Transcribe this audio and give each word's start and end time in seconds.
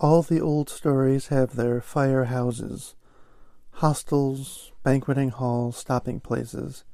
All 0.00 0.22
the 0.22 0.40
old 0.40 0.68
stories 0.68 1.28
have 1.28 1.54
their 1.54 1.80
fire 1.80 2.24
houses, 2.24 2.94
hostels, 3.74 4.72
banqueting 4.82 5.30
halls, 5.30 5.76
stopping 5.76 6.20
places, 6.20 6.84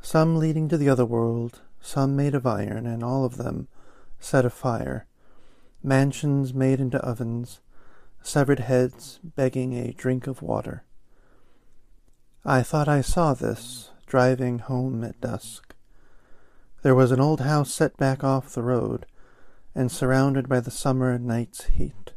some 0.00 0.36
leading 0.36 0.68
to 0.68 0.78
the 0.78 0.88
other 0.88 1.04
world, 1.04 1.62
some 1.80 2.14
made 2.14 2.34
of 2.34 2.46
iron, 2.46 2.86
and 2.86 3.02
all 3.02 3.24
of 3.24 3.36
them 3.36 3.66
set 4.20 4.44
afire, 4.44 5.06
mansions 5.82 6.54
made 6.54 6.80
into 6.80 6.98
ovens, 7.04 7.60
severed 8.22 8.60
heads 8.60 9.18
begging 9.22 9.74
a 9.74 9.92
drink 9.92 10.26
of 10.26 10.42
water. 10.42 10.84
I 12.44 12.62
thought 12.62 12.88
I 12.88 13.00
saw 13.00 13.34
this, 13.34 13.90
driving 14.06 14.60
home 14.60 15.02
at 15.02 15.20
dusk. 15.20 15.74
There 16.82 16.94
was 16.94 17.10
an 17.10 17.20
old 17.20 17.40
house 17.40 17.74
set 17.74 17.96
back 17.96 18.22
off 18.22 18.54
the 18.54 18.62
road, 18.62 19.06
and 19.76 19.92
surrounded 19.92 20.48
by 20.48 20.58
the 20.58 20.70
summer 20.70 21.18
night's 21.18 21.64
heat. 21.64 22.14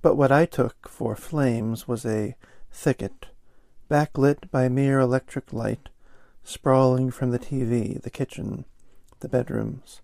But 0.00 0.14
what 0.14 0.32
I 0.32 0.46
took 0.46 0.88
for 0.88 1.14
flames 1.14 1.86
was 1.86 2.06
a 2.06 2.34
thicket, 2.72 3.26
backlit 3.90 4.50
by 4.50 4.70
mere 4.70 4.98
electric 4.98 5.52
light, 5.52 5.90
sprawling 6.42 7.10
from 7.10 7.30
the 7.30 7.38
TV, 7.38 8.00
the 8.00 8.08
kitchen, 8.08 8.64
the 9.20 9.28
bedrooms. 9.28 10.00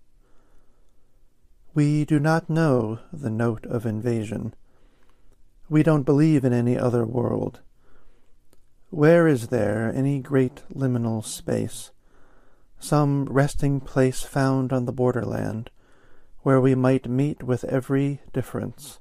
We 1.73 2.05
do 2.05 2.21
not 2.21 2.51
know 2.51 2.99
the 3.11 3.31
note 3.31 3.65
of 3.65 3.87
invasion. 3.87 4.53
We 5.71 5.83
don't 5.83 6.03
believe 6.03 6.45
in 6.45 6.53
any 6.53 6.77
other 6.77 7.07
world. 7.07 7.61
Where 8.91 9.27
is 9.27 9.49
there 9.49 9.91
any 9.95 10.19
great 10.19 10.61
liminal 10.71 11.25
space, 11.25 11.93
some 12.79 13.25
resting 13.25 13.81
place 13.81 14.21
found 14.21 14.71
on 14.71 14.85
the 14.85 14.93
borderland, 14.93 15.71
where 16.43 16.61
we 16.61 16.75
might 16.75 17.09
meet 17.09 17.43
with 17.43 17.65
every 17.65 18.21
difference, 18.33 18.99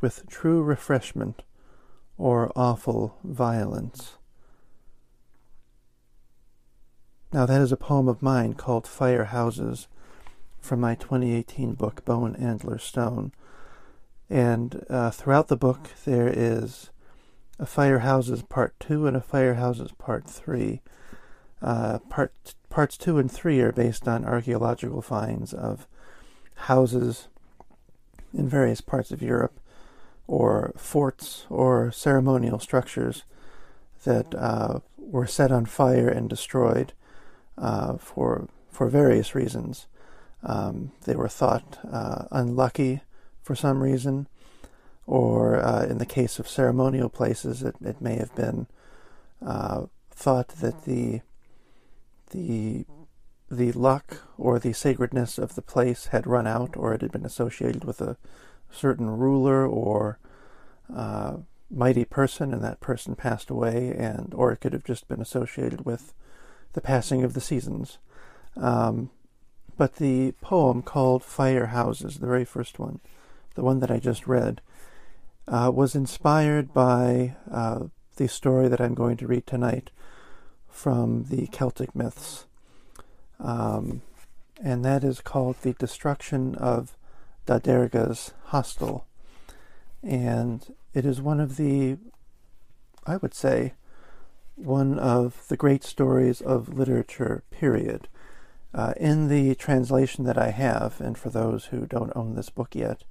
with 0.00 0.28
true 0.28 0.62
refreshment 0.62 1.42
or 2.16 2.52
awful 2.54 3.16
violence. 3.24 4.16
Now, 7.32 7.46
that 7.46 7.60
is 7.60 7.72
a 7.72 7.76
poem 7.76 8.08
of 8.08 8.22
mine 8.22 8.54
called 8.54 8.86
Fire 8.86 9.24
Houses 9.24 9.86
from 10.60 10.80
my 10.80 10.94
2018 10.94 11.74
book, 11.74 12.04
Bone 12.04 12.34
Antler 12.36 12.78
Stone. 12.78 13.32
And 14.30 14.84
uh, 14.88 15.10
throughout 15.10 15.48
the 15.48 15.56
book, 15.56 15.90
there 16.04 16.28
is 16.28 16.90
a 17.58 17.66
Fire 17.66 18.00
Houses 18.00 18.42
Part 18.42 18.78
2 18.80 19.06
and 19.06 19.16
a 19.16 19.20
Fire 19.20 19.54
Houses 19.54 19.92
Part 19.98 20.24
3. 20.24 20.80
Uh, 21.60 21.98
part, 22.10 22.54
parts 22.70 22.96
2 22.96 23.18
and 23.18 23.30
3 23.30 23.60
are 23.60 23.72
based 23.72 24.06
on 24.06 24.24
archaeological 24.24 25.02
finds 25.02 25.52
of 25.52 25.86
houses 26.58 27.28
in 28.34 28.48
various 28.48 28.80
parts 28.80 29.10
of 29.10 29.22
Europe, 29.22 29.58
or 30.26 30.72
forts, 30.76 31.46
or 31.48 31.90
ceremonial 31.90 32.58
structures 32.58 33.24
that 34.04 34.34
uh, 34.34 34.80
were 34.96 35.26
set 35.26 35.50
on 35.50 35.64
fire 35.64 36.08
and 36.08 36.28
destroyed 36.28 36.92
uh, 37.56 37.96
for 37.96 38.48
for 38.70 38.88
various 38.88 39.34
reasons. 39.34 39.86
Um, 40.42 40.92
they 41.04 41.16
were 41.16 41.28
thought 41.28 41.78
uh, 41.90 42.26
unlucky 42.30 43.00
for 43.42 43.56
some 43.56 43.82
reason, 43.82 44.28
or 45.06 45.56
uh, 45.56 45.84
in 45.86 45.98
the 45.98 46.06
case 46.06 46.38
of 46.38 46.48
ceremonial 46.48 47.08
places, 47.08 47.62
it, 47.62 47.74
it 47.80 48.00
may 48.00 48.16
have 48.16 48.34
been 48.36 48.66
uh, 49.44 49.86
thought 50.10 50.48
that 50.60 50.84
the 50.84 51.22
the 52.30 52.84
the 53.50 53.72
luck 53.72 54.22
or 54.36 54.58
the 54.58 54.72
sacredness 54.72 55.38
of 55.38 55.54
the 55.54 55.62
place 55.62 56.06
had 56.06 56.26
run 56.26 56.46
out, 56.46 56.76
or 56.76 56.92
it 56.92 57.00
had 57.00 57.12
been 57.12 57.24
associated 57.24 57.84
with 57.84 58.00
a 58.00 58.16
certain 58.70 59.10
ruler 59.10 59.66
or 59.66 60.18
uh, 60.94 61.38
mighty 61.70 62.04
person, 62.04 62.52
and 62.52 62.62
that 62.62 62.80
person 62.80 63.14
passed 63.14 63.50
away, 63.50 63.94
and 63.96 64.32
or 64.34 64.52
it 64.52 64.60
could 64.60 64.72
have 64.72 64.84
just 64.84 65.08
been 65.08 65.20
associated 65.20 65.84
with 65.84 66.12
the 66.74 66.80
passing 66.80 67.24
of 67.24 67.34
the 67.34 67.40
seasons. 67.40 67.98
Um, 68.56 69.10
but 69.76 69.96
the 69.96 70.32
poem 70.40 70.82
called 70.82 71.22
Fire 71.22 71.66
Houses, 71.66 72.18
the 72.18 72.26
very 72.26 72.44
first 72.44 72.78
one, 72.78 73.00
the 73.54 73.62
one 73.62 73.80
that 73.80 73.90
I 73.90 73.98
just 73.98 74.26
read, 74.26 74.60
uh, 75.46 75.70
was 75.72 75.94
inspired 75.94 76.74
by 76.74 77.36
uh, 77.50 77.84
the 78.16 78.28
story 78.28 78.68
that 78.68 78.80
I'm 78.80 78.94
going 78.94 79.16
to 79.18 79.26
read 79.26 79.46
tonight 79.46 79.90
from 80.68 81.24
the 81.24 81.46
Celtic 81.46 81.94
myths 81.94 82.46
um, 83.40 84.02
and 84.62 84.84
that 84.84 85.04
is 85.04 85.20
called 85.20 85.56
the 85.62 85.72
destruction 85.74 86.54
of 86.56 86.96
Da 87.46 87.58
Derga's 87.58 88.32
hostel. 88.46 89.06
And 90.02 90.74
it 90.94 91.04
is 91.04 91.20
one 91.20 91.40
of 91.40 91.56
the, 91.56 91.98
I 93.06 93.16
would 93.16 93.34
say, 93.34 93.74
one 94.56 94.98
of 94.98 95.46
the 95.48 95.56
great 95.56 95.84
stories 95.84 96.40
of 96.40 96.76
literature, 96.76 97.44
period. 97.50 98.08
Uh, 98.74 98.92
in 98.98 99.28
the 99.28 99.54
translation 99.54 100.24
that 100.24 100.36
I 100.36 100.50
have, 100.50 101.00
and 101.00 101.16
for 101.16 101.30
those 101.30 101.66
who 101.66 101.86
don't 101.86 102.12
own 102.14 102.34
this 102.34 102.50
book 102.50 102.74
yet, 102.74 103.04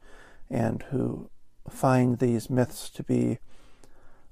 and 0.49 0.83
who 0.91 1.29
find 1.69 2.19
these 2.19 2.49
myths 2.49 2.89
to 2.91 3.03
be 3.03 3.39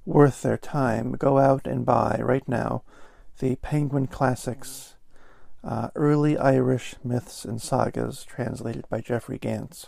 worth 0.05 0.41
their 0.41 0.57
time, 0.57 1.13
go 1.13 1.39
out 1.39 1.65
and 1.65 1.85
buy 1.85 2.19
right 2.21 2.47
now 2.47 2.83
the 3.39 3.55
Penguin 3.57 4.07
Classics 4.07 4.94
uh, 5.65 5.89
Early 5.95 6.37
Irish 6.37 6.95
Myths 7.03 7.43
and 7.43 7.59
Sagas, 7.59 8.23
translated 8.23 8.87
by 8.87 9.01
Jeffrey 9.01 9.39
Gantz. 9.39 9.87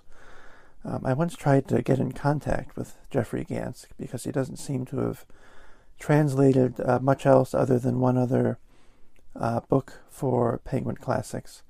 Um, 0.83 1.01
I 1.05 1.13
once 1.13 1.35
tried 1.35 1.67
to 1.67 1.83
get 1.83 1.99
in 1.99 2.13
contact 2.13 2.75
with 2.75 2.95
Jeffrey 3.11 3.45
Gantz 3.45 3.85
because 3.97 4.23
he 4.23 4.31
doesn't 4.31 4.57
seem 4.57 4.85
to 4.85 4.99
have 4.99 5.25
translated 5.99 6.79
uh, 6.79 6.99
much 6.99 7.25
else 7.25 7.53
other 7.53 7.77
than 7.77 7.99
one 7.99 8.17
other 8.17 8.57
uh, 9.35 9.59
book 9.61 9.99
for 10.09 10.59
Penguin 10.63 10.95
Classics, 10.95 11.61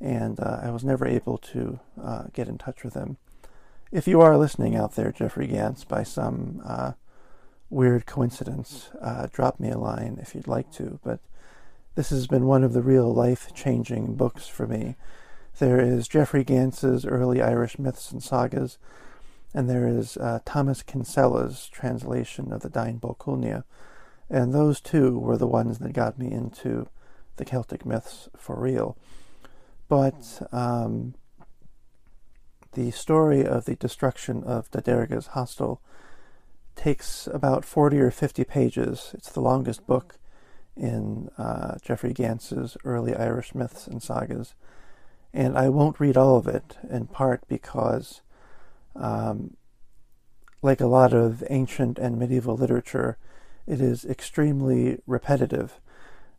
and 0.00 0.40
uh, 0.40 0.60
I 0.62 0.70
was 0.70 0.84
never 0.84 1.06
able 1.06 1.36
to 1.38 1.80
uh, 2.02 2.24
get 2.32 2.48
in 2.48 2.56
touch 2.56 2.82
with 2.82 2.94
him. 2.94 3.18
If 3.92 4.08
you 4.08 4.22
are 4.22 4.38
listening 4.38 4.74
out 4.74 4.94
there, 4.94 5.12
Jeffrey 5.12 5.48
Gantz, 5.48 5.86
by 5.86 6.02
some 6.02 6.62
uh, 6.64 6.92
weird 7.68 8.06
coincidence, 8.06 8.90
drop 9.32 9.60
me 9.60 9.70
a 9.70 9.78
line 9.78 10.18
if 10.20 10.34
you'd 10.34 10.48
like 10.48 10.72
to, 10.72 10.98
but 11.04 11.20
this 11.94 12.10
has 12.10 12.26
been 12.26 12.46
one 12.46 12.64
of 12.64 12.72
the 12.72 12.82
real 12.82 13.12
life 13.12 13.52
changing 13.54 14.14
books 14.14 14.48
for 14.48 14.66
me. 14.66 14.96
There 15.58 15.80
is 15.80 16.08
Jeffrey 16.08 16.44
Gantz's 16.44 17.06
early 17.06 17.40
Irish 17.40 17.78
myths 17.78 18.10
and 18.10 18.22
sagas, 18.22 18.78
and 19.52 19.70
there 19.70 19.86
is 19.86 20.16
uh, 20.16 20.40
Thomas 20.44 20.82
Kinsella's 20.82 21.68
translation 21.68 22.52
of 22.52 22.62
the 22.62 22.70
Táin 22.70 23.00
Bó 23.00 23.14
and 24.28 24.52
those 24.52 24.80
two 24.80 25.18
were 25.18 25.36
the 25.36 25.46
ones 25.46 25.78
that 25.78 25.92
got 25.92 26.18
me 26.18 26.30
into 26.32 26.88
the 27.36 27.44
Celtic 27.44 27.86
myths 27.86 28.28
for 28.36 28.58
real. 28.58 28.96
But 29.88 30.48
um, 30.50 31.14
the 32.72 32.90
story 32.90 33.44
of 33.44 33.66
the 33.66 33.76
destruction 33.76 34.42
of 34.42 34.70
Da 34.70 34.80
Derga's 34.80 35.28
hostel 35.28 35.80
takes 36.74 37.28
about 37.28 37.64
40 37.64 38.00
or 38.00 38.10
50 38.10 38.42
pages. 38.44 39.12
It's 39.14 39.30
the 39.30 39.40
longest 39.40 39.86
book 39.86 40.18
in 40.76 41.30
uh, 41.38 41.76
Jeffrey 41.82 42.12
Gantz's 42.12 42.76
early 42.84 43.14
Irish 43.14 43.54
myths 43.54 43.86
and 43.86 44.02
sagas. 44.02 44.54
And 45.32 45.56
I 45.56 45.68
won't 45.68 46.00
read 46.00 46.16
all 46.16 46.36
of 46.36 46.46
it, 46.46 46.76
in 46.88 47.06
part 47.06 47.42
because, 47.48 48.22
um, 48.94 49.56
like 50.62 50.80
a 50.80 50.86
lot 50.86 51.12
of 51.12 51.42
ancient 51.50 51.98
and 51.98 52.18
medieval 52.18 52.56
literature, 52.56 53.18
it 53.66 53.80
is 53.80 54.04
extremely 54.04 55.00
repetitive. 55.06 55.80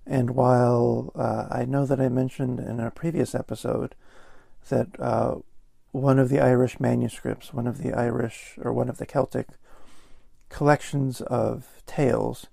And 0.05 0.31
while 0.31 1.11
uh, 1.15 1.47
I 1.49 1.65
know 1.65 1.85
that 1.85 1.99
I 1.99 2.09
mentioned 2.09 2.59
in 2.59 2.79
a 2.79 2.91
previous 2.91 3.33
episode 3.33 3.95
that 4.69 4.99
uh, 4.99 5.35
one 5.91 6.19
of 6.19 6.29
the 6.29 6.39
Irish 6.39 6.79
manuscripts, 6.79 7.53
one 7.53 7.67
of 7.67 7.81
the 7.81 7.93
Irish 7.93 8.57
or 8.61 8.71
one 8.71 8.89
of 8.89 8.97
the 8.97 9.05
Celtic 9.05 9.47
collections 10.49 11.21
of 11.21 11.81
tales 11.85 12.47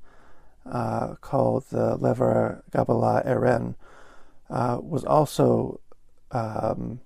uh, 0.66 1.14
called 1.20 1.64
the 1.70 1.96
Lebor 1.98 2.62
Gabála 2.70 3.26
Érenn, 3.26 3.74
uh, 4.50 4.78
was 4.82 5.04
also 5.04 5.80
um, 6.30 7.00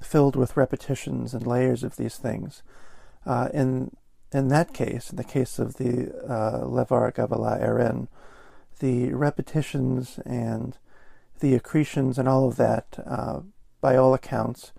filled 0.00 0.36
with 0.36 0.56
repetitions 0.56 1.34
and 1.34 1.46
layers 1.46 1.82
of 1.82 1.96
these 1.96 2.16
things. 2.16 2.62
Uh, 3.24 3.48
in 3.52 3.96
in 4.32 4.48
that 4.48 4.74
case, 4.74 5.10
in 5.10 5.16
the 5.16 5.24
case 5.24 5.58
of 5.58 5.74
the 5.74 6.12
uh, 6.28 6.64
Lebor 6.64 7.12
Gabála 7.12 7.62
Érenn, 7.62 8.08
the 8.80 9.12
repetitions 9.14 10.18
and 10.26 10.76
the 11.40 11.54
accretions 11.54 12.18
and 12.18 12.28
all 12.28 12.48
of 12.48 12.56
that, 12.56 12.98
uh, 13.06 13.40
by 13.80 13.96
all 13.96 14.14
accounts, 14.14 14.72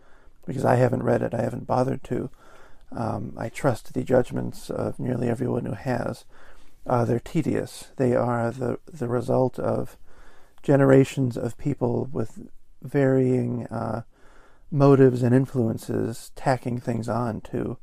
because 0.46 0.66
I 0.66 0.76
haven't 0.76 1.04
read 1.04 1.22
it, 1.22 1.34
I 1.34 1.42
haven't 1.42 1.68
bothered 1.68 2.04
to. 2.06 2.30
Um, 2.92 3.34
I 3.38 3.50
trust 3.50 3.94
the 3.94 4.04
judgments 4.04 4.70
of 4.70 5.00
nearly 5.00 5.30
everyone 5.30 5.66
who 5.66 5.74
has. 5.74 6.26
Uh, 6.88 7.04
they're 7.06 7.20
tedious. 7.20 7.90
They 7.98 8.16
are 8.16 8.50
the 8.52 8.80
the 8.92 9.08
result 9.08 9.60
of 9.60 9.98
generations 10.64 11.38
of 11.38 11.58
people 11.58 12.10
with 12.12 12.48
varying 12.82 13.68
uh, 13.68 14.04
motives 14.72 15.24
and 15.24 15.36
influences 15.36 16.32
tacking 16.36 16.80
things 16.80 17.10
on 17.10 17.42
to 17.42 17.78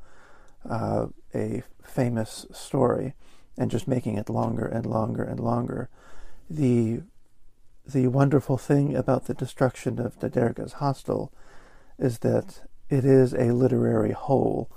uh, 0.69 1.07
a 1.35 1.63
famous 1.83 2.47
story 2.53 3.15
and 3.57 3.71
just 3.71 3.87
making 3.87 4.17
it 4.17 4.29
longer 4.29 4.67
and 4.67 4.87
longer 4.87 5.23
and 5.23 5.41
longer. 5.41 5.89
The 6.49 7.03
the 7.87 8.09
wonderful 8.09 8.57
thing 8.57 8.97
about 8.97 9.27
the 9.27 9.35
destruction 9.35 10.01
of 10.01 10.19
the 10.21 10.31
Derga's 10.31 10.75
hostel 10.75 11.31
is 11.99 12.21
that 12.21 12.63
it 12.89 13.05
is 13.05 13.35
a 13.35 13.53
literary 13.53 14.13
whole, 14.13 14.71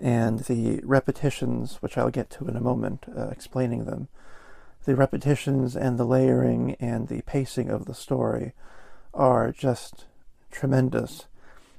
and 0.00 0.40
the 0.40 0.80
repetitions, 0.82 1.76
which 1.80 1.98
I'll 1.98 2.10
get 2.10 2.30
to 2.30 2.46
in 2.46 2.56
a 2.56 2.60
moment, 2.60 3.04
uh, 3.16 3.28
explaining 3.28 3.84
them, 3.84 4.08
the 4.84 4.96
repetitions 4.96 5.76
and 5.76 5.98
the 5.98 6.06
layering 6.06 6.74
and 6.80 7.08
the 7.08 7.20
pacing 7.22 7.68
of 7.68 7.84
the 7.84 7.94
story 7.94 8.52
are 9.12 9.52
just 9.52 10.06
tremendous, 10.50 11.26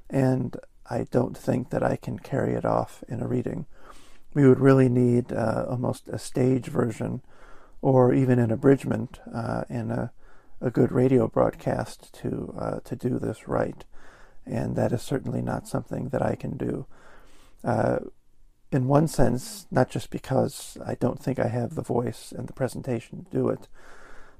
and 0.10 0.56
I 0.90 1.08
don't 1.10 1.38
think 1.38 1.72
that 1.72 1.84
I 1.84 1.96
can 1.96 2.20
carry 2.20 2.54
it 2.54 2.66
off 2.66 3.04
in 3.08 3.22
a 3.22 3.28
reading. 3.28 3.66
We 4.34 4.48
would 4.48 4.60
really 4.60 4.90
need 4.90 5.34
uh, 5.34 5.66
almost 5.68 6.08
a 6.08 6.20
stage 6.20 6.68
version 6.68 7.22
or 7.82 8.14
even 8.14 8.40
an 8.40 8.52
abridgment 8.52 9.20
uh, 9.34 9.64
in 9.70 9.90
a, 9.90 10.12
a 10.62 10.70
good 10.70 10.92
radio 10.92 11.28
broadcast 11.28 12.14
to, 12.22 12.54
uh, 12.58 12.80
to 12.82 12.96
do 12.96 13.18
this 13.18 13.48
right. 13.48 13.84
And 14.46 14.76
that 14.76 14.92
is 14.92 15.02
certainly 15.02 15.42
not 15.42 15.68
something 15.68 16.10
that 16.10 16.22
I 16.22 16.36
can 16.36 16.58
do. 16.58 16.86
Uh, 17.64 18.00
in 18.72 18.88
one 18.88 19.08
sense, 19.08 19.68
not 19.70 19.90
just 19.90 20.10
because 20.10 20.78
I 20.86 20.96
don't 20.96 21.22
think 21.22 21.40
I 21.40 21.48
have 21.48 21.76
the 21.76 21.82
voice 21.82 22.32
and 22.32 22.48
the 22.48 22.54
presentation 22.54 23.26
to 23.26 23.38
do 23.38 23.50
it, 23.50 23.68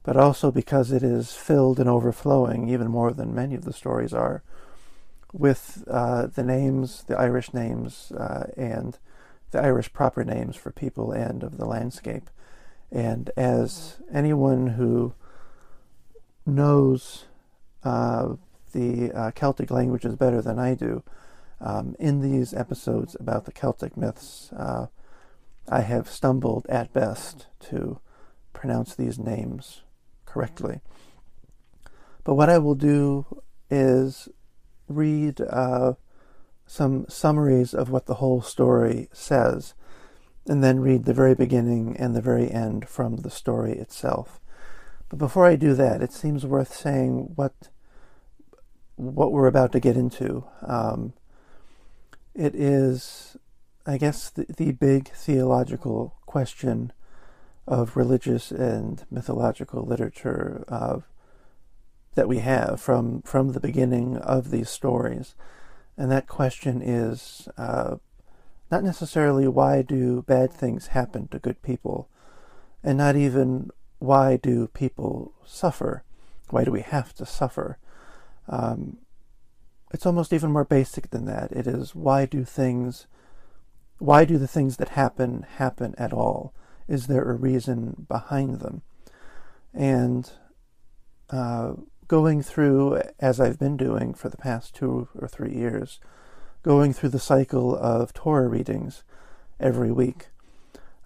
but 0.04 0.18
also 0.18 0.52
because 0.52 0.92
it 0.92 1.04
is 1.04 1.34
filled 1.34 1.80
and 1.80 1.90
overflowing, 1.90 2.70
even 2.70 2.88
more 2.88 3.12
than 3.12 3.36
many 3.36 3.56
of 3.56 3.66
the 3.66 3.74
stories 3.74 4.14
are, 4.14 4.42
with 5.34 5.84
uh, 5.90 6.28
the 6.28 6.44
names, 6.44 7.04
the 7.08 7.18
Irish 7.18 7.54
names, 7.54 8.12
uh, 8.14 8.48
and 8.58 8.98
the 9.52 9.62
Irish 9.62 9.92
proper 9.92 10.24
names 10.24 10.56
for 10.56 10.72
people 10.72 11.12
and 11.12 11.44
of 11.44 11.58
the 11.58 11.66
landscape. 11.66 12.30
And 12.92 13.32
as 13.38 13.98
anyone 14.14 14.68
who 14.68 15.14
knows 16.46 17.26
uh, 17.84 18.36
the 18.74 19.12
uh, 19.12 19.32
Celtic 19.32 19.72
languages 19.72 20.16
better 20.16 20.42
than 20.42 20.58
I 20.58 20.74
do, 20.74 21.04
um, 21.62 21.96
in 22.00 22.22
these 22.22 22.54
episodes 22.54 23.16
about 23.20 23.46
the 23.46 23.52
Celtic 23.52 23.96
myths, 23.96 24.52
uh, 24.54 24.88
I 25.70 25.82
have 25.82 26.10
stumbled 26.10 26.66
at 26.68 26.92
best 26.92 27.48
to 27.70 28.00
pronounce 28.52 28.96
these 28.96 29.20
names 29.20 29.84
correctly. 30.26 30.82
But 32.24 32.36
what 32.36 32.50
I 32.50 32.58
will 32.58 32.76
do 32.76 33.26
is 33.70 34.28
read 34.88 35.40
uh, 35.42 35.94
some 36.66 37.06
summaries 37.08 37.74
of 37.74 37.90
what 37.90 38.06
the 38.06 38.16
whole 38.16 38.42
story 38.42 39.10
says, 39.14 39.74
and 40.48 40.64
then 40.64 40.80
read 40.80 41.06
the 41.06 41.14
very 41.14 41.36
beginning 41.36 41.96
and 41.98 42.16
the 42.16 42.22
very 42.22 42.50
end 42.52 42.90
from 42.90 43.18
the 43.18 43.30
story 43.30 43.74
itself. 43.74 44.40
But 45.10 45.20
before 45.20 45.46
I 45.46 45.56
do 45.56 45.74
that, 45.76 46.02
it 46.02 46.12
seems 46.12 46.46
worth 46.46 46.74
saying 46.74 47.34
what 47.36 47.54
what 48.96 49.32
we're 49.32 49.48
about 49.48 49.72
to 49.72 49.80
get 49.80 49.98
into. 49.98 50.46
Um, 50.62 51.14
it 52.34 52.56
is, 52.56 53.38
I 53.86 53.98
guess, 53.98 54.30
the, 54.30 54.46
the 54.56 54.72
big 54.72 55.10
theological 55.10 56.16
question 56.26 56.94
of 57.68 57.96
religious 57.96 58.52
and 58.52 59.06
mythological 59.12 59.84
literature 59.86 60.64
uh, 60.68 61.00
that 62.16 62.28
we 62.28 62.40
have 62.40 62.82
from 62.82 63.22
from 63.22 63.54
the 63.54 63.60
beginning 63.60 64.18
of 64.18 64.52
these 64.52 64.70
stories, 64.70 65.36
and 65.98 66.12
that 66.12 66.28
question 66.28 66.82
is 66.82 67.48
uh, 67.58 67.96
not 68.70 68.84
necessarily 68.84 69.48
why 69.48 69.82
do 69.82 70.24
bad 70.24 70.52
things 70.52 70.88
happen 70.88 71.28
to 71.28 71.40
good 71.40 71.62
people, 71.62 72.10
and 72.84 72.98
not 72.98 73.16
even 73.16 73.70
why 74.00 74.36
do 74.36 74.68
people 74.68 75.34
suffer, 75.46 76.04
why 76.50 76.64
do 76.64 76.72
we 76.72 76.82
have 76.82 77.14
to 77.14 77.26
suffer. 77.26 77.78
Um, 78.48 78.98
it's 79.94 80.06
almost 80.06 80.34
even 80.34 80.52
more 80.52 80.66
basic 80.66 81.10
than 81.10 81.26
that. 81.26 81.52
It 81.52 81.68
is 81.68 81.96
why 81.96 82.26
do 82.26 82.44
things, 82.44 83.08
why 83.98 84.26
do 84.26 84.38
the 84.38 84.48
things 84.48 84.78
that 84.78 84.90
happen 84.90 85.46
happen 85.58 85.96
at 85.98 86.14
all? 86.14 86.54
Is 86.88 87.08
there 87.08 87.24
a 87.24 87.36
reason 87.36 88.06
behind 88.08 88.60
them? 88.60 88.82
And 89.74 90.30
uh, 91.30 91.74
going 92.08 92.42
through, 92.42 93.02
as 93.20 93.40
I've 93.40 93.60
been 93.60 93.78
doing 93.78 94.14
for 94.14 94.30
the 94.30 94.38
past 94.38 94.76
two 94.76 95.08
or 95.16 95.28
three 95.28 95.54
years, 95.54 96.00
going 96.64 96.94
through 96.94 97.10
the 97.10 97.20
cycle 97.20 97.76
of 97.76 98.14
Torah 98.14 98.48
readings 98.48 99.04
every 99.60 99.92
week, 99.92 100.28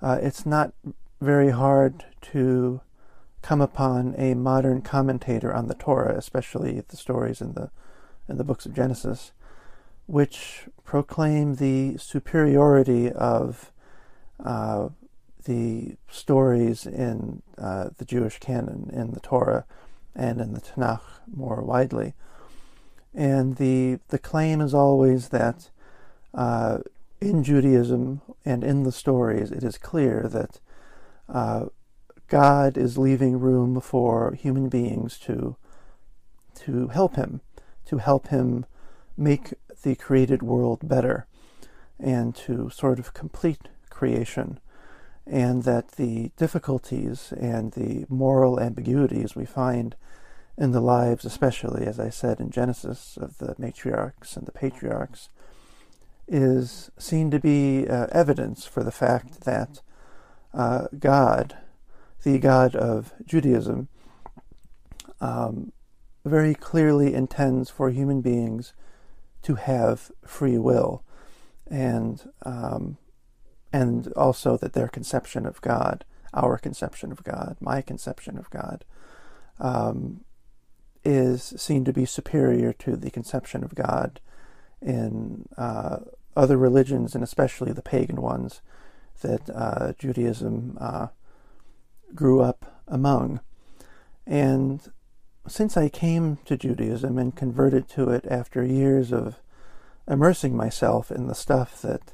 uh, 0.01 0.19
it's 0.21 0.45
not 0.45 0.73
very 1.21 1.51
hard 1.51 2.05
to 2.21 2.81
come 3.41 3.61
upon 3.61 4.15
a 4.17 4.33
modern 4.33 4.81
commentator 4.81 5.53
on 5.53 5.67
the 5.67 5.75
Torah, 5.75 6.17
especially 6.17 6.81
the 6.87 6.97
stories 6.97 7.41
in 7.41 7.53
the 7.53 7.69
in 8.27 8.37
the 8.37 8.43
books 8.43 8.65
of 8.65 8.73
Genesis, 8.73 9.31
which 10.07 10.65
proclaim 10.83 11.55
the 11.55 11.97
superiority 11.97 13.11
of 13.11 13.71
uh, 14.43 14.89
the 15.45 15.95
stories 16.09 16.85
in 16.85 17.41
uh, 17.57 17.89
the 17.97 18.05
Jewish 18.05 18.39
canon, 18.39 18.89
in 18.93 19.11
the 19.11 19.19
Torah, 19.19 19.65
and 20.15 20.41
in 20.41 20.53
the 20.53 20.61
Tanakh 20.61 21.01
more 21.33 21.61
widely. 21.61 22.13
And 23.13 23.55
the 23.55 23.99
the 24.09 24.19
claim 24.19 24.59
is 24.59 24.73
always 24.73 25.29
that 25.29 25.69
uh, 26.33 26.79
in 27.21 27.43
Judaism 27.43 28.21
and 28.43 28.63
in 28.63 28.83
the 28.83 28.91
stories, 28.91 29.51
it 29.51 29.63
is 29.63 29.77
clear 29.77 30.27
that 30.29 30.59
uh, 31.29 31.65
God 32.27 32.77
is 32.77 32.97
leaving 32.97 33.39
room 33.39 33.79
for 33.79 34.33
human 34.33 34.67
beings 34.69 35.17
to 35.19 35.55
to 36.55 36.87
help 36.89 37.15
Him, 37.15 37.41
to 37.85 37.97
help 37.97 38.27
Him 38.27 38.65
make 39.17 39.53
the 39.83 39.95
created 39.95 40.41
world 40.41 40.87
better, 40.87 41.27
and 41.99 42.35
to 42.35 42.69
sort 42.69 42.99
of 42.99 43.13
complete 43.13 43.69
creation 43.89 44.59
and 45.27 45.63
that 45.63 45.93
the 45.93 46.31
difficulties 46.37 47.33
and 47.35 47.71
the 47.71 48.05
moral 48.09 48.59
ambiguities 48.59 49.35
we 49.35 49.45
find 49.45 49.95
in 50.57 50.71
the 50.71 50.81
lives, 50.81 51.25
especially, 51.25 51.85
as 51.85 51.99
I 51.99 52.09
said 52.09 52.39
in 52.39 52.49
Genesis, 52.51 53.17
of 53.17 53.39
the 53.39 53.55
matriarchs 53.55 54.37
and 54.37 54.45
the 54.45 54.51
patriarchs, 54.51 55.29
is 56.27 56.91
seen 56.97 57.29
to 57.31 57.39
be 57.39 57.87
uh, 57.87 58.07
evidence 58.11 58.65
for 58.65 58.83
the 58.83 58.91
fact 58.91 59.41
that 59.41 59.81
uh, 60.53 60.87
God, 60.97 61.57
the 62.23 62.39
God 62.39 62.75
of 62.75 63.11
Judaism, 63.25 63.89
um, 65.19 65.71
very 66.25 66.55
clearly 66.55 67.13
intends 67.13 67.69
for 67.69 67.89
human 67.89 68.21
beings 68.21 68.73
to 69.43 69.55
have 69.55 70.11
free 70.25 70.57
will. 70.57 71.03
And 71.67 72.29
um, 72.43 72.97
and 73.71 74.11
also 74.13 74.57
that 74.57 74.73
their 74.73 74.87
conception 74.87 75.45
of 75.45 75.61
God, 75.61 76.05
our 76.33 76.57
conception 76.57 77.11
of 77.11 77.23
God, 77.23 77.57
my 77.59 77.81
conception 77.81 78.37
of 78.37 78.49
God, 78.49 78.85
um, 79.59 80.21
is 81.03 81.53
seen 81.57 81.83
to 81.85 81.93
be 81.93 82.05
superior 82.05 82.73
to 82.73 82.95
the 82.95 83.11
conception 83.11 83.63
of 83.63 83.75
God 83.75 84.21
in 84.81 85.47
uh, 85.57 85.97
other 86.35 86.57
religions, 86.57 87.15
and 87.15 87.23
especially 87.23 87.71
the 87.73 87.81
pagan 87.81 88.21
ones 88.21 88.61
that 89.21 89.49
uh, 89.49 89.93
Judaism 89.97 90.77
uh, 90.79 91.07
grew 92.13 92.41
up 92.41 92.81
among. 92.87 93.41
And 94.25 94.81
since 95.47 95.77
I 95.77 95.89
came 95.89 96.37
to 96.45 96.57
Judaism 96.57 97.17
and 97.17 97.35
converted 97.35 97.87
to 97.89 98.09
it 98.09 98.25
after 98.29 98.63
years 98.63 99.11
of 99.11 99.39
immersing 100.07 100.55
myself 100.55 101.11
in 101.11 101.27
the 101.27 101.35
stuff 101.35 101.81
that 101.81 102.13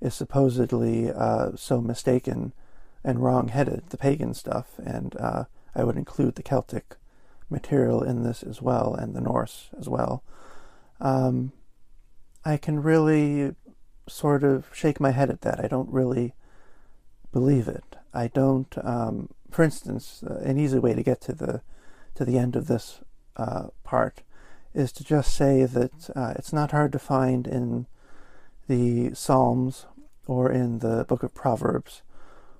is 0.00 0.14
supposedly 0.14 1.10
uh, 1.10 1.52
so 1.56 1.80
mistaken 1.80 2.52
and 3.02 3.20
wrong-headed, 3.20 3.84
the 3.90 3.96
pagan 3.96 4.34
stuff, 4.34 4.78
and 4.84 5.16
uh, 5.18 5.44
I 5.74 5.84
would 5.84 5.96
include 5.96 6.34
the 6.34 6.42
Celtic 6.42 6.96
material 7.50 8.02
in 8.02 8.22
this 8.22 8.42
as 8.42 8.62
well, 8.62 8.94
and 8.94 9.14
the 9.14 9.20
Norse 9.20 9.70
as 9.78 9.88
well. 9.88 10.22
Um, 11.00 11.52
I 12.44 12.56
can 12.56 12.82
really 12.82 13.54
sort 14.08 14.42
of 14.42 14.66
shake 14.72 15.00
my 15.00 15.10
head 15.10 15.30
at 15.30 15.42
that. 15.42 15.60
I 15.60 15.68
don't 15.68 15.90
really 15.90 16.34
believe 17.32 17.68
it. 17.68 17.96
I 18.12 18.28
don't. 18.28 18.74
Um, 18.82 19.30
for 19.50 19.62
instance, 19.62 20.22
uh, 20.28 20.36
an 20.36 20.58
easy 20.58 20.78
way 20.78 20.94
to 20.94 21.02
get 21.02 21.20
to 21.22 21.32
the 21.32 21.62
to 22.14 22.24
the 22.24 22.38
end 22.38 22.56
of 22.56 22.66
this 22.66 23.00
uh, 23.36 23.68
part 23.82 24.22
is 24.74 24.92
to 24.92 25.04
just 25.04 25.34
say 25.34 25.64
that 25.64 26.10
uh, 26.16 26.34
it's 26.36 26.52
not 26.52 26.72
hard 26.72 26.92
to 26.92 26.98
find 26.98 27.46
in 27.46 27.86
the 28.68 29.14
Psalms 29.14 29.86
or 30.26 30.50
in 30.50 30.80
the 30.80 31.04
book 31.04 31.22
of 31.22 31.34
Proverbs 31.34 32.02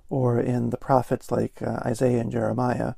or 0.09 0.39
in 0.39 0.69
the 0.69 0.77
prophets 0.77 1.31
like 1.31 1.61
uh, 1.61 1.79
Isaiah 1.85 2.21
and 2.21 2.31
Jeremiah. 2.31 2.93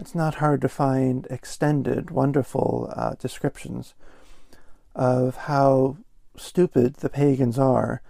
It's 0.00 0.14
not 0.14 0.36
hard 0.36 0.60
to 0.62 0.68
find 0.68 1.26
extended, 1.28 2.10
wonderful 2.10 2.92
uh, 2.96 3.14
descriptions 3.18 3.94
of 4.94 5.36
how 5.36 5.98
stupid 6.36 6.96
the 6.96 7.08
pagans 7.08 7.58
are 7.58 8.02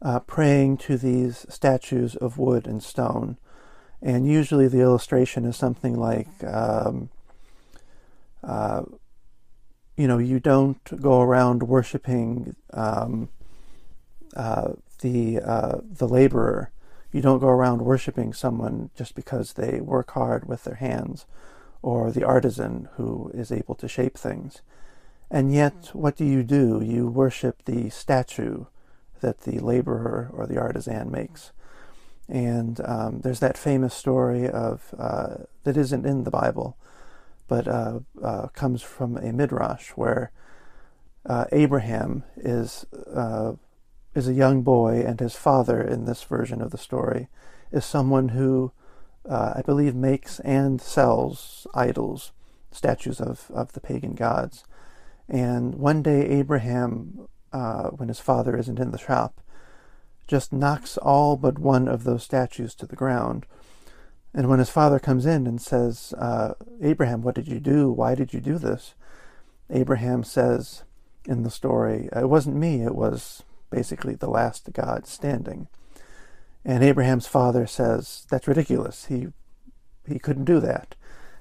uh, 0.00 0.20
praying 0.20 0.76
to 0.76 0.96
these 0.96 1.46
statues 1.48 2.14
of 2.16 2.38
wood 2.38 2.66
and 2.66 2.82
stone. 2.82 3.36
And 4.02 4.26
usually 4.26 4.68
the 4.68 4.80
illustration 4.80 5.44
is 5.44 5.56
something 5.56 5.98
like, 5.98 6.28
um, 6.44 7.10
uh, 8.46 8.82
you 9.96 10.08
know, 10.08 10.18
you 10.18 10.40
don't 10.40 11.00
go 11.00 11.20
around 11.20 11.62
worshiping 11.62 12.56
um, 12.72 13.28
uh, 14.36 14.72
the 15.00 15.40
uh, 15.40 15.78
the 15.82 16.08
laborer. 16.08 16.70
You 17.12 17.20
don't 17.20 17.38
go 17.38 17.48
around 17.48 17.82
worshiping 17.82 18.32
someone 18.32 18.90
just 18.96 19.14
because 19.14 19.52
they 19.52 19.80
work 19.80 20.10
hard 20.12 20.48
with 20.48 20.64
their 20.64 20.74
hands, 20.74 21.26
or 21.80 22.10
the 22.10 22.24
artisan 22.24 22.88
who 22.96 23.30
is 23.34 23.52
able 23.52 23.76
to 23.76 23.88
shape 23.88 24.18
things. 24.18 24.62
And 25.30 25.52
yet, 25.52 25.90
what 25.92 26.16
do 26.16 26.24
you 26.24 26.42
do? 26.42 26.82
You 26.84 27.06
worship 27.06 27.64
the 27.64 27.88
statue 27.90 28.66
that 29.20 29.40
the 29.40 29.58
laborer 29.58 30.30
or 30.32 30.46
the 30.46 30.58
artisan 30.58 31.10
makes. 31.10 31.52
And 32.28 32.80
um, 32.84 33.20
there's 33.20 33.40
that 33.40 33.58
famous 33.58 33.94
story 33.94 34.48
of 34.48 34.94
uh, 34.98 35.44
that 35.64 35.76
isn't 35.76 36.06
in 36.06 36.24
the 36.24 36.30
Bible, 36.30 36.76
but 37.48 37.68
uh, 37.68 38.00
uh, 38.22 38.48
comes 38.48 38.82
from 38.82 39.16
a 39.16 39.32
midrash 39.32 39.90
where 39.90 40.32
uh, 41.26 41.44
Abraham 41.52 42.24
is 42.36 42.86
uh, 43.14 43.52
is 44.14 44.28
a 44.28 44.34
young 44.34 44.62
boy, 44.62 45.02
and 45.04 45.20
his 45.20 45.34
father 45.34 45.80
in 45.80 46.04
this 46.04 46.22
version 46.22 46.62
of 46.62 46.70
the 46.70 46.78
story 46.78 47.28
is 47.72 47.84
someone 47.84 48.28
who 48.30 48.72
uh, 49.28 49.54
I 49.56 49.62
believe 49.62 49.94
makes 49.94 50.38
and 50.40 50.80
sells 50.80 51.66
idols, 51.74 52.32
statues 52.70 53.20
of 53.20 53.50
of 53.50 53.72
the 53.72 53.80
pagan 53.80 54.14
gods. 54.14 54.64
And 55.28 55.74
one 55.76 56.02
day 56.02 56.26
Abraham, 56.28 57.28
when 57.50 58.08
his 58.08 58.20
father 58.20 58.56
isn't 58.56 58.78
in 58.78 58.90
the 58.90 58.98
shop, 58.98 59.40
just 60.26 60.52
knocks 60.52 60.98
all 60.98 61.36
but 61.36 61.58
one 61.58 61.88
of 61.88 62.04
those 62.04 62.22
statues 62.22 62.74
to 62.74 62.86
the 62.86 62.96
ground 62.96 63.46
and 64.34 64.48
when 64.48 64.58
his 64.58 64.70
father 64.70 64.98
comes 64.98 65.26
in 65.26 65.46
and 65.46 65.62
says, 65.62 66.12
uh, 66.18 66.54
Abraham, 66.82 67.22
what 67.22 67.36
did 67.36 67.46
you 67.46 67.60
do? 67.60 67.92
Why 67.92 68.16
did 68.16 68.34
you 68.34 68.40
do 68.40 68.58
this? 68.58 68.94
Abraham 69.70 70.24
says 70.24 70.82
in 71.24 71.44
the 71.44 71.50
story, 71.50 72.08
It 72.14 72.28
wasn't 72.28 72.56
me, 72.56 72.82
it 72.82 72.96
was 72.96 73.44
basically 73.70 74.16
the 74.16 74.28
last 74.28 74.72
God 74.72 75.06
standing. 75.06 75.68
And 76.64 76.82
Abraham's 76.82 77.28
father 77.28 77.66
says, 77.66 78.26
That's 78.28 78.48
ridiculous. 78.48 79.06
He, 79.06 79.28
he 80.06 80.18
couldn't 80.18 80.44
do 80.46 80.58
that. 80.60 80.96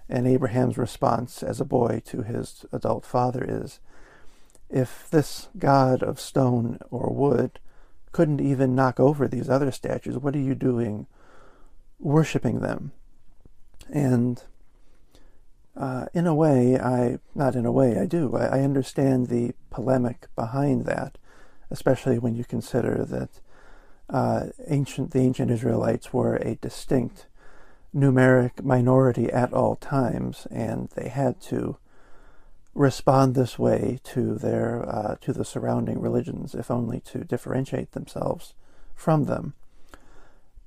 And 0.08 0.28
Abraham's 0.28 0.78
response 0.78 1.42
as 1.42 1.60
a 1.60 1.66
boy 1.66 2.02
to 2.06 2.22
his 2.22 2.64
adult 2.72 3.06
father 3.06 3.44
is, 3.48 3.80
If 4.70 5.10
this 5.10 5.50
God 5.58 6.04
of 6.04 6.20
stone 6.20 6.78
or 6.92 7.12
wood 7.12 7.60
couldn't 8.12 8.42
even 8.42 8.76
knock 8.76 9.00
over 9.00 9.28
these 9.28 9.50
other 9.50 9.72
statues, 9.72 10.20
what 10.20 10.36
are 10.36 10.40
you 10.40 10.54
doing? 10.54 11.08
Worshiping 12.04 12.60
them. 12.60 12.92
And 13.90 14.44
uh, 15.76 16.06
in 16.14 16.28
a 16.28 16.36
way, 16.36 16.78
I, 16.78 17.18
not 17.34 17.56
in 17.56 17.66
a 17.66 17.72
way, 17.72 17.98
I 17.98 18.06
do. 18.06 18.36
I, 18.36 18.60
I, 18.60 18.60
understand 18.62 19.28
the 19.28 19.54
polemic 19.72 20.28
behind 20.36 20.86
that, 20.86 21.18
especially 21.72 22.20
when 22.20 22.36
you 22.36 22.44
consider 22.44 23.04
that 23.06 23.30
uh, 24.10 24.48
ancient, 24.68 25.12
the 25.12 25.20
ancient 25.20 25.50
Israelites 25.50 26.14
were 26.14 26.36
a 26.36 26.56
distinct 26.56 27.26
numeric 27.96 28.64
minority 28.64 29.32
at 29.32 29.52
all 29.54 29.76
times, 29.76 30.46
and 30.52 30.90
they 30.96 31.10
had 31.10 31.42
to 31.42 31.78
respond 32.76 33.34
this 33.34 33.58
way 33.58 34.00
to 34.04 34.36
their 34.36 34.88
uh, 34.88 35.16
to 35.22 35.34
the 35.34 35.46
surrounding 35.46 36.00
religions, 36.00 36.54
if 36.54 36.70
only 36.70 37.00
to 37.00 37.24
differentiate 37.24 37.94
themselves 37.94 38.54
from 38.96 39.26
them. 39.26 39.54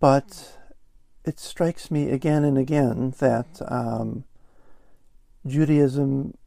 But 0.01 0.57
it 1.27 1.41
strikes 1.41 1.91
me 1.91 2.11
again 2.11 2.45
and 2.45 2.57
again 2.57 3.13
that 3.19 3.61
um, 3.67 4.25
Judaism, 5.45 6.39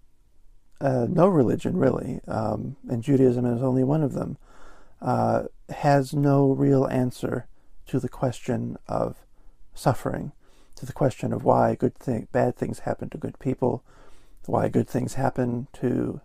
uh, 0.79 1.05
no 1.09 1.27
religion 1.27 1.77
really, 1.77 2.21
um, 2.27 2.77
and 2.89 3.03
Judaism 3.03 3.45
is 3.45 3.61
only 3.61 3.83
one 3.83 4.01
of 4.01 4.13
them, 4.13 4.37
uh, 5.01 5.43
has 5.69 6.13
no 6.13 6.51
real 6.51 6.87
answer 6.87 7.45
to 7.87 7.99
the 7.99 8.07
question 8.07 8.77
of 8.87 9.17
suffering, 9.75 10.31
to 10.75 10.85
the 10.85 10.93
question 10.93 11.33
of 11.33 11.43
why 11.43 11.75
good 11.75 11.95
thing, 11.95 12.29
bad 12.31 12.55
things 12.55 12.79
happen 12.79 13.09
to 13.09 13.17
good 13.17 13.37
people, 13.37 13.83
why 14.45 14.69
good 14.69 14.87
things 14.87 15.15
happen 15.15 15.67
to, 15.73 16.21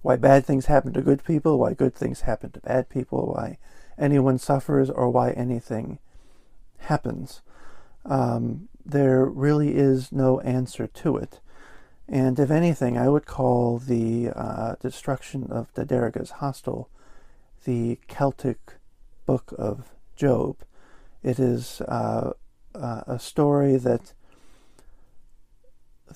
why 0.00 0.16
bad 0.16 0.46
things 0.46 0.66
happen 0.66 0.94
to 0.94 1.02
good 1.02 1.22
people, 1.22 1.58
why 1.58 1.74
good 1.74 1.94
things 1.94 2.22
happen 2.22 2.50
to 2.50 2.60
bad 2.60 2.88
people, 2.88 3.34
why 3.34 3.58
anyone 3.98 4.38
suffers, 4.38 4.88
or 4.88 5.10
why 5.10 5.32
anything 5.32 5.98
happens 6.78 7.42
um, 8.04 8.68
there 8.84 9.24
really 9.24 9.74
is 9.74 10.12
no 10.12 10.40
answer 10.40 10.86
to 10.86 11.16
it. 11.16 11.40
And 12.08 12.38
if 12.38 12.50
anything, 12.50 12.98
I 12.98 13.08
would 13.08 13.26
call 13.26 13.78
the 13.78 14.30
uh, 14.34 14.74
destruction 14.80 15.50
of 15.50 15.72
the 15.74 15.84
Deriga's 15.84 16.32
hostel 16.32 16.90
the 17.64 17.98
Celtic 18.08 18.74
book 19.26 19.54
of 19.58 19.90
Job. 20.16 20.56
It 21.22 21.38
is 21.38 21.80
uh, 21.80 22.32
uh, 22.74 23.02
a 23.06 23.18
story 23.18 23.76
that 23.76 24.12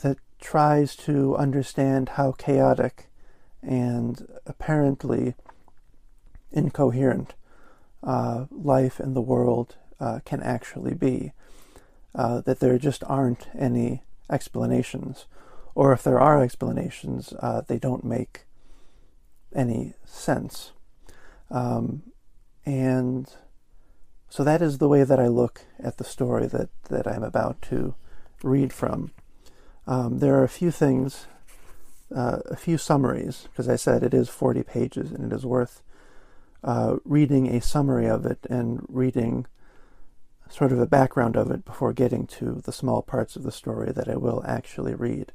that 0.02 0.18
tries 0.38 0.94
to 0.94 1.34
understand 1.36 2.10
how 2.10 2.32
chaotic 2.32 3.08
and 3.62 4.28
apparently 4.46 5.34
incoherent 6.52 7.34
uh, 8.04 8.44
life 8.50 9.00
in 9.00 9.14
the 9.14 9.20
world 9.20 9.76
uh, 9.98 10.20
can 10.24 10.40
actually 10.42 10.94
be 10.94 11.32
uh, 12.18 12.40
that 12.40 12.58
there 12.58 12.76
just 12.78 13.04
aren't 13.04 13.46
any 13.56 14.02
explanations, 14.28 15.26
or 15.76 15.92
if 15.92 16.02
there 16.02 16.18
are 16.18 16.42
explanations, 16.42 17.32
uh, 17.38 17.62
they 17.66 17.78
don't 17.78 18.04
make 18.04 18.44
any 19.54 19.94
sense. 20.04 20.72
Um, 21.48 22.02
and 22.66 23.32
so 24.28 24.42
that 24.42 24.60
is 24.60 24.78
the 24.78 24.88
way 24.88 25.04
that 25.04 25.20
I 25.20 25.28
look 25.28 25.62
at 25.78 25.98
the 25.98 26.04
story 26.04 26.48
that, 26.48 26.68
that 26.90 27.06
I'm 27.06 27.22
about 27.22 27.62
to 27.70 27.94
read 28.42 28.72
from. 28.72 29.12
Um, 29.86 30.18
there 30.18 30.34
are 30.34 30.44
a 30.44 30.48
few 30.48 30.72
things, 30.72 31.28
uh, 32.14 32.40
a 32.46 32.56
few 32.56 32.76
summaries, 32.78 33.48
because 33.50 33.68
I 33.68 33.76
said 33.76 34.02
it 34.02 34.12
is 34.12 34.28
40 34.28 34.64
pages 34.64 35.12
and 35.12 35.32
it 35.32 35.34
is 35.34 35.46
worth 35.46 35.82
uh, 36.64 36.96
reading 37.04 37.54
a 37.54 37.60
summary 37.60 38.08
of 38.08 38.26
it 38.26 38.40
and 38.50 38.84
reading 38.88 39.46
sort 40.48 40.72
of 40.72 40.78
a 40.78 40.86
background 40.86 41.36
of 41.36 41.50
it 41.50 41.64
before 41.64 41.92
getting 41.92 42.26
to 42.26 42.60
the 42.64 42.72
small 42.72 43.02
parts 43.02 43.36
of 43.36 43.42
the 43.42 43.52
story 43.52 43.92
that 43.92 44.08
I 44.08 44.16
will 44.16 44.42
actually 44.46 44.94
read. 44.94 45.32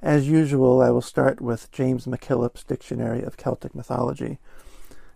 As 0.00 0.28
usual, 0.28 0.82
I 0.82 0.90
will 0.90 1.00
start 1.00 1.40
with 1.40 1.70
James 1.70 2.06
MacKillop's 2.06 2.64
Dictionary 2.64 3.22
of 3.22 3.36
Celtic 3.36 3.74
Mythology, 3.74 4.38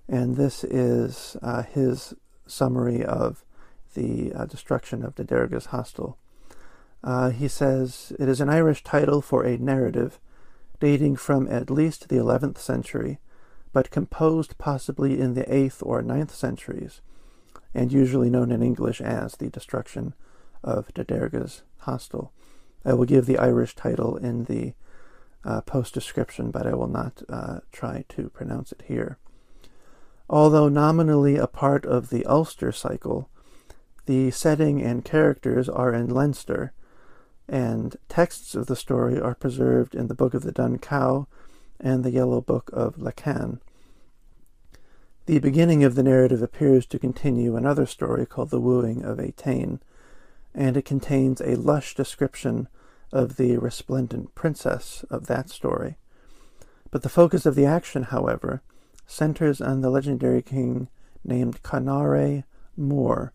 and 0.09 0.37
this 0.37 0.63
is 0.63 1.37
uh, 1.43 1.63
his 1.63 2.15
summary 2.47 3.05
of 3.05 3.45
the 3.95 4.33
uh, 4.33 4.47
destruction 4.47 5.05
of 5.05 5.17
the 5.17 5.25
Deriga's 5.25 5.67
hostel. 5.67 6.17
Uh, 7.03 7.31
he 7.31 7.49
says, 7.49 8.13
It 8.19 8.29
is 8.29 8.41
an 8.41 8.49
Irish 8.49 8.85
title 8.85 9.21
for 9.21 9.45
a 9.45 9.59
narrative 9.59 10.21
dating 10.81 11.17
from 11.17 11.49
at 11.49 11.71
least 11.71 12.09
the 12.09 12.17
11th 12.17 12.59
century, 12.59 13.19
but 13.73 13.91
composed 13.91 14.59
possibly 14.59 15.19
in 15.19 15.35
the 15.35 15.45
8th 15.45 15.85
or 15.85 16.03
9th 16.03 16.31
centuries, 16.31 17.01
and 17.77 17.93
usually 17.93 18.31
known 18.31 18.51
in 18.51 18.63
English 18.63 19.03
as 19.03 19.35
The 19.35 19.51
Destruction 19.51 20.15
of 20.65 20.89
Derga's 20.95 21.63
Hostel. 21.81 22.33
I 22.87 22.95
will 22.95 23.05
give 23.05 23.27
the 23.27 23.37
Irish 23.37 23.77
title 23.77 24.17
in 24.17 24.45
the 24.45 24.73
uh, 25.45 25.61
post 25.61 25.93
description, 25.93 26.51
but 26.51 26.67
I 26.67 26.75
will 26.75 26.89
not 26.89 27.23
uh, 27.29 27.61
try 27.73 28.07
to 28.09 28.31
pronounce 28.31 28.73
it 28.73 28.85
here. 28.89 29.19
Although 30.31 30.71
nominally 30.71 31.37
a 31.37 31.47
part 31.47 31.85
of 31.85 32.09
the 32.09 32.25
Ulster 32.25 32.73
cycle, 32.73 33.29
the 34.07 34.31
setting 34.31 34.81
and 34.81 35.05
characters 35.05 35.69
are 35.69 35.93
in 35.93 36.09
Leinster, 36.09 36.73
and 37.47 37.97
texts 38.09 38.55
of 38.55 38.69
the 38.69 38.75
story 38.75 39.21
are 39.21 39.35
preserved 39.35 39.95
in 39.95 40.09
the 40.09 40.15
Book 40.15 40.33
of 40.33 40.45
the 40.45 40.51
Dun 40.51 40.79
Cow 40.79 41.29
and 41.79 42.05
the 42.05 42.11
Yellow 42.11 42.41
Book 42.41 42.71
of 42.73 42.97
Lecan. 42.97 43.61
The 45.27 45.41
beginning 45.41 45.83
of 45.83 45.97
the 45.97 46.05
narrative 46.05 46.41
appears 46.41 46.87
to 46.87 47.01
continue 47.01 47.57
another 47.57 47.85
story 47.85 48.27
called 48.27 48.51
The 48.51 48.61
Wooing 48.61 49.03
of 49.03 49.19
Etain, 49.19 49.81
and 50.55 50.77
it 50.77 50.85
contains 50.85 51.41
a 51.41 51.57
lush 51.57 51.97
description 51.97 52.69
of 53.11 53.37
the 53.37 53.59
resplendent 53.59 54.37
princess 54.37 55.05
of 55.11 55.27
that 55.27 55.51
story. 55.51 55.97
But 56.93 57.03
the 57.03 57.09
focus 57.09 57.45
of 57.45 57.57
the 57.57 57.67
action, 57.67 58.05
however, 58.05 58.63
centers 59.05 59.61
on 59.61 59.81
the 59.81 59.91
legendary 59.91 60.43
king 60.43 60.87
named 61.25 61.61
Conaire 61.65 62.45
Mór, 62.79 63.31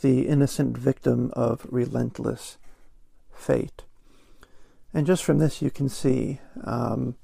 the 0.00 0.26
innocent 0.26 0.76
victim 0.76 1.30
of 1.34 1.64
relentless 1.70 2.58
fate. 3.32 3.84
And 4.92 5.06
just 5.06 5.22
from 5.22 5.38
this, 5.38 5.62
you 5.62 5.70
can 5.70 5.88
see 5.88 6.40
um, 6.64 7.14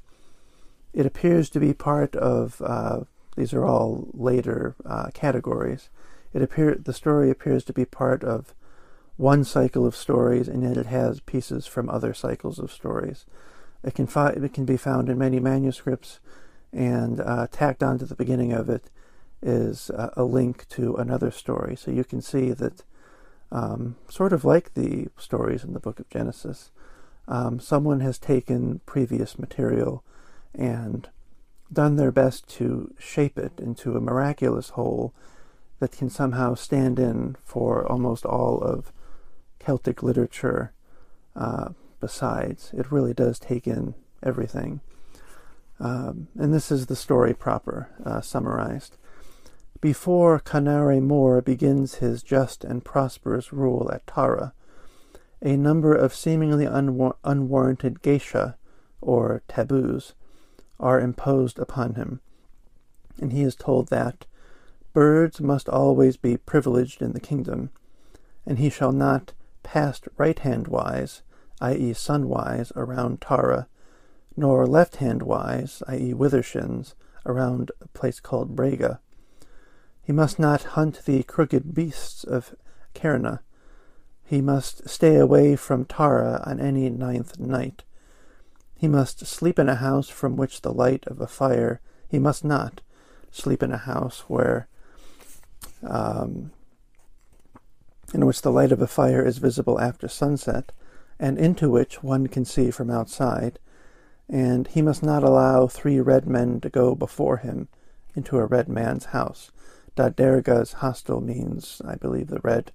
it 0.92 1.06
appears 1.06 1.50
to 1.50 1.58
be 1.58 1.75
part 1.75 2.14
of. 2.14 2.62
Uh, 2.62 3.00
these 3.37 3.52
are 3.52 3.64
all 3.64 4.09
later 4.12 4.75
uh, 4.85 5.09
categories. 5.14 5.88
It 6.33 6.43
appear 6.43 6.75
the 6.75 6.93
story 6.93 7.31
appears 7.31 7.64
to 7.64 7.73
be 7.73 7.85
part 7.85 8.25
of 8.25 8.55
one 9.16 9.45
cycle 9.45 9.87
of 9.87 9.97
stories, 9.97 10.49
and 10.49 10.62
yet 10.62 10.76
it 10.76 10.87
has 10.87 11.21
pieces 11.21 11.66
from 11.66 11.88
other 11.88 12.12
cycles 12.12 12.59
of 12.59 12.73
stories. 12.73 13.25
It 13.83 13.95
can 13.95 14.07
fi- 14.07 14.31
it 14.31 14.52
can 14.52 14.64
be 14.64 14.76
found 14.76 15.09
in 15.09 15.19
many 15.19 15.40
manuscripts, 15.40 16.21
and 16.73 17.21
uh, 17.21 17.47
tacked 17.50 17.83
onto 17.83 18.05
the 18.05 18.14
beginning 18.14 18.52
of 18.52 18.69
it 18.69 18.90
is 19.43 19.90
uh, 19.90 20.11
a 20.16 20.25
link 20.25 20.69
to 20.71 20.97
another 20.97 21.31
story. 21.31 21.76
So 21.76 21.90
you 21.90 22.05
can 22.05 22.21
see 22.21 22.52
that, 22.52 22.83
um, 23.52 23.97
sort 24.09 24.33
of 24.33 24.45
like 24.45 24.75
the 24.75 25.09
stories 25.19 25.62
in 25.62 25.73
the 25.73 25.81
Book 25.81 26.00
of 26.00 26.09
Genesis, 26.11 26.71
um, 27.28 27.61
someone 27.61 28.00
has 28.00 28.19
taken 28.19 28.81
previous 28.87 29.38
material 29.38 30.02
and 30.55 31.09
done 31.73 31.96
their 31.96 32.12
best 32.12 32.49
to 32.49 32.94
shape 32.99 33.38
it 33.38 33.52
into 33.58 33.96
a 33.96 34.00
miraculous 34.00 34.70
whole 34.70 35.14
that 35.80 35.92
can 35.92 36.08
somehow 36.08 36.54
stand 36.54 36.99
in 36.99 37.37
for 37.44 37.87
almost 37.87 38.25
all 38.25 38.61
of 38.62 38.92
Celtic 39.58 40.02
literature 40.02 40.73
uh, 41.35 41.70
besides. 42.00 42.70
It 42.73 42.92
really 42.92 43.12
does 43.12 43.38
take 43.38 43.66
in 43.66 43.94
everything. 44.23 44.80
Um, 45.78 46.28
and 46.38 46.54
this 46.54 46.70
is 46.70 46.87
the 46.87 46.96
story 46.96 47.35
proper, 47.35 47.90
uh, 48.04 48.20
summarized. 48.20 48.96
Before 49.80 50.40
Conaire 50.40 51.00
Mór 51.02 51.44
begins 51.44 51.96
his 51.96 52.23
just 52.23 52.64
and 52.64 52.85
prosperous 52.85 53.52
rule 53.52 53.90
at 53.92 54.06
Tara, 54.06 54.54
a 55.42 55.56
number 55.56 55.94
of 55.94 56.14
seemingly 56.14 56.64
unwar- 56.64 57.16
unwarranted 57.25 58.00
geasa, 58.02 58.54
or 59.02 59.42
taboos, 59.49 60.14
are 60.78 61.00
imposed 61.00 61.59
upon 61.59 61.95
him, 61.95 62.21
and 63.21 63.33
he 63.33 63.42
is 63.42 63.54
told 63.54 63.88
that 63.88 64.26
birds 64.92 65.40
must 65.40 65.68
always 65.68 66.16
be 66.16 66.37
privileged 66.37 67.03
in 67.03 67.12
the 67.12 67.20
kingdom, 67.20 67.70
and 68.46 68.59
he 68.59 68.70
shall 68.70 68.92
not 68.92 69.33
pass 69.62 70.00
right 70.16 70.38
hand 70.38 70.68
wise, 70.68 71.22
i.e., 71.61 71.92
sunwise, 71.92 72.72
around 72.77 73.20
Tara, 73.20 73.66
nor 74.37 74.66
left 74.66 74.96
hand 74.96 75.22
wise, 75.22 75.83
i.e., 75.88 76.12
Withershins, 76.12 76.94
around 77.24 77.72
a 77.81 77.88
place 77.88 78.20
called 78.20 78.55
Brega. 78.55 78.98
He 80.03 80.12
must 80.12 80.38
not 80.38 80.62
hunt 80.62 81.05
the 81.05 81.22
crooked 81.24 81.74
beasts 81.74 82.22
of 82.22 82.55
Cairna. 82.94 83.40
He 84.24 84.40
must 84.40 84.88
stay 84.88 85.16
away 85.16 85.57
from 85.57 85.85
Tara 85.85 86.42
on 86.46 86.61
any 86.61 86.88
ninth 86.90 87.38
night. 87.38 87.83
He 88.76 88.88
must 88.88 89.26
sleep 89.26 89.58
in 89.58 89.68
a 89.68 89.76
house 89.76 90.08
from 90.08 90.36
which 90.36 90.62
the 90.62 90.72
light 90.72 91.04
of 91.06 91.20
a 91.20 91.26
fire. 91.26 91.80
He 92.08 92.18
must 92.18 92.44
not 92.44 92.82
sleep 93.30 93.62
in 93.62 93.72
a 93.72 93.78
house 93.78 94.24
where 94.28 94.68
um, 95.82 96.52
in 98.14 98.26
which 98.26 98.42
the 98.42 98.52
light 98.52 98.72
of 98.72 98.80
a 98.80 98.86
fire 98.86 99.24
is 99.24 99.38
visible 99.38 99.80
after 99.80 100.08
sunset, 100.08 100.72
and 101.18 101.38
into 101.38 101.70
which 101.70 102.02
one 102.02 102.26
can 102.26 102.44
see 102.44 102.70
from 102.70 102.90
outside, 102.90 103.58
and 104.28 104.68
he 104.68 104.82
must 104.82 105.02
not 105.02 105.22
allow 105.22 105.66
three 105.66 106.00
red 106.00 106.26
men 106.26 106.60
to 106.60 106.68
go 106.68 106.94
before 106.94 107.38
him 107.38 107.68
into 108.14 108.38
a 108.38 108.46
red 108.46 108.68
man's 108.68 109.06
house. 109.06 109.50
Derga's 109.96 110.74
hostel 110.74 111.20
means, 111.20 111.80
I 111.84 111.94
believe, 111.94 112.28
the 112.28 112.40
red, 112.40 112.72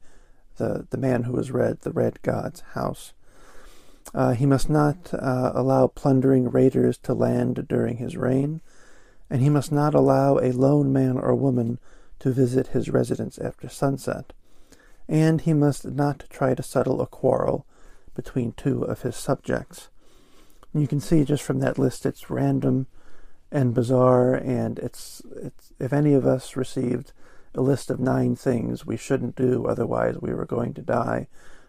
the, 0.58 0.88
the 0.90 0.98
man 0.98 1.24
who 1.24 1.38
is 1.38 1.52
red, 1.52 1.82
the 1.82 1.92
red 1.92 2.22
god's 2.24 2.62
house. 2.74 3.14
Uh, 4.14 4.34
he 4.34 4.46
must 4.46 4.70
not 4.70 5.14
uh, 5.14 5.52
allow 5.54 5.88
plundering 5.88 6.50
raiders 6.50 6.98
to 7.00 7.14
land 7.14 7.68
during 7.68 7.98
his 7.98 8.18
reign, 8.18 8.62
and 9.30 9.42
he 9.42 9.50
must 9.50 9.72
not 9.72 9.94
allow 9.94 10.38
a 10.38 10.52
lone 10.52 10.92
man 10.92 11.18
or 11.18 11.34
woman 11.36 11.80
to 12.20 12.32
visit 12.32 12.68
his 12.68 12.90
residence 12.90 13.38
after 13.40 13.70
sunset 13.70 14.34
and 15.12 15.42
he 15.42 15.54
must 15.54 15.86
not 15.86 16.24
try 16.30 16.56
to 16.56 16.64
settle 16.64 17.02
a 17.02 17.06
quarrel 17.06 17.66
between 18.16 18.54
two 18.54 18.84
of 18.84 19.02
his 19.02 19.16
subjects. 19.16 19.90
You 20.74 20.88
can 20.88 21.02
see 21.02 21.26
just 21.26 21.44
from 21.44 21.60
that 21.60 21.78
list 21.78 22.06
it's 22.06 22.30
random 22.30 22.88
and 23.52 23.74
bizarre, 23.74 24.34
and 24.34 24.80
it's, 24.80 25.22
it's 25.36 25.74
if 25.80 25.92
any 25.92 26.14
of 26.14 26.26
us 26.26 26.56
received 26.56 27.12
a 27.54 27.62
list 27.62 27.90
of 27.90 28.00
nine 28.00 28.38
things 28.38 28.86
we 28.86 28.96
shouldn't 28.96 29.36
do, 29.36 29.66
otherwise 29.66 30.16
we 30.22 30.34
were 30.34 30.46
going 30.46 30.74
to 30.76 30.82
die, 30.82 31.28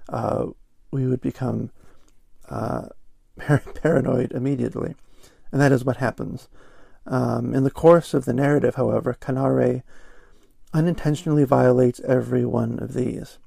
uh, 0.08 0.46
we 0.92 1.08
would 1.08 1.20
become 1.20 1.70
uh, 2.48 2.88
paranoid 3.74 4.32
immediately. 4.32 4.94
And 5.50 5.60
that 5.60 5.72
is 5.72 5.84
what 5.84 5.98
happens. 5.98 6.48
Um, 7.06 7.54
in 7.54 7.64
the 7.64 7.70
course 7.70 8.14
of 8.14 8.24
the 8.24 8.32
narrative, 8.32 8.76
however, 8.76 9.16
Conaire 9.20 9.82
unintentionally 10.72 11.44
violates 11.44 12.00
every 12.00 12.46
one 12.46 12.78
of 12.78 12.94
these. 12.94 13.38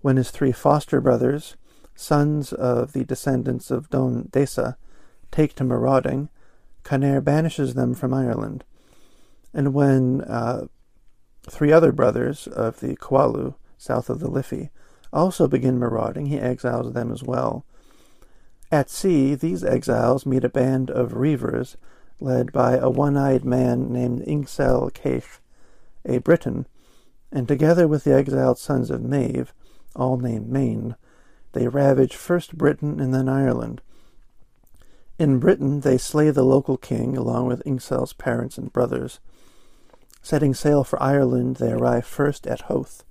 When 0.00 0.16
his 0.16 0.30
three 0.30 0.52
foster 0.52 1.00
brothers, 1.00 1.56
sons 1.94 2.52
of 2.52 2.92
the 2.92 3.04
descendants 3.04 3.70
of 3.70 3.90
Donn 3.90 4.28
Désa, 4.30 4.76
take 5.30 5.54
to 5.56 5.64
marauding, 5.64 6.28
Conaire 6.84 7.22
banishes 7.22 7.74
them 7.74 7.94
from 7.94 8.14
Ireland. 8.14 8.64
And 9.52 9.74
when 9.74 10.22
uh, 10.22 10.66
three 11.50 11.72
other 11.72 11.92
brothers 11.92 12.46
of 12.46 12.80
the 12.80 12.96
Cualu, 12.96 13.54
south 13.76 14.08
of 14.08 14.20
the 14.20 14.30
Liffey, 14.30 14.70
also 15.12 15.48
begin 15.48 15.78
marauding, 15.78 16.26
he 16.26 16.38
exiles 16.38 16.92
them 16.92 17.10
as 17.10 17.22
well. 17.22 17.64
At 18.70 18.90
sea, 18.90 19.34
these 19.34 19.64
exiles 19.64 20.26
meet 20.26 20.44
a 20.44 20.48
band 20.50 20.90
of 20.90 21.14
reivers 21.14 21.76
led 22.20 22.52
by 22.52 22.76
a 22.76 22.90
one 22.90 23.16
eyed 23.16 23.44
man 23.44 23.90
named 23.92 24.22
Ingcel 24.26 24.92
Cáech, 24.92 25.38
a 26.04 26.18
Briton, 26.18 26.66
and 27.32 27.48
together 27.48 27.88
with 27.88 28.04
the 28.04 28.14
exiled 28.14 28.58
sons 28.58 28.90
of 28.90 29.02
Maeve, 29.02 29.54
all 29.96 30.18
named 30.18 30.48
Maine, 30.48 30.96
they 31.52 31.66
ravage 31.68 32.14
first 32.14 32.58
Britain 32.58 33.00
and 33.00 33.14
then 33.14 33.28
Ireland. 33.28 33.80
In 35.18 35.38
Britain, 35.38 35.80
they 35.80 35.98
slay 35.98 36.30
the 36.30 36.44
local 36.44 36.76
king 36.76 37.16
along 37.16 37.46
with 37.46 37.64
Ingcel's 37.64 38.12
parents 38.12 38.58
and 38.58 38.72
brothers. 38.72 39.18
Setting 40.22 40.52
sail 40.54 40.84
for 40.84 41.02
Ireland, 41.02 41.56
they 41.56 41.72
arrive 41.72 42.06
first 42.06 42.46
at 42.46 42.62
Howth, 42.62 43.04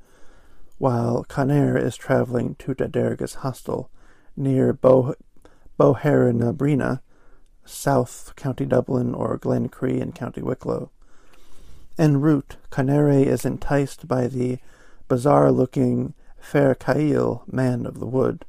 while 0.78 1.26
Conaire 1.28 1.82
is 1.82 1.98
traveling 1.98 2.56
to 2.60 2.76
Derga's 2.76 3.36
hostel 3.36 3.90
near 4.36 4.72
Bo- 4.72 5.16
Bohernabreena, 5.80 7.02
South 7.66 8.34
County 8.36 8.66
Dublin 8.66 9.14
or 9.14 9.38
Glencree 9.38 10.00
in 10.00 10.12
County 10.12 10.42
Wicklow. 10.42 10.90
En 11.98 12.22
route, 12.22 12.58
Conaire 12.72 13.26
is 13.26 13.46
enticed 13.46 14.08
by 14.08 14.28
the 14.28 14.60
bizarre 15.08 15.52
looking 15.52 16.14
Fer 16.40 16.76
Caille, 16.76 17.44
man 17.52 17.86
of 17.86 18.00
the 18.00 18.06
wood. 18.06 18.46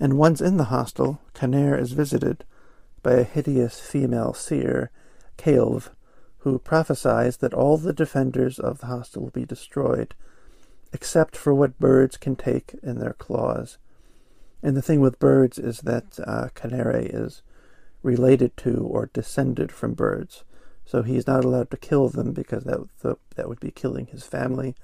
And 0.00 0.18
once 0.18 0.40
in 0.40 0.56
the 0.56 0.64
hostel, 0.64 1.20
Conaire 1.34 1.78
is 1.78 1.92
visited 1.92 2.44
by 3.02 3.12
a 3.12 3.24
hideous 3.24 3.80
female 3.80 4.34
seer, 4.34 4.90
Cailb, 5.36 5.90
who 6.38 6.58
prophesies 6.58 7.38
that 7.38 7.54
all 7.54 7.76
the 7.76 7.92
defenders 7.92 8.58
of 8.58 8.78
the 8.78 8.86
hostel 8.86 9.22
will 9.22 9.30
be 9.30 9.44
destroyed, 9.44 10.14
except 10.92 11.36
for 11.36 11.54
what 11.54 11.78
birds 11.78 12.16
can 12.16 12.36
take 12.36 12.74
in 12.82 12.98
their 12.98 13.14
claws. 13.14 13.78
And 14.64 14.74
the 14.74 14.82
thing 14.82 15.02
with 15.02 15.18
birds 15.18 15.58
is 15.58 15.80
that 15.80 16.18
uh, 16.26 16.48
is 16.64 17.42
related 18.02 18.56
to 18.56 18.78
or 18.78 19.10
descended 19.12 19.70
from 19.70 19.92
birds. 19.92 20.42
So 20.86 21.02
he's 21.02 21.26
not 21.26 21.44
allowed 21.44 21.70
to 21.70 21.76
kill 21.76 22.08
them 22.08 22.32
because 22.32 22.64
that 22.64 22.88
that 23.36 23.48
would 23.48 23.60
be 23.60 23.70
killing 23.70 24.06
his 24.06 24.24
family, 24.24 24.74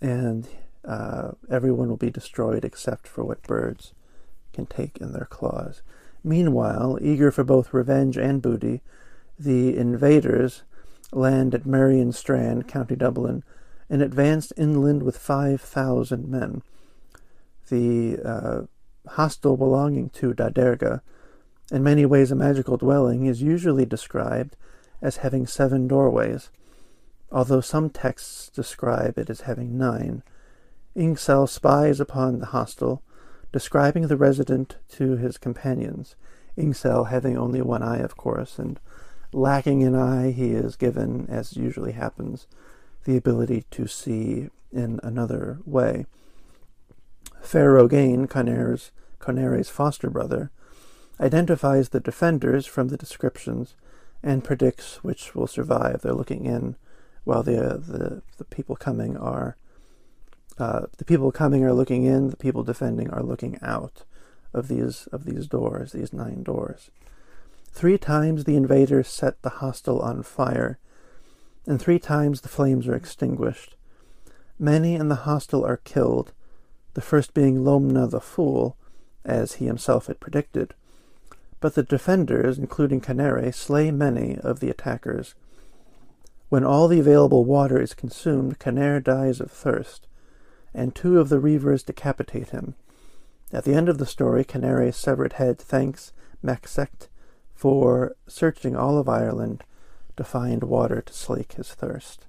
and 0.00 0.48
uh, 0.86 1.32
everyone 1.50 1.88
will 1.88 1.98
be 1.98 2.10
destroyed 2.10 2.64
except 2.64 3.06
for 3.06 3.24
what 3.24 3.42
birds 3.42 3.92
can 4.54 4.64
take 4.64 4.96
in 4.96 5.12
their 5.12 5.26
claws. 5.26 5.82
Meanwhile, 6.24 6.98
eager 7.02 7.30
for 7.30 7.44
both 7.44 7.74
revenge 7.74 8.16
and 8.16 8.40
booty, 8.40 8.80
the 9.38 9.76
invaders 9.76 10.62
land 11.12 11.54
at 11.54 11.66
Merrion 11.66 12.12
Strand, 12.12 12.68
County 12.68 12.96
Dublin, 12.96 13.44
and 13.90 14.00
advanced 14.00 14.54
inland 14.56 15.02
with 15.02 15.18
five 15.18 15.60
thousand 15.60 16.26
men. 16.26 16.62
The 17.68 18.18
uh, 18.24 18.62
hostel 19.12 19.56
belonging 19.56 20.10
to 20.10 20.34
Da 20.34 20.48
Derga, 20.48 21.00
in 21.70 21.82
many 21.82 22.06
ways 22.06 22.30
a 22.30 22.36
magical 22.36 22.76
dwelling, 22.76 23.26
is 23.26 23.42
usually 23.42 23.84
described 23.84 24.56
as 25.02 25.18
having 25.18 25.46
seven 25.46 25.86
doorways, 25.86 26.50
although 27.30 27.60
some 27.60 27.90
texts 27.90 28.48
describe 28.48 29.18
it 29.18 29.28
as 29.28 29.42
having 29.42 29.76
nine. 29.76 30.22
Ingcel 30.96 31.48
spies 31.48 32.00
upon 32.00 32.38
the 32.38 32.46
hostel, 32.46 33.02
describing 33.52 34.08
the 34.08 34.16
resident 34.16 34.76
to 34.90 35.16
his 35.16 35.38
companions. 35.38 36.16
Ingcel 36.56 37.08
having 37.08 37.36
only 37.36 37.62
one 37.62 37.82
eye, 37.82 37.98
of 37.98 38.16
course, 38.16 38.58
and 38.58 38.80
lacking 39.32 39.82
an 39.82 39.94
eye, 39.94 40.32
he 40.32 40.52
is 40.52 40.76
given, 40.76 41.26
as 41.28 41.56
usually 41.56 41.92
happens, 41.92 42.46
the 43.04 43.16
ability 43.16 43.64
to 43.70 43.86
see 43.86 44.48
in 44.72 44.98
another 45.02 45.58
way. 45.64 46.06
Fer 47.40 47.74
Rogain, 47.74 48.28
Conaire's, 48.28 48.90
Conaire's 49.18 49.68
foster 49.68 50.10
brother, 50.10 50.50
identifies 51.20 51.88
the 51.88 52.00
defenders 52.00 52.66
from 52.66 52.88
the 52.88 52.96
descriptions 52.96 53.74
and 54.22 54.44
predicts 54.44 55.02
which 55.02 55.34
will 55.34 55.46
survive. 55.46 56.02
They're 56.02 56.12
looking 56.12 56.44
in 56.46 56.76
while 57.24 57.42
the 57.42 57.78
the, 57.78 58.22
the 58.38 58.44
people 58.44 58.76
coming 58.76 59.16
are 59.16 59.56
uh, 60.58 60.86
the 60.96 61.04
people 61.04 61.30
coming 61.30 61.64
are 61.64 61.72
looking 61.72 62.04
in, 62.04 62.30
the 62.30 62.36
people 62.36 62.64
defending 62.64 63.10
are 63.10 63.22
looking 63.22 63.58
out 63.62 64.04
of 64.52 64.68
these 64.68 65.06
of 65.12 65.24
these 65.24 65.46
doors, 65.46 65.92
these 65.92 66.12
nine 66.12 66.42
doors. 66.42 66.90
Three 67.70 67.98
times 67.98 68.44
the 68.44 68.56
invaders 68.56 69.08
set 69.08 69.40
the 69.42 69.60
hostel 69.60 70.00
on 70.00 70.22
fire, 70.22 70.78
and 71.66 71.80
three 71.80 71.98
times 71.98 72.40
the 72.40 72.48
flames 72.48 72.88
are 72.88 72.96
extinguished. 72.96 73.76
Many 74.58 74.96
in 74.96 75.08
the 75.08 75.22
hostel 75.26 75.64
are 75.64 75.76
killed, 75.76 76.32
the 76.94 77.00
first 77.00 77.34
being 77.34 77.58
Lomna 77.58 78.10
the 78.10 78.20
fool, 78.20 78.76
as 79.24 79.54
he 79.54 79.66
himself 79.66 80.06
had 80.06 80.20
predicted. 80.20 80.74
But 81.60 81.74
the 81.74 81.82
defenders, 81.82 82.58
including 82.58 83.00
Conaire, 83.00 83.52
slay 83.52 83.90
many 83.90 84.38
of 84.38 84.60
the 84.60 84.70
attackers. 84.70 85.34
When 86.48 86.64
all 86.64 86.88
the 86.88 87.00
available 87.00 87.44
water 87.44 87.80
is 87.80 87.94
consumed, 87.94 88.58
Conaire 88.58 89.02
dies 89.02 89.40
of 89.40 89.50
thirst, 89.50 90.06
and 90.72 90.94
two 90.94 91.18
of 91.18 91.28
the 91.28 91.40
reavers 91.40 91.84
decapitate 91.84 92.50
him. 92.50 92.74
At 93.52 93.64
the 93.64 93.74
end 93.74 93.88
of 93.88 93.98
the 93.98 94.06
story, 94.06 94.44
Conaire's 94.44 94.96
severed 94.96 95.34
head 95.34 95.58
thanks 95.58 96.12
Mac 96.42 96.66
Cécht 96.66 97.08
for 97.54 98.14
searching 98.26 98.76
all 98.76 98.98
of 98.98 99.08
Ireland 99.08 99.64
to 100.16 100.24
find 100.24 100.62
water 100.62 101.00
to 101.00 101.12
slake 101.12 101.54
his 101.54 101.72
thirst. 101.72 102.26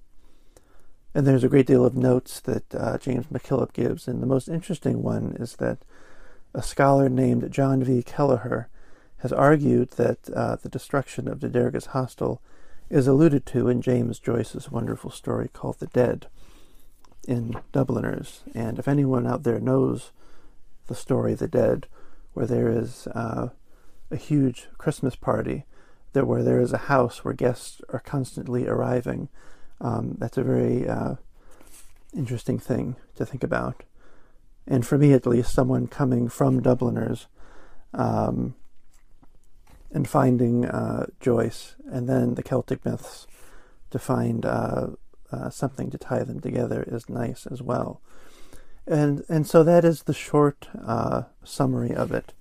And 1.14 1.26
there's 1.26 1.44
a 1.44 1.50
great 1.50 1.68
deal 1.68 1.86
of 1.86 1.96
notes 1.96 2.40
that 2.42 2.74
uh, 2.74 2.98
James 2.98 3.26
MacKillop 3.28 3.74
gives, 3.74 4.08
and 4.08 4.22
the 4.22 4.28
most 4.28 4.48
interesting 4.48 5.04
one 5.04 5.36
is 5.40 5.56
that 5.58 5.80
a 6.54 6.62
scholar 6.62 7.10
named 7.10 7.52
John 7.52 7.84
V. 7.84 8.04
Kelleher 8.04 8.70
has 9.18 9.32
argued 9.34 9.92
that 9.92 10.30
uh, 10.30 10.56
the 10.56 10.70
destruction 10.70 11.28
of 11.28 11.40
Da 11.40 11.48
Derga's 11.48 11.88
hostel 11.88 12.42
is 12.90 13.08
alluded 13.08 13.46
to 13.48 13.68
in 13.68 13.82
James 13.82 14.20
Joyce's 14.20 14.72
wonderful 14.72 15.12
story 15.12 15.48
called 15.48 15.80
The 15.80 15.88
Dead 15.88 16.28
in 17.28 17.56
Dubliners. 17.72 18.42
And 18.56 18.80
if 18.80 18.88
anyone 18.88 19.28
out 19.28 19.44
there 19.44 19.60
knows 19.60 20.12
the 20.88 20.96
story 20.96 21.36
The 21.36 21.48
Dead, 21.48 21.88
where 22.34 22.48
there 22.48 22.72
is 22.72 23.08
uh, 23.08 23.50
a 24.10 24.16
huge 24.16 24.68
Christmas 24.78 25.16
party, 25.16 25.66
there 26.14 26.26
where 26.26 26.44
there 26.44 26.60
is 26.60 26.74
a 26.74 26.78
house 26.78 27.24
where 27.24 27.34
guests 27.34 27.82
are 27.90 28.00
constantly 28.00 28.68
arriving, 28.68 29.30
um, 29.80 30.16
that's 30.18 30.38
a 30.38 30.44
very 30.44 30.88
uh, 30.88 31.16
interesting 32.16 32.58
thing 32.58 32.96
to 33.16 33.26
think 33.26 33.44
about. 33.44 33.84
And 34.70 34.86
for 34.86 35.00
me, 35.00 35.14
at 35.14 35.26
least, 35.26 35.52
someone 35.52 35.88
coming 35.88 36.30
from 36.30 36.62
Dubliners 36.62 37.26
um, 37.94 38.54
and 39.92 40.08
finding 40.08 40.66
uh, 40.66 41.08
Joyce 41.20 41.76
and 41.92 42.08
then 42.08 42.36
the 42.36 42.44
Celtic 42.44 42.86
myths 42.86 43.26
to 43.90 43.98
find 43.98 44.46
uh, 44.46 44.90
uh, 45.32 45.50
something 45.50 45.90
to 45.90 45.98
tie 45.98 46.24
them 46.24 46.40
together 46.40 46.84
is 46.88 47.10
nice 47.10 47.48
as 47.48 47.64
well. 47.64 48.00
And 48.86 49.24
and 49.28 49.48
so 49.48 49.64
that 49.64 49.84
is 49.84 50.04
the 50.04 50.14
short 50.14 50.68
uh, 50.86 51.24
summary 51.44 51.94
of 51.94 52.12
it 52.12 52.34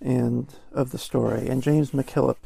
and 0.00 0.52
of 0.72 0.92
the 0.92 0.98
story. 0.98 1.48
And 1.48 1.62
James 1.62 1.90
MacKillop 1.90 2.36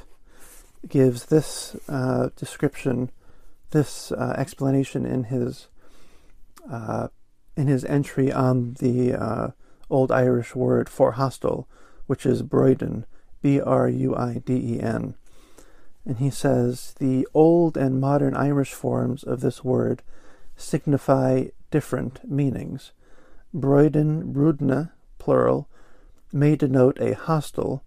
gives 0.89 1.27
this 1.27 1.77
uh, 1.89 2.31
description, 2.37 3.11
this 3.71 4.11
uh, 4.13 4.35
explanation 4.39 5.05
in 5.05 5.25
his 5.25 5.69
in 7.59 7.67
his 7.67 7.85
entry 7.87 8.33
on 8.33 8.77
the 8.79 9.13
uh, 9.13 9.51
Old 9.91 10.13
Irish 10.13 10.55
word 10.55 10.89
for 10.89 11.13
hostel, 11.13 11.69
which 12.07 12.25
is 12.25 12.43
Bruiden 12.45 13.05
B 13.43 13.61
R 13.61 13.89
U 13.89 14.15
I 14.15 14.41
D 14.45 14.75
E 14.75 14.81
N. 14.81 15.15
And 16.07 16.19
he 16.19 16.31
says 16.31 16.95
the 17.01 17.27
old 17.35 17.77
and 17.77 18.01
modern 18.01 18.35
Irish 18.37 18.73
forms 18.73 19.25
of 19.25 19.41
this 19.41 19.65
word 19.65 20.03
signify 20.57 21.47
different 21.73 22.21
meanings. 22.31 22.93
Bruiden, 23.55 24.33
brudna, 24.33 24.93
plural, 25.19 25.69
may 26.33 26.55
denote 26.55 26.99
a 27.01 27.15
hostel, 27.15 27.83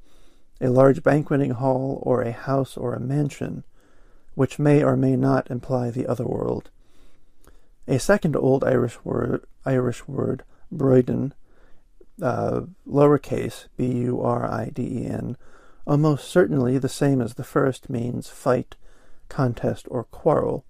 a 0.60 0.69
large 0.69 1.01
banqueting 1.01 1.51
hall, 1.51 2.03
or 2.03 2.21
a 2.21 2.31
house 2.34 2.75
or 2.75 2.93
a 2.93 2.99
mansion, 2.99 3.63
which 4.36 4.60
may 4.60 4.84
or 4.84 4.97
may 4.97 5.15
not 5.15 5.49
imply 5.49 5.89
the 5.89 6.07
other 6.07 6.25
world. 6.25 6.69
A 7.91 7.99
second 7.99 8.38
Old 8.38 8.63
Irish 8.63 9.04
word, 9.04 9.43
Irish 9.65 10.08
word, 10.08 10.45
bruiden, 10.73 11.34
uh, 12.21 12.62
lowercase 12.88 13.67
b 13.75 13.86
u 13.86 14.21
r 14.21 14.49
i 14.49 14.69
d 14.69 14.82
e 14.82 15.06
n, 15.08 15.36
almost 15.86 16.30
certainly 16.30 16.77
the 16.77 16.88
same 16.88 17.19
as 17.19 17.34
the 17.34 17.43
first, 17.43 17.89
means 17.89 18.30
fight, 18.30 18.77
contest, 19.27 19.88
or 19.91 20.06
quarrel. 20.06 20.63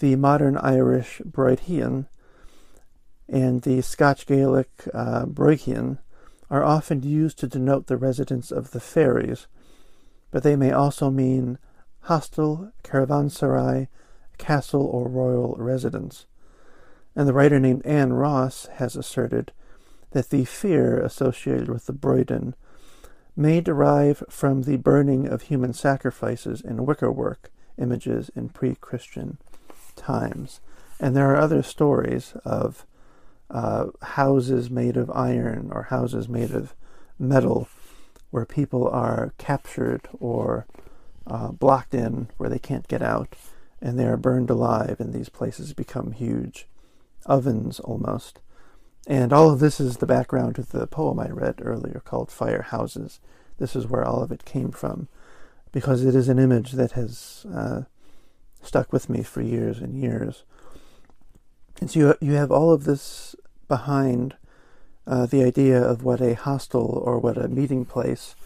The 0.00 0.14
modern 0.16 0.58
Irish 0.58 1.22
Broidhian 1.24 2.08
and 3.26 3.62
the 3.62 3.80
Scotch 3.80 4.26
Gaelic 4.26 4.68
uh, 4.92 5.24
are 6.50 6.62
often 6.62 7.02
used 7.02 7.38
to 7.38 7.46
denote 7.46 7.86
the 7.86 7.96
residence 7.96 8.50
of 8.50 8.72
the 8.72 8.80
fairies, 8.80 9.46
but 10.30 10.42
they 10.42 10.56
may 10.56 10.72
also 10.72 11.08
mean 11.08 11.56
hostel, 12.00 12.70
caravanserai, 12.84 13.88
castle, 14.38 14.84
or 14.84 15.08
royal 15.08 15.54
residence. 15.58 16.26
And 17.14 17.28
the 17.28 17.32
writer 17.32 17.60
named 17.60 17.84
Anne 17.84 18.12
Ross 18.12 18.66
has 18.74 18.96
asserted 18.96 19.52
that 20.12 20.30
the 20.30 20.44
fear 20.44 20.98
associated 20.98 21.68
with 21.68 21.86
the 21.86 21.92
Bruiden 21.92 22.54
may 23.36 23.60
derive 23.60 24.22
from 24.28 24.62
the 24.62 24.76
burning 24.76 25.26
of 25.26 25.42
human 25.42 25.72
sacrifices 25.72 26.60
in 26.60 26.84
wickerwork 26.84 27.50
images 27.78 28.30
in 28.34 28.48
pre 28.48 28.74
Christian 28.74 29.38
times. 29.96 30.60
And 31.00 31.16
there 31.16 31.30
are 31.30 31.36
other 31.36 31.62
stories 31.62 32.34
of 32.44 32.86
uh, 33.50 33.86
houses 34.02 34.70
made 34.70 34.96
of 34.96 35.10
iron 35.10 35.70
or 35.72 35.84
houses 35.84 36.28
made 36.28 36.52
of 36.52 36.74
metal 37.18 37.68
where 38.30 38.46
people 38.46 38.88
are 38.88 39.34
captured 39.36 40.08
or 40.18 40.66
uh, 41.26 41.48
blocked 41.48 41.94
in 41.94 42.28
where 42.38 42.48
they 42.48 42.58
can't 42.58 42.88
get 42.88 43.02
out 43.02 43.34
and 43.82 43.98
they 43.98 44.06
are 44.06 44.16
burned 44.16 44.48
alive, 44.48 44.96
and 45.00 45.12
these 45.12 45.28
places 45.28 45.72
become 45.74 46.12
huge 46.12 46.68
ovens 47.26 47.80
almost. 47.80 48.38
And 49.06 49.32
all 49.32 49.50
of 49.50 49.58
this 49.58 49.80
is 49.80 49.96
the 49.96 50.06
background 50.06 50.54
to 50.54 50.62
the 50.62 50.86
poem 50.86 51.18
I 51.18 51.28
read 51.28 51.56
earlier 51.60 52.00
called 52.04 52.30
Fire 52.30 52.62
Houses. 52.62 53.18
This 53.58 53.74
is 53.74 53.88
where 53.88 54.04
all 54.04 54.22
of 54.22 54.30
it 54.30 54.44
came 54.44 54.70
from, 54.70 55.08
because 55.72 56.04
it 56.04 56.14
is 56.14 56.28
an 56.28 56.38
image 56.38 56.72
that 56.72 56.92
has 56.92 57.44
uh, 57.52 57.82
stuck 58.62 58.92
with 58.92 59.10
me 59.10 59.24
for 59.24 59.42
years 59.42 59.80
and 59.80 60.00
years. 60.00 60.44
And 61.80 61.90
so 61.90 61.98
you, 61.98 62.14
you 62.20 62.32
have 62.34 62.52
all 62.52 62.72
of 62.72 62.84
this 62.84 63.34
behind 63.66 64.36
uh, 65.06 65.26
the 65.26 65.42
idea 65.42 65.82
of 65.82 66.04
what 66.04 66.20
a 66.20 66.34
hostel 66.34 67.02
or 67.04 67.18
what 67.18 67.36
a 67.36 67.48
meeting 67.48 67.84
place 67.84 68.36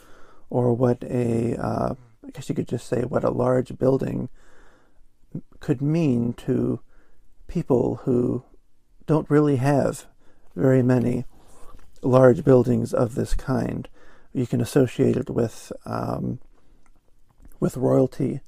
or 0.49 0.73
what 0.73 1.03
a, 1.05 1.55
uh, 1.57 1.95
I 2.27 2.31
guess 2.31 2.49
you 2.49 2.55
could 2.55 2.69
just 2.69 2.89
say, 2.89 3.03
what 3.03 3.25
a 3.25 3.31
large 3.31 3.77
building 3.79 4.31
could 5.61 5.81
mean 5.81 6.33
to 6.35 6.81
people 7.47 8.01
who 8.05 8.45
don't 9.07 9.31
really 9.31 9.57
have 9.57 10.07
very 10.55 10.83
many 10.83 11.25
large 12.03 12.45
buildings 12.45 12.93
of 12.93 13.15
this 13.15 13.35
kind. 13.35 13.89
You 14.33 14.47
can 14.47 14.61
associate 14.61 15.17
it 15.17 15.31
with 15.31 15.73
um, 15.85 16.41
with 17.59 17.77
royalty, 17.77 18.41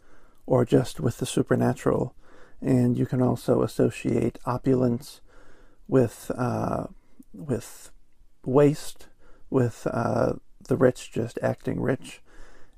or 0.47 0.65
just 0.65 1.01
with 1.01 1.19
the 1.19 1.27
supernatural, 1.27 2.15
and 2.61 2.99
you 2.99 3.07
can 3.07 3.23
also 3.23 3.63
associate 3.63 4.39
opulence 4.45 5.21
with 5.87 6.31
uh, 6.37 6.87
with 7.33 7.91
waste, 8.45 9.09
with 9.51 9.87
uh, 9.91 10.35
the 10.69 10.77
rich 10.77 11.11
just 11.11 11.39
acting 11.43 11.81
rich, 11.81 12.23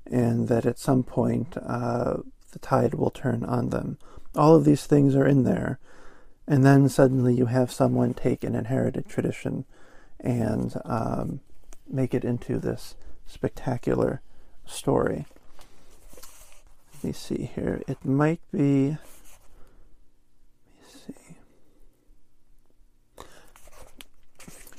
and 0.05 0.47
that 0.47 0.65
at 0.65 0.79
some 0.79 1.03
point 1.03 1.57
uh, 1.57 2.17
the 2.51 2.59
tide 2.59 2.93
will 2.93 3.09
turn 3.09 3.43
on 3.43 3.69
them. 3.69 3.97
All 4.35 4.55
of 4.55 4.65
these 4.65 4.85
things 4.85 5.15
are 5.15 5.25
in 5.25 5.43
there, 5.43 5.79
and 6.47 6.65
then 6.65 6.89
suddenly 6.89 7.33
you 7.33 7.47
have 7.47 7.71
someone 7.71 8.13
take 8.13 8.43
an 8.43 8.55
inherited 8.55 9.07
tradition 9.07 9.65
and 10.19 10.75
um, 10.85 11.41
make 11.87 12.13
it 12.13 12.23
into 12.23 12.59
this 12.59 12.95
spectacular 13.25 14.21
story. 14.65 15.25
Let 16.95 17.03
me 17.03 17.11
see 17.13 17.49
here. 17.55 17.81
It 17.87 18.03
might 18.05 18.41
be. 18.51 18.97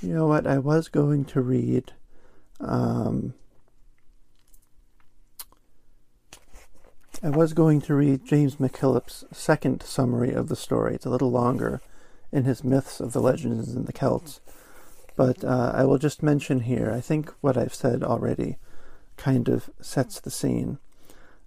You 0.00 0.14
know 0.14 0.26
what? 0.26 0.46
I 0.48 0.58
was 0.58 0.88
going 0.88 1.24
to 1.26 1.40
read. 1.40 1.92
Um, 2.60 3.34
I 7.24 7.30
was 7.30 7.52
going 7.52 7.80
to 7.82 7.94
read 7.94 8.24
James 8.24 8.56
MacKillop's 8.58 9.24
second 9.30 9.84
summary 9.84 10.32
of 10.32 10.48
the 10.48 10.56
story. 10.56 10.96
It's 10.96 11.06
a 11.06 11.10
little 11.10 11.30
longer 11.30 11.80
in 12.32 12.42
his 12.42 12.64
Myths 12.64 12.98
of 12.98 13.12
the 13.12 13.20
Legends 13.20 13.68
and 13.68 13.86
the 13.86 13.92
Celts. 13.92 14.40
But 15.14 15.44
uh, 15.44 15.70
I 15.72 15.84
will 15.84 15.98
just 15.98 16.20
mention 16.20 16.62
here, 16.62 16.90
I 16.90 17.00
think 17.00 17.32
what 17.40 17.56
I've 17.56 17.74
said 17.74 18.02
already 18.02 18.56
kind 19.16 19.48
of 19.48 19.70
sets 19.80 20.18
the 20.18 20.32
scene. 20.32 20.78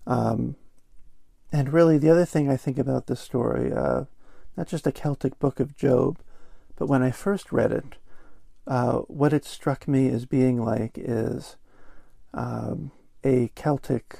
Um, 0.08 0.56
and 1.52 1.74
really, 1.74 1.98
the 1.98 2.10
other 2.10 2.26
thing 2.26 2.50
I 2.50 2.56
think 2.56 2.78
about 2.78 3.08
this 3.08 3.20
story, 3.20 3.74
uh, 3.74 4.06
not 4.56 4.70
just 4.70 4.88
a 4.88 4.94
Celtic 4.94 5.38
book 5.40 5.60
of 5.60 5.76
Job, 5.76 6.20
but 6.78 6.88
when 6.88 7.04
I 7.04 7.12
first 7.12 7.52
read 7.52 7.74
it, 7.74 7.96
uh, 8.66 9.00
what 9.00 9.34
it 9.34 9.44
struck 9.44 9.90
me 9.90 10.08
as 10.08 10.26
being 10.26 10.64
like 10.64 10.94
is 10.96 11.58
um, 12.34 12.92
a 13.26 13.50
Celtic 13.56 14.20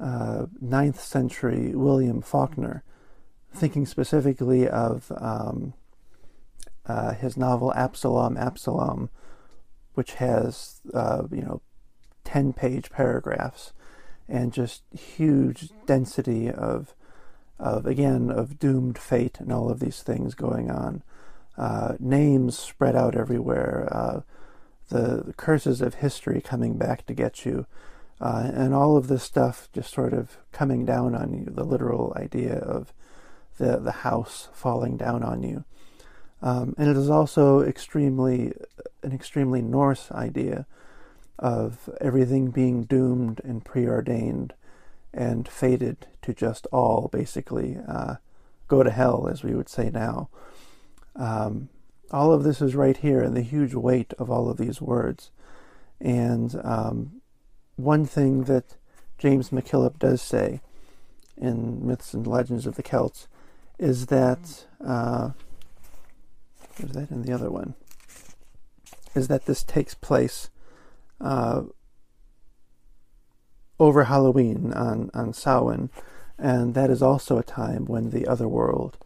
uh, 0.00 0.46
ninth 0.60 1.00
century 1.00 1.74
William 1.74 2.20
Faulkner, 2.22 2.82
thinking 3.52 3.86
specifically 3.86 4.68
of 4.68 5.12
um, 5.16 5.74
uh, 6.86 7.14
his 7.14 7.36
novel 7.36 7.72
Absalom, 7.74 8.36
Absalom, 8.36 9.10
which 9.94 10.14
has 10.14 10.80
uh, 10.94 11.24
you 11.30 11.42
know 11.42 11.60
ten 12.24 12.52
page 12.52 12.90
paragraphs 12.90 13.72
and 14.28 14.52
just 14.52 14.82
huge 14.92 15.70
density 15.86 16.50
of 16.50 16.94
of 17.58 17.86
again 17.86 18.30
of 18.30 18.58
doomed 18.58 18.98
fate 18.98 19.40
and 19.40 19.52
all 19.52 19.70
of 19.70 19.80
these 19.80 20.02
things 20.02 20.34
going 20.34 20.70
on. 20.70 21.02
Uh, 21.56 21.94
names 21.98 22.56
spread 22.56 22.94
out 22.94 23.16
everywhere. 23.16 23.88
Uh, 23.90 24.20
the, 24.90 25.34
curses 25.36 25.80
of 25.80 25.94
history 25.94 26.40
coming 26.40 26.78
back 26.78 27.04
to 27.06 27.14
get 27.14 27.44
you. 27.44 27.66
Uh, 28.20 28.50
and 28.52 28.74
all 28.74 28.96
of 28.96 29.06
this 29.06 29.22
stuff 29.22 29.68
just 29.72 29.92
sort 29.92 30.12
of 30.12 30.38
coming 30.50 30.84
down 30.84 31.14
on 31.14 31.32
you, 31.32 31.44
the 31.46 31.64
literal 31.64 32.12
idea 32.16 32.58
of 32.58 32.92
the, 33.58 33.78
the 33.78 33.92
house 33.92 34.48
falling 34.52 34.96
down 34.96 35.22
on 35.22 35.42
you. 35.42 35.64
Um, 36.42 36.74
and 36.78 36.88
it 36.88 36.96
is 36.96 37.10
also 37.10 37.60
extremely 37.60 38.52
an 39.02 39.12
extremely 39.12 39.62
Norse 39.62 40.10
idea 40.12 40.66
of 41.38 41.88
everything 42.00 42.50
being 42.50 42.84
doomed 42.84 43.40
and 43.44 43.64
preordained 43.64 44.54
and 45.12 45.48
fated 45.48 46.06
to 46.22 46.34
just 46.34 46.66
all 46.72 47.08
basically 47.12 47.78
uh, 47.88 48.16
go 48.66 48.82
to 48.82 48.90
hell, 48.90 49.28
as 49.30 49.42
we 49.42 49.54
would 49.54 49.68
say 49.68 49.90
now. 49.90 50.28
Um, 51.16 51.68
all 52.10 52.32
of 52.32 52.42
this 52.42 52.60
is 52.60 52.74
right 52.74 52.96
here 52.96 53.22
in 53.22 53.34
the 53.34 53.42
huge 53.42 53.74
weight 53.74 54.12
of 54.18 54.30
all 54.30 54.50
of 54.50 54.56
these 54.56 54.80
words. 54.80 55.30
And 56.00 56.54
um, 56.62 57.17
one 57.78 58.04
thing 58.04 58.44
that 58.44 58.76
James 59.18 59.50
MacKillop 59.50 59.98
does 59.98 60.20
say 60.20 60.60
in 61.36 61.86
Myths 61.86 62.12
and 62.12 62.26
Legends 62.26 62.66
of 62.66 62.74
the 62.74 62.82
Celts 62.82 63.28
is 63.78 64.06
that, 64.06 64.66
uh, 64.84 65.30
is 66.78 66.90
that 66.90 67.10
in 67.10 67.22
the 67.22 67.32
other 67.32 67.50
one? 67.50 67.74
Is 69.14 69.28
that 69.28 69.46
this 69.46 69.62
takes 69.62 69.94
place 69.94 70.50
uh, 71.20 71.62
over 73.78 74.04
Halloween 74.04 74.72
on, 74.72 75.10
on 75.14 75.32
Samhain, 75.32 75.90
and 76.36 76.74
that 76.74 76.90
is 76.90 77.02
also 77.02 77.38
a 77.38 77.44
time 77.44 77.84
when 77.84 78.10
the 78.10 78.26
other 78.26 78.48
world, 78.48 78.98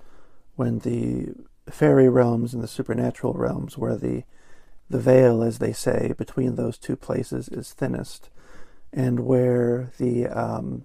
when 0.56 0.78
the 0.80 1.34
fairy 1.70 2.08
realms 2.08 2.54
and 2.54 2.62
the 2.62 2.68
supernatural 2.68 3.34
realms, 3.34 3.76
where 3.76 3.96
the 3.96 4.24
the 4.90 4.98
veil, 4.98 5.42
as 5.42 5.58
they 5.58 5.72
say, 5.72 6.12
between 6.18 6.54
those 6.56 6.76
two 6.76 6.96
places 6.96 7.48
is 7.48 7.72
thinnest, 7.72 8.28
and 8.92 9.20
where 9.20 9.90
the 9.98 10.26
um, 10.28 10.84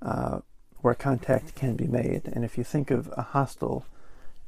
uh, 0.00 0.40
where 0.80 0.94
contact 0.94 1.54
can 1.54 1.76
be 1.76 1.86
made. 1.86 2.22
And 2.26 2.44
if 2.44 2.58
you 2.58 2.64
think 2.64 2.90
of 2.90 3.10
a 3.16 3.22
hostel 3.22 3.86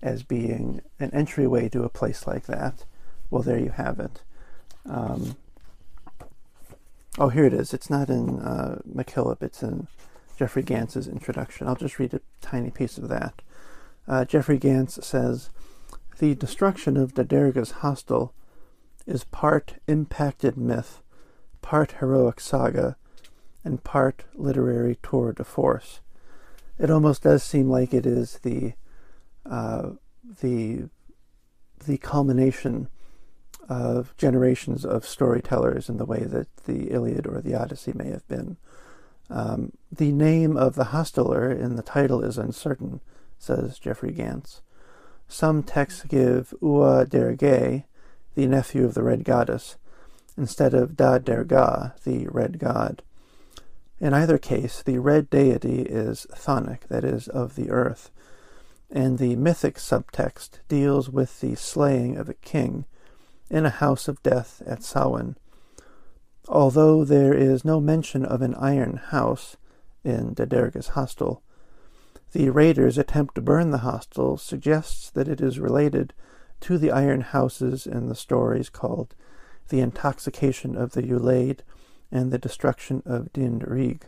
as 0.03 0.23
being 0.23 0.83
an 1.01 1.11
entryway 1.13 1.69
to 1.71 1.83
a 1.83 1.89
place 1.89 2.27
like 2.27 2.45
that, 2.45 2.85
well, 3.31 3.43
there 3.43 3.59
you 3.59 3.71
have 3.71 3.99
it. 3.99 4.23
Um, 4.85 5.37
oh, 7.19 7.31
here 7.31 7.47
it 7.47 7.55
is. 7.55 7.73
It's 7.73 7.89
not 7.89 8.11
in 8.11 8.39
uh, 8.41 8.81
MacKillop. 8.87 9.43
It's 9.43 9.63
in 9.63 9.89
Jeffrey 10.37 10.63
Gantz's 10.63 11.09
introduction. 11.09 11.67
I'll 11.67 11.75
just 11.75 11.99
read 11.99 12.13
a 12.13 12.21
tiny 12.43 12.71
piece 12.71 12.99
of 12.99 13.09
that. 13.09 13.41
Uh, 14.07 14.25
Jeffrey 14.25 14.59
Gantz 14.59 15.03
says, 15.03 15.49
The 16.19 16.35
destruction 16.35 16.99
of 16.99 17.15
the 17.15 17.25
Derga's 17.25 17.71
hostel 17.71 18.35
is 19.07 19.25
part 19.25 19.77
impacted 19.89 20.57
myth 20.57 21.01
part 21.67 21.97
heroic 21.99 22.39
saga, 22.39 22.97
and 23.65 23.83
part 23.83 24.23
literary 24.35 24.97
tour 25.03 25.33
de 25.33 25.43
force. 25.43 25.99
It 26.79 26.93
almost 26.93 27.25
does 27.25 27.43
seem 27.43 27.69
like 27.69 27.93
it 27.93 28.07
is 28.07 28.39
the 28.45 28.75
uh, 29.45 29.91
the 30.41 30.85
the 31.85 31.99
culmination 31.99 32.89
of 33.69 34.17
generations 34.17 34.85
of 34.85 35.05
storytellers 35.05 35.89
in 35.89 35.97
the 35.97 36.05
way 36.05 36.21
that 36.21 36.47
the 36.67 36.93
Iliad 36.93 37.27
or 37.27 37.41
the 37.41 37.57
Odyssey 37.57 37.93
may 37.93 38.11
have 38.11 38.29
been. 38.29 38.59
Um, 39.29 39.73
the 39.91 40.13
name 40.13 40.57
of 40.57 40.77
the 40.77 40.91
hosteler 40.95 41.51
in 41.51 41.75
the 41.75 41.83
title 41.83 42.23
is 42.23 42.39
uncertain, 42.39 43.01
says 43.41 43.81
Jeffrey 43.81 44.13
Gantz. 44.13 44.61
Some 45.27 45.65
texts 45.65 46.05
give 46.05 46.55
Ua 46.63 47.07
Dergae, 47.07 47.87
the 48.37 48.47
nephew 48.47 48.85
of 48.85 48.95
the 48.95 49.03
Red 49.03 49.25
Goddess, 49.25 49.77
instead 50.37 50.75
of 50.75 50.97
Da 50.97 51.19
the 51.19 52.29
red 52.31 52.59
god. 52.59 53.03
In 53.99 54.13
either 54.13 54.39
case, 54.39 54.83
the 54.83 54.99
red 54.99 55.31
deity 55.31 55.83
is 55.83 56.27
chthonic, 56.35 56.81
that 56.89 57.05
is, 57.05 57.29
of 57.29 57.57
the 57.57 57.71
earth, 57.71 58.11
and 58.91 59.19
the 59.19 59.37
mythic 59.37 59.77
subtext 59.77 60.59
deals 60.69 61.09
with 61.09 61.41
the 61.41 61.55
slaying 61.55 62.17
of 62.17 62.29
a 62.29 62.35
king 62.35 62.85
in 63.51 63.65
a 63.65 63.71
house 63.71 64.09
of 64.09 64.23
death 64.23 64.63
at 64.67 64.83
Samhain. 64.83 65.37
Although 66.49 67.05
there 67.05 67.35
is 67.35 67.65
no 67.65 67.81
mention 67.81 68.25
of 68.25 68.43
an 68.43 68.55
iron 68.57 68.99
house 68.99 69.57
in 70.05 70.35
Derga's 70.35 70.89
hostel, 70.89 71.43
the 72.33 72.51
raiders' 72.51 72.99
attempt 72.99 73.35
to 73.37 73.41
burn 73.41 73.71
the 73.71 73.79
hostel 73.79 74.37
suggests 74.37 75.11
that 75.11 75.29
it 75.29 75.41
is 75.41 75.59
related 75.59 76.13
to 76.61 76.77
the 76.77 76.91
iron 76.91 77.23
houses 77.23 77.87
in 77.87 78.09
the 78.09 78.15
stories 78.15 78.69
called 78.69 79.15
the 79.69 79.81
intoxication 79.81 80.77
of 80.77 80.93
the 80.93 81.03
Ulaid, 81.03 81.61
and 82.11 82.31
the 82.31 82.39
destruction 82.39 83.03
of 83.05 83.33
Din 83.33 83.59
Rig. 83.59 84.07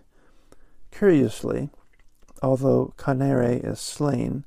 Curiously, 0.91 1.71
although 2.43 2.95
Conaire 2.97 3.65
is 3.65 3.81
slain, 3.81 4.45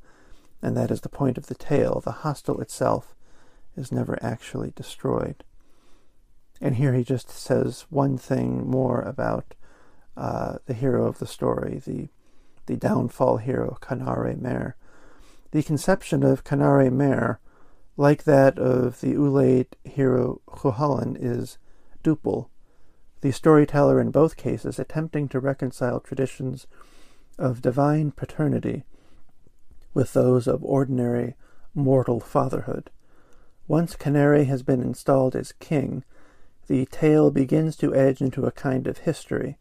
and 0.61 0.75
that 0.77 0.91
is 0.91 1.01
the 1.01 1.09
point 1.09 1.37
of 1.37 1.47
the 1.47 1.55
tale, 1.55 2.01
the 2.03 2.11
hostel 2.11 2.61
itself 2.61 3.15
is 3.75 3.91
never 3.91 4.17
actually 4.21 4.71
destroyed. 4.75 5.43
And 6.59 6.75
here 6.75 6.93
he 6.93 7.03
just 7.03 7.29
says 7.29 7.85
one 7.89 8.17
thing 8.17 8.69
more 8.69 9.01
about 9.01 9.55
uh, 10.15 10.57
the 10.65 10.73
hero 10.73 11.07
of 11.07 11.19
the 11.19 11.27
story, 11.27 11.81
the 11.85 12.09
the 12.67 12.77
downfall 12.77 13.37
hero, 13.37 13.77
Canare 13.81 14.39
Mer. 14.39 14.75
The 15.51 15.63
conception 15.63 16.23
of 16.23 16.43
Canare 16.43 16.91
Mer 16.91 17.39
like 18.01 18.23
that 18.23 18.57
of 18.57 18.99
the 19.01 19.13
Ulaid 19.13 19.67
hero 19.83 20.41
Cuchulainn, 20.47 21.15
is 21.21 21.59
duple, 22.03 22.47
the 23.21 23.31
storyteller 23.31 24.01
in 24.01 24.09
both 24.09 24.35
cases 24.35 24.79
attempting 24.79 25.27
to 25.27 25.39
reconcile 25.39 25.99
traditions 25.99 26.65
of 27.37 27.61
divine 27.61 28.09
paternity 28.09 28.83
with 29.93 30.13
those 30.13 30.47
of 30.47 30.63
ordinary 30.63 31.35
mortal 31.75 32.19
fatherhood. 32.19 32.89
Once 33.67 33.95
Canary 33.95 34.45
has 34.45 34.63
been 34.63 34.81
installed 34.81 35.35
as 35.35 35.51
king, 35.51 36.03
the 36.65 36.87
tale 36.87 37.29
begins 37.29 37.75
to 37.75 37.93
edge 37.93 38.19
into 38.19 38.47
a 38.47 38.51
kind 38.51 38.87
of 38.87 38.97
history, 38.97 39.59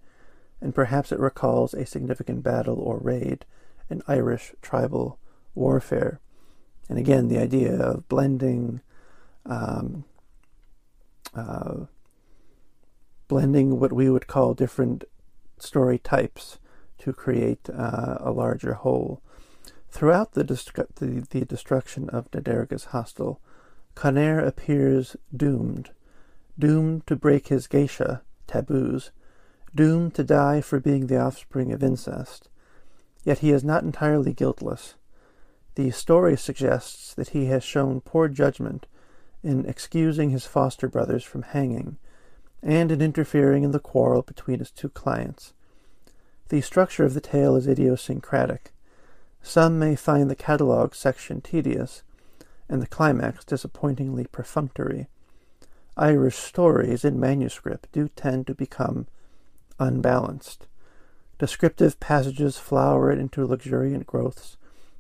and 0.63 0.75
perhaps 0.75 1.13
it 1.13 1.21
recalls 1.21 1.75
a 1.75 1.85
significant 1.85 2.43
battle 2.43 2.79
or 2.79 2.97
raid 3.01 3.45
in 3.91 4.01
Irish 4.09 4.55
tribal 4.63 5.19
warfare. 5.55 6.21
And 6.91 6.99
again, 6.99 7.29
the 7.29 7.39
idea 7.39 7.73
of 7.81 8.09
blending, 8.09 8.81
um, 9.47 10.05
uh, 11.33 11.85
blending 13.29 13.79
what 13.79 13.93
we 13.93 14.11
would 14.11 14.27
call 14.27 14.55
different 14.55 15.05
story 15.57 15.99
types 15.99 16.59
to 16.99 17.13
create 17.13 17.71
uh, 17.71 18.17
a 18.19 18.33
larger 18.33 18.75
whole. 18.75 19.23
Throughout 19.89 20.33
the, 20.33 20.43
destru- 20.43 20.93
the, 20.97 21.25
the, 21.31 21.47
destruction 21.47 22.11
of 22.11 22.29
Da 22.33 22.41
Derga's 22.41 22.87
hostel, 22.87 23.41
Conaire 23.95 24.45
appears 24.45 25.15
doomed, 25.35 25.91
doomed 26.59 27.07
to 27.07 27.15
break 27.15 27.49
his 27.49 27.69
geasa 27.69 28.23
taboos, 28.49 29.13
doomed 29.73 30.15
to 30.15 30.25
die 30.25 30.61
for 30.61 30.81
being 30.81 31.07
the 31.07 31.21
offspring 31.21 31.73
of 31.73 31.85
incest. 31.85 32.49
Yet 33.23 33.39
he 33.39 33.53
is 33.53 33.63
not 33.63 33.85
entirely 33.85 34.33
guiltless. 34.33 34.97
The 35.81 35.93
story 35.93 36.37
suggests 36.37 37.15
that 37.15 37.31
he 37.31 37.47
has 37.47 37.65
shown 37.65 38.03
poor 38.03 38.29
judgment 38.29 38.87
in 39.43 39.65
excusing 39.65 40.29
his 40.29 40.45
foster 40.45 40.89
brothers 40.89 41.25
from 41.25 41.41
hanging, 41.41 41.97
and 42.63 42.93
in 42.93 43.01
interfering 43.01 43.63
in 43.63 43.71
the 43.71 43.81
quarrel 43.81 44.21
between 44.21 44.59
his 44.59 44.71
two 44.71 44.91
clients. 44.91 45.55
The 46.51 46.61
structure 46.61 47.05
of 47.05 47.15
the 47.15 47.21
tale 47.23 47.57
is 47.57 47.67
idiosyncratic. 47.67 48.75
Some 49.41 49.79
may 49.79 49.97
find 49.97 50.29
the 50.29 50.37
catalogue 50.37 50.95
section 50.95 51.41
tedious, 51.41 52.03
and 52.69 52.83
the 52.83 52.87
climax 52.87 53.43
disappointingly 53.43 54.27
perfunctory. 54.27 55.09
Irish 55.97 56.37
stories 56.37 57.07
in 57.07 57.19
manuscript 57.19 57.91
do 57.91 58.09
tend 58.09 58.47
to 58.49 58.55
become 58.55 59.07
unbalanced. 59.79 60.67
Descriptive 61.39 61.99
passages 62.01 62.59
flower 62.59 63.11
into 63.11 63.47
luxuriant 63.47 64.07
growths, 64.07 64.59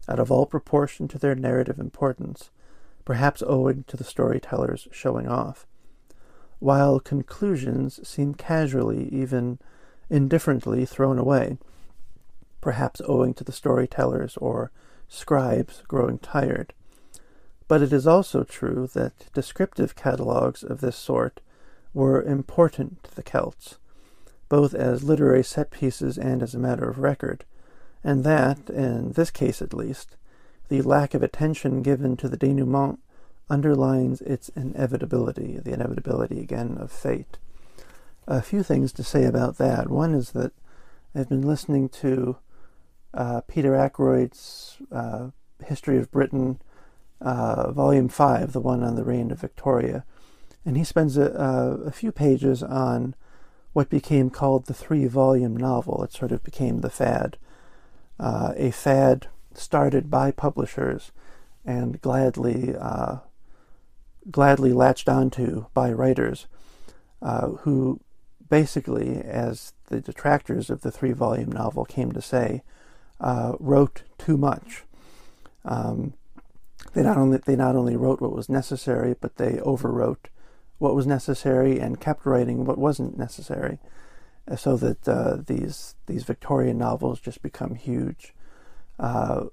out 0.08 0.18
of 0.18 0.30
all 0.30 0.46
proportion 0.46 1.08
to 1.08 1.18
their 1.18 1.34
narrative 1.34 1.78
importance, 1.78 2.50
perhaps 3.04 3.42
owing 3.46 3.84
to 3.84 3.96
the 3.96 4.04
storyteller's 4.04 4.88
showing 4.92 5.28
off, 5.28 5.66
while 6.58 7.00
conclusions 7.00 8.06
seem 8.06 8.34
casually, 8.34 9.08
even 9.08 9.58
indifferently 10.10 10.84
thrown 10.84 11.18
away, 11.18 11.58
perhaps 12.60 13.00
owing 13.06 13.32
to 13.34 13.44
the 13.44 13.52
storytellers 13.52 14.36
or 14.36 14.70
scribes 15.08 15.82
growing 15.88 16.18
tired. 16.18 16.72
But 17.66 17.82
it 17.82 17.92
is 17.92 18.06
also 18.06 18.44
true 18.44 18.88
that 18.94 19.32
descriptive 19.32 19.94
catalogues 19.94 20.62
of 20.62 20.80
this 20.80 20.96
sort 20.96 21.40
were 21.94 22.22
important 22.22 23.02
to 23.04 23.14
the 23.14 23.22
Celts, 23.22 23.78
both 24.48 24.74
as 24.74 25.04
literary 25.04 25.44
set 25.44 25.70
pieces 25.70 26.18
and 26.18 26.42
as 26.42 26.54
a 26.54 26.58
matter 26.58 26.88
of 26.88 26.98
record, 26.98 27.44
and 28.02 28.24
that, 28.24 28.70
in 28.70 29.12
this 29.12 29.30
case 29.30 29.60
at 29.60 29.74
least, 29.74 30.16
the 30.68 30.82
lack 30.82 31.14
of 31.14 31.22
attention 31.22 31.82
given 31.82 32.16
to 32.16 32.28
the 32.28 32.36
denouement 32.36 33.00
underlines 33.48 34.20
its 34.22 34.48
inevitability, 34.50 35.58
the 35.58 35.72
inevitability 35.72 36.40
again 36.40 36.78
of 36.80 36.92
fate. 36.92 37.38
A 38.26 38.40
few 38.40 38.62
things 38.62 38.92
to 38.92 39.02
say 39.02 39.24
about 39.24 39.58
that. 39.58 39.90
One 39.90 40.14
is 40.14 40.30
that 40.32 40.52
I've 41.14 41.28
been 41.28 41.42
listening 41.42 41.88
to 41.88 42.36
uh, 43.12 43.40
Peter 43.48 43.72
Ackroyd's 43.72 44.78
uh, 44.92 45.30
History 45.64 45.98
of 45.98 46.12
Britain, 46.12 46.60
uh, 47.20 47.72
Volume 47.72 48.08
5, 48.08 48.52
the 48.52 48.60
one 48.60 48.82
on 48.84 48.94
the 48.94 49.04
reign 49.04 49.32
of 49.32 49.40
Victoria, 49.40 50.04
and 50.64 50.76
he 50.76 50.84
spends 50.84 51.16
a, 51.16 51.24
a 51.86 51.90
few 51.90 52.12
pages 52.12 52.62
on 52.62 53.14
what 53.72 53.88
became 53.88 54.30
called 54.30 54.66
the 54.66 54.74
three 54.74 55.06
volume 55.06 55.56
novel. 55.56 56.02
It 56.02 56.12
sort 56.12 56.32
of 56.32 56.42
became 56.42 56.80
the 56.80 56.90
fad. 56.90 57.36
Uh, 58.20 58.52
a 58.56 58.70
fad 58.70 59.28
started 59.54 60.10
by 60.10 60.30
publishers 60.30 61.10
and 61.64 62.00
gladly 62.02 62.76
uh, 62.78 63.16
gladly 64.30 64.72
latched 64.74 65.08
onto 65.08 65.64
by 65.72 65.90
writers 65.90 66.46
uh, 67.22 67.48
who 67.48 67.98
basically, 68.50 69.16
as 69.22 69.72
the 69.86 70.00
detractors 70.00 70.68
of 70.68 70.82
the 70.82 70.90
three 70.90 71.12
volume 71.12 71.50
novel 71.50 71.86
came 71.86 72.12
to 72.12 72.20
say, 72.20 72.62
uh, 73.20 73.54
wrote 73.58 74.02
too 74.18 74.36
much. 74.36 74.84
Um, 75.64 76.14
they 76.92 77.02
not 77.02 77.16
only 77.16 77.38
they 77.38 77.56
not 77.56 77.76
only 77.76 77.96
wrote 77.96 78.20
what 78.20 78.34
was 78.34 78.48
necessary, 78.48 79.14
but 79.18 79.36
they 79.36 79.52
overwrote 79.54 80.26
what 80.78 80.94
was 80.94 81.06
necessary 81.06 81.78
and 81.78 82.00
kept 82.00 82.26
writing 82.26 82.64
what 82.64 82.78
wasn't 82.78 83.16
necessary, 83.16 83.78
so 84.56 84.76
that 84.76 85.08
uh, 85.08 85.38
these 85.46 85.94
these 86.06 86.24
Victorian 86.24 86.78
novels 86.78 87.20
just 87.20 87.42
become 87.42 87.74
huge, 87.74 88.34
uh, 88.98 89.44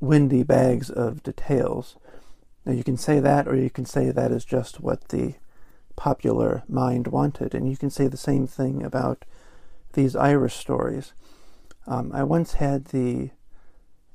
windy 0.00 0.42
bags 0.42 0.90
of 0.90 1.22
details. 1.22 1.96
Now 2.64 2.72
you 2.72 2.84
can 2.84 2.96
say 2.96 3.20
that, 3.20 3.48
or 3.48 3.56
you 3.56 3.70
can 3.70 3.86
say 3.86 4.10
that 4.10 4.32
is 4.32 4.44
just 4.44 4.80
what 4.80 5.08
the 5.08 5.34
popular 5.96 6.62
mind 6.68 7.06
wanted, 7.08 7.54
and 7.54 7.68
you 7.68 7.76
can 7.76 7.90
say 7.90 8.06
the 8.06 8.16
same 8.16 8.46
thing 8.46 8.82
about 8.82 9.24
these 9.92 10.16
Irish 10.16 10.56
stories. 10.56 11.12
Um, 11.86 12.12
I 12.14 12.22
once 12.22 12.54
had 12.54 12.86
the 12.86 13.30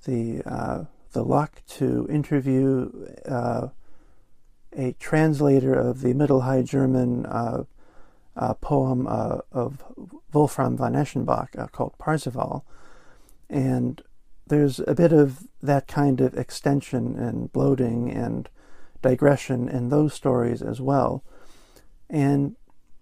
the 0.06 0.42
uh, 0.46 0.86
the 1.12 1.24
luck 1.24 1.62
to 1.68 2.08
interview 2.10 2.92
uh, 3.26 3.70
a 4.78 4.94
translator 4.94 5.74
of 5.74 6.02
the 6.02 6.14
Middle 6.14 6.42
High 6.42 6.62
German 6.62 7.26
uh, 8.36 8.40
uh, 8.46 8.54
poem 8.56 9.08
uh, 9.08 9.40
of 9.52 9.84
Wolfram 10.34 10.78
von 10.78 10.94
Eschenbach 10.94 11.58
uh, 11.58 11.68
called 11.68 11.98
Parzival. 11.98 12.66
And 13.50 14.02
there's 14.48 14.80
a 14.80 14.96
bit 14.96 15.12
of 15.12 15.48
that 15.62 15.88
kind 15.88 16.22
of 16.22 16.36
extension 16.38 17.18
and 17.18 17.52
bloating 17.52 18.12
and 18.12 18.50
digression 19.02 19.70
in 19.70 19.90
those 19.90 20.14
stories 20.14 20.62
as 20.62 20.82
well. 20.82 21.24
And 22.10 22.56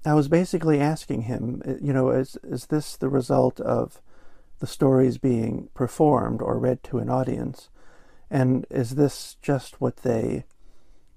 I 0.05 0.13
was 0.13 0.27
basically 0.27 0.79
asking 0.79 1.23
him, 1.23 1.61
you 1.81 1.93
know, 1.93 2.09
is, 2.09 2.37
is 2.43 2.67
this 2.67 2.97
the 2.97 3.09
result 3.09 3.59
of 3.59 4.01
the 4.59 4.67
stories 4.67 5.17
being 5.17 5.69
performed 5.73 6.41
or 6.41 6.59
read 6.59 6.83
to 6.83 6.99
an 6.99 7.09
audience? 7.09 7.69
And 8.29 8.65
is 8.69 8.95
this 8.95 9.37
just 9.41 9.79
what 9.79 9.97
they 9.97 10.45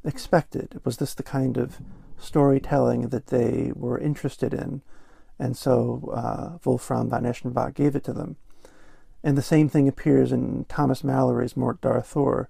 expected? 0.05 0.81
Was 0.85 0.99
this 0.99 1.15
the 1.15 1.23
kind 1.23 1.57
of 1.57 1.81
storytelling 2.19 3.09
that 3.09 3.29
they 3.29 3.73
were 3.75 3.99
interested 3.99 4.55
in? 4.55 4.83
And 5.39 5.57
so 5.57 6.11
uh, 6.15 6.59
Wolfram 6.65 7.11
von 7.11 7.25
Eschenbach 7.25 7.75
gave 7.75 7.95
it 7.95 8.05
to 8.05 8.13
them. 8.13 8.37
And 9.23 9.37
the 9.37 9.43
same 9.43 9.69
thing 9.69 9.89
appears 9.89 10.33
in 10.33 10.65
Thomas 10.69 11.03
Malory's 11.03 11.57
Morte 11.57 11.81
d'Arthur, 11.81 12.49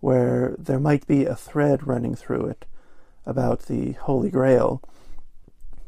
where 0.00 0.54
there 0.58 0.80
might 0.80 1.06
be 1.06 1.24
a 1.24 1.34
thread 1.34 1.86
running 1.86 2.14
through 2.14 2.46
it 2.46 2.64
about 3.24 3.62
the 3.62 3.92
Holy 3.92 4.30
Grail 4.30 4.82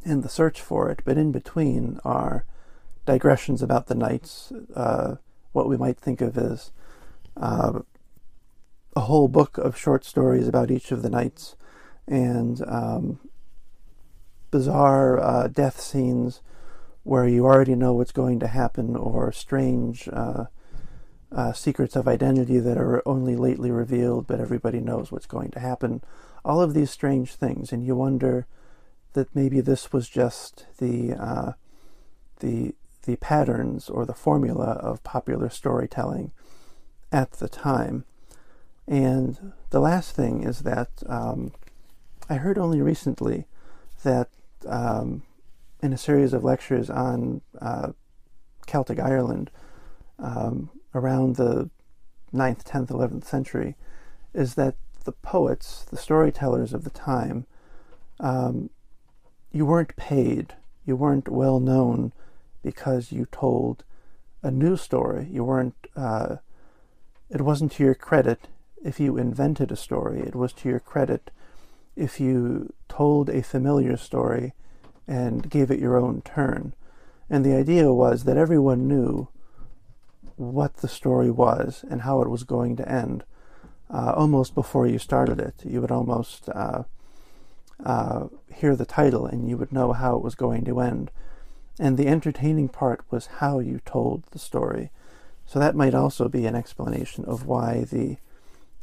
and 0.04 0.22
the 0.22 0.28
search 0.28 0.61
for 0.61 0.90
it, 0.90 1.02
but 1.04 1.18
in 1.18 1.33
between 1.33 2.00
are 2.04 2.44
digressions 3.06 3.62
about 3.62 3.87
the 3.87 3.94
knights, 3.94 4.52
uh, 4.74 5.16
what 5.52 5.68
we 5.68 5.76
might 5.76 5.98
think 5.98 6.20
of 6.20 6.38
as 6.38 6.70
uh, 7.37 7.80
a 8.96 9.00
whole 9.00 9.28
book 9.28 9.59
of 9.59 9.76
short 9.76 10.04
stories 10.04 10.48
about 10.48 10.70
each 10.70 10.92
of 10.92 11.02
the 11.02 11.11
knights 11.11 11.56
and 12.11 12.62
um, 12.66 13.20
bizarre 14.51 15.18
uh, 15.20 15.46
death 15.46 15.81
scenes 15.81 16.40
where 17.05 17.27
you 17.27 17.46
already 17.46 17.75
know 17.75 17.94
what's 17.94 18.12
going 18.12 18.40
to 18.40 18.49
happen 18.49 18.96
or 18.96 19.33
strange 19.33 20.09
uh, 20.12 20.44
uh, 21.33 21.53
secrets 21.53 21.94
of 21.94 22.09
identity 22.09 22.59
that 22.59 22.77
are 22.77 23.03
only 23.07 23.37
lately 23.37 23.70
revealed 23.70 24.27
but 24.27 24.40
everybody 24.40 24.81
knows 24.81 25.11
what's 25.11 25.27
going 25.27 25.51
to 25.51 25.61
happen. 25.61 26.03
All 26.44 26.61
of 26.61 26.75
these 26.75 26.90
strange 26.90 27.35
things 27.35 27.73
and 27.73 27.87
you 27.87 27.94
wonder 27.94 28.47
that 29.12 29.34
maybe 29.34 29.61
this 29.61 29.93
was 29.93 30.09
just 30.09 30.66
the 30.78 31.12
uh, 31.14 31.53
the 32.41 32.74
the 33.05 33.16
patterns 33.16 33.89
or 33.89 34.05
the 34.05 34.14
formula 34.14 34.72
of 34.72 35.03
popular 35.05 35.49
storytelling 35.49 36.32
at 37.12 37.32
the 37.32 37.49
time. 37.49 38.05
And 38.87 39.53
the 39.70 39.80
last 39.80 40.14
thing 40.14 40.43
is 40.43 40.61
that 40.61 40.91
um, 41.07 41.53
I 42.31 42.37
heard 42.37 42.59
only 42.59 42.81
recently 42.81 43.47
that 44.05 44.28
um, 44.64 45.24
in 45.83 45.93
a 45.93 45.99
series 45.99 46.33
of 46.33 46.45
lectures 46.45 46.89
on 46.89 47.41
uh, 47.61 47.91
Celtic 48.68 49.01
Ireland 49.01 49.51
um, 50.20 50.70
around 50.95 51.35
the 51.35 51.70
9th, 52.33 52.62
10th, 52.62 52.87
11th 52.87 53.24
century, 53.24 53.74
is 54.33 54.55
that 54.55 54.76
the 55.03 55.11
poets, 55.11 55.85
the 55.91 55.97
storytellers 55.97 56.72
of 56.72 56.85
the 56.85 56.91
time, 56.91 57.47
um, 58.20 58.70
you 59.51 59.66
weren't 59.66 59.97
paid, 59.97 60.55
you 60.87 60.95
weren't 60.95 61.28
well 61.28 61.59
known 61.59 62.12
because 62.62 63.11
you 63.11 63.26
told 63.33 63.83
a 64.41 64.53
new 64.53 64.76
story. 64.76 65.26
You 65.28 65.43
weren't, 65.43 65.74
uh, 65.97 66.37
it 67.28 67.41
wasn't 67.41 67.72
to 67.72 67.83
your 67.83 67.97
credit 67.97 68.47
if 68.85 69.01
you 69.01 69.16
invented 69.16 69.72
a 69.72 69.76
story, 69.76 70.20
it 70.20 70.37
was 70.37 70.53
to 70.53 70.68
your 70.68 70.81
credit 70.81 71.33
if 72.01 72.18
you 72.18 72.72
told 72.88 73.28
a 73.28 73.42
familiar 73.42 73.96
story 73.96 74.55
and 75.07 75.51
gave 75.51 75.70
it 75.70 75.78
your 75.78 75.98
own 75.98 76.22
turn. 76.22 76.72
And 77.28 77.44
the 77.44 77.55
idea 77.55 77.92
was 77.92 78.24
that 78.24 78.38
everyone 78.38 78.88
knew 78.88 79.28
what 80.36 80.78
the 80.78 80.88
story 80.88 81.30
was 81.30 81.84
and 81.90 82.03
how 82.03 82.22
it 82.22 82.30
was 82.30 82.42
going 82.44 82.76
to 82.76 82.88
end 82.88 83.22
uh, 83.92 84.12
almost 84.16 84.55
before 84.55 84.86
you 84.86 84.98
started 84.98 85.38
it. 85.38 85.55
You 85.64 85.82
would 85.82 85.90
almost 85.90 86.48
uh, 86.48 86.84
uh, 87.84 88.28
hear 88.53 88.74
the 88.74 88.86
title 88.86 89.26
and 89.26 89.48
you 89.48 89.59
would 89.59 89.72
know 89.72 89.92
how 89.92 90.16
it 90.16 90.22
was 90.22 90.34
going 90.34 90.64
to 90.64 90.80
end. 90.80 91.11
And 91.78 91.98
the 91.98 92.09
entertaining 92.09 92.68
part 92.68 93.05
was 93.11 93.26
how 93.26 93.59
you 93.59 93.80
told 93.84 94.24
the 94.30 94.38
story. 94.38 94.90
So 95.44 95.59
that 95.59 95.76
might 95.76 95.94
also 95.94 96.28
be 96.28 96.46
an 96.46 96.55
explanation 96.55 97.24
of 97.26 97.46
why 97.46 97.84
the 97.84 98.16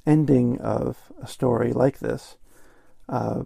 ending 0.05 0.59
of 0.59 1.11
a 1.22 1.28
story 1.28 1.74
like 1.74 1.99
this 1.99 2.38
uh, 3.10 3.43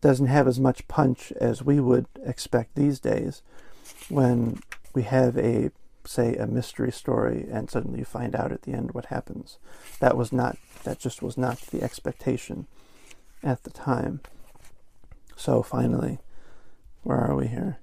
doesn't 0.00 0.26
have 0.26 0.48
as 0.48 0.58
much 0.58 0.88
punch 0.88 1.32
as 1.32 1.62
we 1.62 1.80
would 1.80 2.06
expect 2.24 2.74
these 2.74 2.98
days 2.98 3.42
when 4.08 4.60
we 4.94 5.02
have 5.02 5.36
a 5.36 5.70
say 6.06 6.34
a 6.36 6.46
mystery 6.46 6.90
story 6.90 7.46
and 7.52 7.70
suddenly 7.70 7.98
you 7.98 8.04
find 8.04 8.34
out 8.34 8.52
at 8.52 8.62
the 8.62 8.72
end 8.72 8.92
what 8.92 9.06
happens. 9.06 9.58
That 10.00 10.16
was 10.16 10.32
not 10.32 10.56
that 10.84 10.98
just 10.98 11.22
was 11.22 11.36
not 11.36 11.58
the 11.70 11.82
expectation 11.82 12.66
at 13.42 13.64
the 13.64 13.70
time. 13.70 14.20
So 15.36 15.62
finally 15.62 16.18
where 17.02 17.18
are 17.18 17.36
we 17.36 17.48
here? 17.48 17.78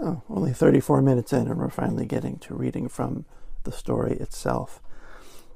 Oh 0.00 0.22
only 0.30 0.52
34 0.52 1.02
minutes 1.02 1.32
in 1.32 1.48
and 1.48 1.58
we're 1.58 1.68
finally 1.70 2.06
getting 2.06 2.38
to 2.38 2.54
reading 2.54 2.88
from 2.88 3.24
the 3.64 3.72
story 3.72 4.12
itself. 4.12 4.80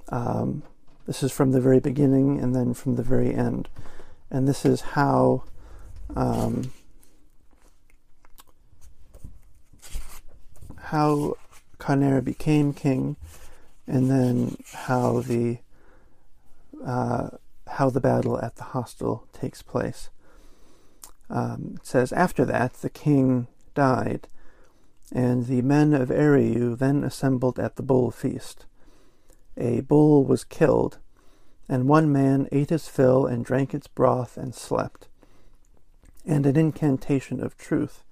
Um, 0.09 0.65
this 1.07 1.23
is 1.23 1.33
from 1.33 1.53
the 1.53 1.61
very 1.61 1.81
beginning 1.81 2.41
and 2.41 2.55
then 2.55 2.75
from 2.75 2.97
the 2.97 3.03
very 3.03 3.35
end. 3.35 3.69
And 4.31 4.49
this 4.49 4.65
is 4.65 4.81
how 4.81 5.45
um, 6.17 6.73
how 10.77 11.37
Conaire 11.79 12.25
became 12.25 12.73
king, 12.73 13.17
and 13.87 14.11
then 14.11 14.57
how 14.73 15.21
the 15.21 15.59
uh, 16.85 17.31
how 17.67 17.91
the 17.91 18.01
battle 18.01 18.39
at 18.41 18.57
the 18.57 18.65
hostel 18.65 19.27
takes 19.33 19.63
place. 19.63 20.11
Um, 21.31 21.75
it 21.77 21.87
says 21.87 22.13
after 22.13 22.45
that 22.47 22.75
the 22.75 22.91
king 22.91 23.47
died, 23.75 24.29
and 25.13 25.47
the 25.47 25.63
men 25.63 25.93
of 25.93 26.09
Eriu 26.09 26.79
then 26.79 27.05
assembled 27.05 27.59
at 27.59 27.77
the 27.77 27.83
bull 27.83 28.11
feast 28.11 28.67
a 29.57 29.81
bull 29.81 30.25
was 30.25 30.45
killed, 30.45 30.99
and 31.69 31.89
one 31.89 32.13
man 32.13 32.49
ate 32.53 32.71
his 32.71 32.89
fill 32.89 33.27
and 33.27 33.45
drank 33.45 33.73
its 33.75 33.87
broth 33.87 34.37
and 34.37 34.55
slept. 34.55 35.09
And 36.27 36.47
an 36.47 36.57
incantation 36.57 37.43
of 37.43 37.57
truth 37.57 38.05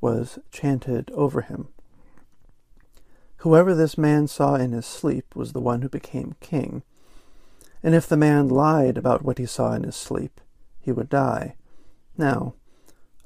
was 0.00 0.38
chanted 0.50 1.10
over 1.12 1.42
him. 1.42 1.68
Whoever 3.38 3.74
this 3.74 3.96
man 3.96 4.26
saw 4.26 4.54
in 4.54 4.72
his 4.72 4.86
sleep 4.86 5.34
was 5.34 5.52
the 5.52 5.60
one 5.60 5.82
who 5.82 5.88
became 5.88 6.36
king. 6.40 6.82
And 7.82 7.94
if 7.94 8.06
the 8.06 8.16
man 8.16 8.48
lied 8.48 8.98
about 8.98 9.24
what 9.24 9.38
he 9.38 9.46
saw 9.46 9.72
in 9.72 9.84
his 9.84 9.96
sleep, 9.96 10.40
he 10.78 10.92
would 10.92 11.08
die. 11.08 11.56
Now, 12.18 12.54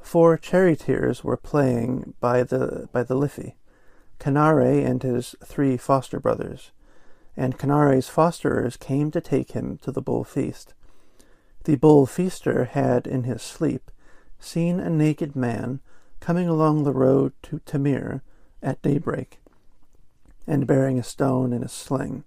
four 0.00 0.38
charioteers 0.38 1.24
were 1.24 1.36
playing 1.36 2.14
by 2.20 2.44
the 2.44 2.88
by 2.92 3.02
the 3.02 3.16
Liffey, 3.16 3.56
Conaire 4.20 4.86
and 4.86 5.02
his 5.02 5.34
three 5.44 5.76
foster 5.76 6.20
brothers 6.20 6.70
and 7.36 7.58
Conaire's 7.58 8.08
fosterers 8.08 8.76
came 8.76 9.10
to 9.10 9.20
take 9.20 9.52
him 9.52 9.78
to 9.78 9.90
the 9.90 10.02
bull 10.02 10.24
feast. 10.24 10.74
The 11.64 11.76
bull 11.76 12.06
feaster 12.06 12.64
had, 12.64 13.06
in 13.06 13.24
his 13.24 13.42
sleep, 13.42 13.90
seen 14.38 14.78
a 14.78 14.90
naked 14.90 15.34
man 15.34 15.80
coming 16.20 16.48
along 16.48 16.84
the 16.84 16.92
road 16.92 17.32
to 17.42 17.60
Temair 17.60 18.20
at 18.62 18.80
daybreak, 18.82 19.40
and 20.46 20.66
bearing 20.66 20.98
a 20.98 21.02
stone 21.02 21.52
in 21.52 21.62
a 21.62 21.68
sling. 21.68 22.24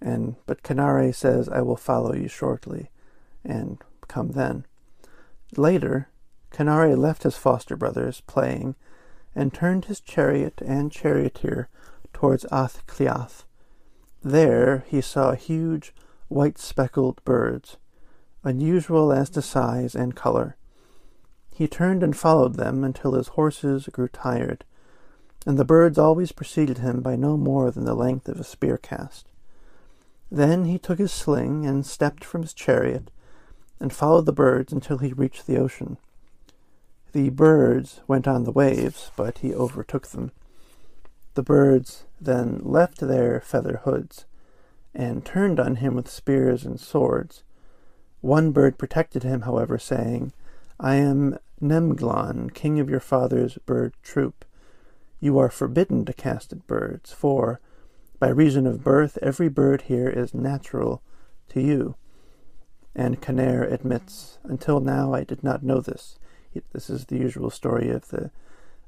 And 0.00 0.36
but 0.46 0.62
Conaire 0.62 1.14
says, 1.14 1.48
I 1.48 1.62
will 1.62 1.76
follow 1.76 2.14
you 2.14 2.28
shortly, 2.28 2.90
and 3.44 3.78
come 4.08 4.32
then. 4.32 4.66
Later, 5.56 6.08
Conaire 6.50 6.96
left 6.96 7.24
his 7.24 7.36
foster 7.36 7.76
brothers 7.76 8.20
playing, 8.26 8.74
and 9.34 9.52
turned 9.52 9.86
his 9.86 10.00
chariot 10.00 10.60
and 10.64 10.92
charioteer 10.92 11.68
towards 12.12 12.46
Ath 12.52 12.86
Cliath, 12.86 13.44
there 14.24 14.84
he 14.88 15.00
saw 15.00 15.32
huge 15.32 15.94
white 16.28 16.58
speckled 16.58 17.22
birds, 17.24 17.76
unusual 18.42 19.12
as 19.12 19.28
to 19.30 19.42
size 19.42 19.94
and 19.94 20.16
color. 20.16 20.56
He 21.54 21.68
turned 21.68 22.02
and 22.02 22.16
followed 22.16 22.56
them 22.56 22.82
until 22.82 23.12
his 23.12 23.28
horses 23.28 23.88
grew 23.92 24.08
tired, 24.08 24.64
and 25.46 25.58
the 25.58 25.64
birds 25.64 25.98
always 25.98 26.32
preceded 26.32 26.78
him 26.78 27.02
by 27.02 27.16
no 27.16 27.36
more 27.36 27.70
than 27.70 27.84
the 27.84 27.94
length 27.94 28.28
of 28.28 28.40
a 28.40 28.44
spear 28.44 28.78
cast. 28.78 29.28
Then 30.30 30.64
he 30.64 30.78
took 30.78 30.98
his 30.98 31.12
sling 31.12 31.66
and 31.66 31.84
stepped 31.84 32.24
from 32.24 32.42
his 32.42 32.54
chariot, 32.54 33.10
and 33.78 33.92
followed 33.92 34.24
the 34.24 34.32
birds 34.32 34.72
until 34.72 34.98
he 34.98 35.12
reached 35.12 35.46
the 35.46 35.58
ocean. 35.58 35.98
The 37.12 37.28
birds 37.28 38.00
went 38.08 38.26
on 38.26 38.44
the 38.44 38.50
waves, 38.50 39.10
but 39.16 39.38
he 39.38 39.54
overtook 39.54 40.08
them. 40.08 40.32
The 41.34 41.42
birds 41.42 42.04
then 42.24 42.60
left 42.62 43.00
their 43.00 43.40
feather 43.40 43.80
hoods 43.84 44.24
and 44.94 45.24
turned 45.24 45.58
on 45.58 45.76
him 45.76 45.94
with 45.94 46.08
spears 46.08 46.64
and 46.64 46.78
swords. 46.78 47.42
One 48.20 48.52
bird 48.52 48.78
protected 48.78 49.22
him, 49.22 49.42
however, 49.42 49.78
saying, 49.78 50.32
I 50.78 50.96
am 50.96 51.38
Nemglon, 51.60 52.52
king 52.54 52.80
of 52.80 52.88
your 52.88 53.00
father's 53.00 53.58
bird 53.66 53.94
troop. 54.02 54.44
You 55.20 55.38
are 55.38 55.50
forbidden 55.50 56.04
to 56.04 56.12
cast 56.12 56.52
at 56.52 56.66
birds, 56.66 57.12
for, 57.12 57.60
by 58.18 58.28
reason 58.28 58.66
of 58.66 58.84
birth, 58.84 59.18
every 59.20 59.48
bird 59.48 59.82
here 59.82 60.08
is 60.08 60.34
natural 60.34 61.02
to 61.50 61.60
you. 61.60 61.96
And 62.94 63.20
Conaire 63.20 63.70
admits, 63.70 64.38
Until 64.44 64.80
now 64.80 65.12
I 65.12 65.24
did 65.24 65.42
not 65.42 65.62
know 65.62 65.80
this. 65.80 66.18
This 66.72 66.88
is 66.88 67.06
the 67.06 67.18
usual 67.18 67.50
story 67.50 67.90
of 67.90 68.08
the 68.08 68.30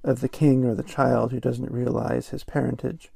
of 0.05 0.21
the 0.21 0.29
king 0.29 0.65
or 0.65 0.75
the 0.75 0.85
child 0.85 1.33
who 1.33 1.41
doesn't 1.41 1.73
realize 1.73 2.29
his 2.29 2.45
parentage. 2.45 3.11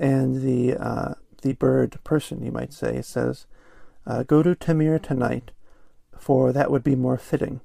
And 0.00 0.40
the 0.40 0.76
uh, 0.76 1.14
the 1.42 1.52
bird 1.52 2.02
person, 2.04 2.42
you 2.42 2.50
might 2.50 2.72
say, 2.72 3.02
says, 3.02 3.46
uh, 4.06 4.22
"Go 4.22 4.42
to 4.42 4.54
Temair 4.54 5.00
tonight, 5.00 5.50
for 6.18 6.54
that 6.54 6.70
would 6.70 6.82
be 6.82 6.96
more 6.96 7.18
fitting. 7.18 7.60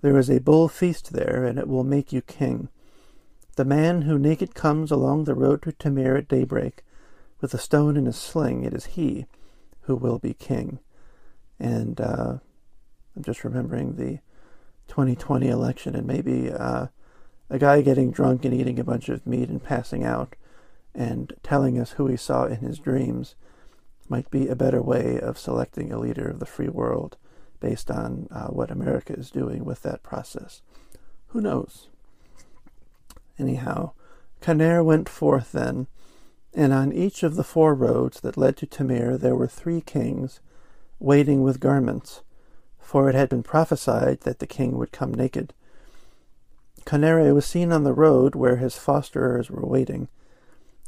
There 0.00 0.16
is 0.16 0.30
a 0.30 0.40
bull 0.40 0.68
feast 0.68 1.12
there, 1.12 1.44
and 1.44 1.58
it 1.58 1.68
will 1.68 1.84
make 1.84 2.14
you 2.14 2.22
king. 2.22 2.70
The 3.56 3.66
man 3.66 4.02
who 4.02 4.18
naked 4.18 4.54
comes 4.54 4.90
along 4.90 5.24
the 5.24 5.34
road 5.34 5.60
to 5.62 5.72
Temair 5.72 6.16
at 6.16 6.28
daybreak, 6.28 6.82
with 7.42 7.52
a 7.52 7.58
stone 7.58 7.98
in 7.98 8.06
his 8.06 8.16
sling, 8.16 8.64
it 8.64 8.72
is 8.72 8.86
he 8.86 9.26
who 9.82 9.96
will 9.96 10.18
be 10.18 10.32
king." 10.32 10.78
And 11.58 12.00
uh, 12.00 12.38
I'm 13.14 13.22
just 13.22 13.44
remembering 13.44 13.96
the 13.96 14.20
2020 14.88 15.46
election, 15.46 15.94
and 15.94 16.06
maybe 16.06 16.50
uh, 16.50 16.86
a 17.50 17.58
guy 17.58 17.82
getting 17.82 18.12
drunk 18.12 18.46
and 18.46 18.54
eating 18.54 18.80
a 18.80 18.84
bunch 18.84 19.10
of 19.10 19.26
meat 19.26 19.50
and 19.50 19.62
passing 19.62 20.04
out 20.04 20.36
and 20.94 21.32
telling 21.42 21.78
us 21.78 21.92
who 21.92 22.06
he 22.06 22.16
saw 22.16 22.44
in 22.44 22.58
his 22.58 22.78
dreams 22.78 23.34
might 24.08 24.30
be 24.30 24.48
a 24.48 24.56
better 24.56 24.82
way 24.82 25.18
of 25.20 25.38
selecting 25.38 25.92
a 25.92 25.98
leader 25.98 26.28
of 26.28 26.40
the 26.40 26.46
free 26.46 26.68
world 26.68 27.16
based 27.60 27.90
on 27.90 28.26
uh, 28.30 28.48
what 28.48 28.70
America 28.70 29.12
is 29.12 29.30
doing 29.30 29.64
with 29.64 29.82
that 29.82 30.02
process. 30.02 30.62
Who 31.28 31.40
knows? 31.40 31.88
Anyhow, 33.38 33.92
Conaire 34.40 34.84
went 34.84 35.08
forth 35.08 35.52
then, 35.52 35.86
and 36.54 36.72
on 36.72 36.92
each 36.92 37.22
of 37.22 37.36
the 37.36 37.44
four 37.44 37.74
roads 37.74 38.20
that 38.20 38.36
led 38.36 38.56
to 38.58 38.66
Temair 38.66 39.18
there 39.18 39.36
were 39.36 39.46
three 39.46 39.80
kings 39.80 40.40
waiting 40.98 41.42
with 41.42 41.60
garments, 41.60 42.22
for 42.78 43.08
it 43.08 43.14
had 43.14 43.28
been 43.28 43.42
prophesied 43.42 44.20
that 44.22 44.40
the 44.40 44.46
king 44.46 44.76
would 44.76 44.90
come 44.90 45.14
naked. 45.14 45.52
Conaire 46.84 47.32
was 47.34 47.46
seen 47.46 47.70
on 47.70 47.84
the 47.84 47.92
road 47.92 48.34
where 48.34 48.56
his 48.56 48.76
fosterers 48.76 49.50
were 49.50 49.64
waiting, 49.64 50.08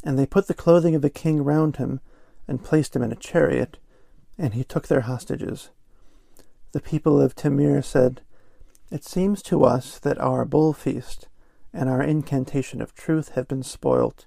and 0.03 0.19
they 0.19 0.27
put 0.27 0.47
the 0.47 0.55
clothing 0.55 0.95
of 0.95 1.03
the 1.03 1.11
king 1.11 1.43
round 1.43 1.77
him 1.77 2.01
and 2.49 2.65
placed 2.65 2.97
him 2.97 3.03
in 3.03 3.13
a 3.13 3.17
chariot, 3.17 3.79
and 4.39 4.55
he 4.55 4.65
took 4.65 4.89
their 4.89 5.03
hostages. 5.03 5.71
The 6.73 6.81
people 6.81 7.21
of 7.21 7.35
Temair 7.35 7.85
said, 7.85 8.23
It 8.91 9.05
seems 9.05 9.43
to 9.43 9.65
us 9.65 9.99
that 9.99 10.21
our 10.21 10.45
bull 10.45 10.73
feast 10.73 11.29
and 11.73 11.89
our 11.89 12.03
incantation 12.03 12.83
of 12.83 12.95
truth 12.95 13.31
have 13.31 13.49
been 13.49 13.63
spoilt, 13.63 14.27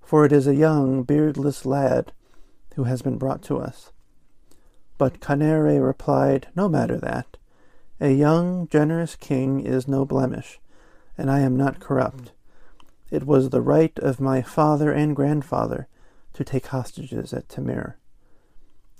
for 0.00 0.24
it 0.24 0.32
is 0.32 0.46
a 0.46 0.54
young, 0.54 1.02
beardless 1.02 1.64
lad 1.64 2.12
who 2.74 2.84
has 2.84 3.02
been 3.02 3.18
brought 3.18 3.42
to 3.42 3.58
us. 3.58 3.92
But 4.98 5.20
Conaire 5.20 5.84
replied, 5.84 6.48
No 6.54 6.68
matter 6.68 6.98
that. 6.98 7.36
A 8.00 8.10
young, 8.10 8.68
generous 8.68 9.14
king 9.16 9.64
is 9.64 9.86
no 9.86 10.04
blemish 10.04 10.58
and 11.16 11.30
I 11.30 11.40
am 11.40 11.56
not 11.56 11.80
corrupt. 11.80 12.32
It 13.12 13.26
was 13.26 13.50
the 13.50 13.60
right 13.60 13.96
of 13.98 14.22
my 14.22 14.40
father 14.40 14.90
and 14.90 15.14
grandfather 15.14 15.86
to 16.32 16.44
take 16.44 16.68
hostages 16.68 17.34
at 17.34 17.46
Temair. 17.46 17.96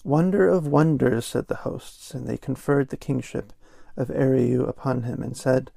Wonder 0.05 0.51
of 0.51 0.67
wonders, 0.67 1.25
said 1.25 1.49
the 1.49 1.65
hosts, 1.65 2.13
and 2.13 2.27
they 2.27 2.37
conferred 2.37 2.91
the 2.91 2.99
kingship 2.99 3.55
of 3.97 4.09
Eriu 4.09 4.69
upon 4.69 5.05
him, 5.05 5.23
and 5.23 5.35
said, 5.35 5.71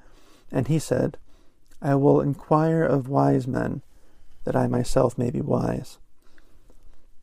and 0.52 0.68
he 0.68 0.80
said, 0.80 1.18
I 1.82 1.96
will 1.96 2.20
inquire 2.20 2.84
of 2.84 3.08
wise 3.08 3.48
men, 3.48 3.84
that 4.44 4.56
I 4.56 4.68
myself 4.68 5.18
may 5.18 5.30
be 5.32 5.40
wise. 5.40 5.98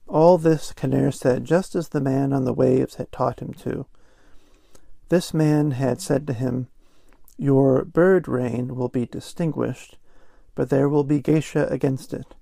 All 0.09 0.39
this 0.39 0.73
Conaire 0.73 1.13
said 1.13 1.45
just 1.45 1.75
as 1.75 1.91
the 1.91 2.01
man 2.01 2.33
on 2.33 2.47
the 2.47 2.55
waves 2.55 2.95
had 2.95 3.13
taught 3.13 3.41
him 3.41 3.53
to. 3.53 3.85
This 5.11 5.35
man 5.35 5.73
had 5.73 6.01
said 6.01 6.27
to 6.29 6.33
him, 6.33 6.69
Your 7.37 7.85
bird 7.85 8.29
reign 8.29 8.77
will 8.77 8.89
be 8.89 9.05
distinguished, 9.05 9.99
but 10.55 10.71
there 10.71 10.89
will 10.89 11.05
be 11.05 11.21
geasa 11.21 11.71
against 11.71 12.13
it. 12.13 12.35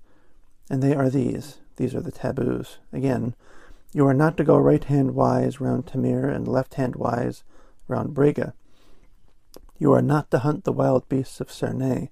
And 0.69 0.81
they 0.81 0.95
are 0.95 1.09
these. 1.09 1.59
These 1.77 1.95
are 1.95 2.01
the 2.01 2.11
taboos. 2.11 2.77
Again, 2.93 3.35
you 3.93 4.07
are 4.07 4.13
not 4.13 4.37
to 4.37 4.43
go 4.43 4.57
right 4.57 4.83
hand 4.83 5.15
wise 5.15 5.59
round 5.59 5.85
Temair 5.85 6.33
and 6.33 6.47
left 6.47 6.75
hand 6.75 6.95
wise 6.95 7.43
round 7.87 8.15
Brega. 8.15 8.53
You 9.77 9.91
are 9.93 10.01
not 10.01 10.31
to 10.31 10.39
hunt 10.39 10.63
the 10.63 10.71
wild 10.71 11.09
beasts 11.09 11.41
of 11.41 11.49
Cernay. 11.49 12.09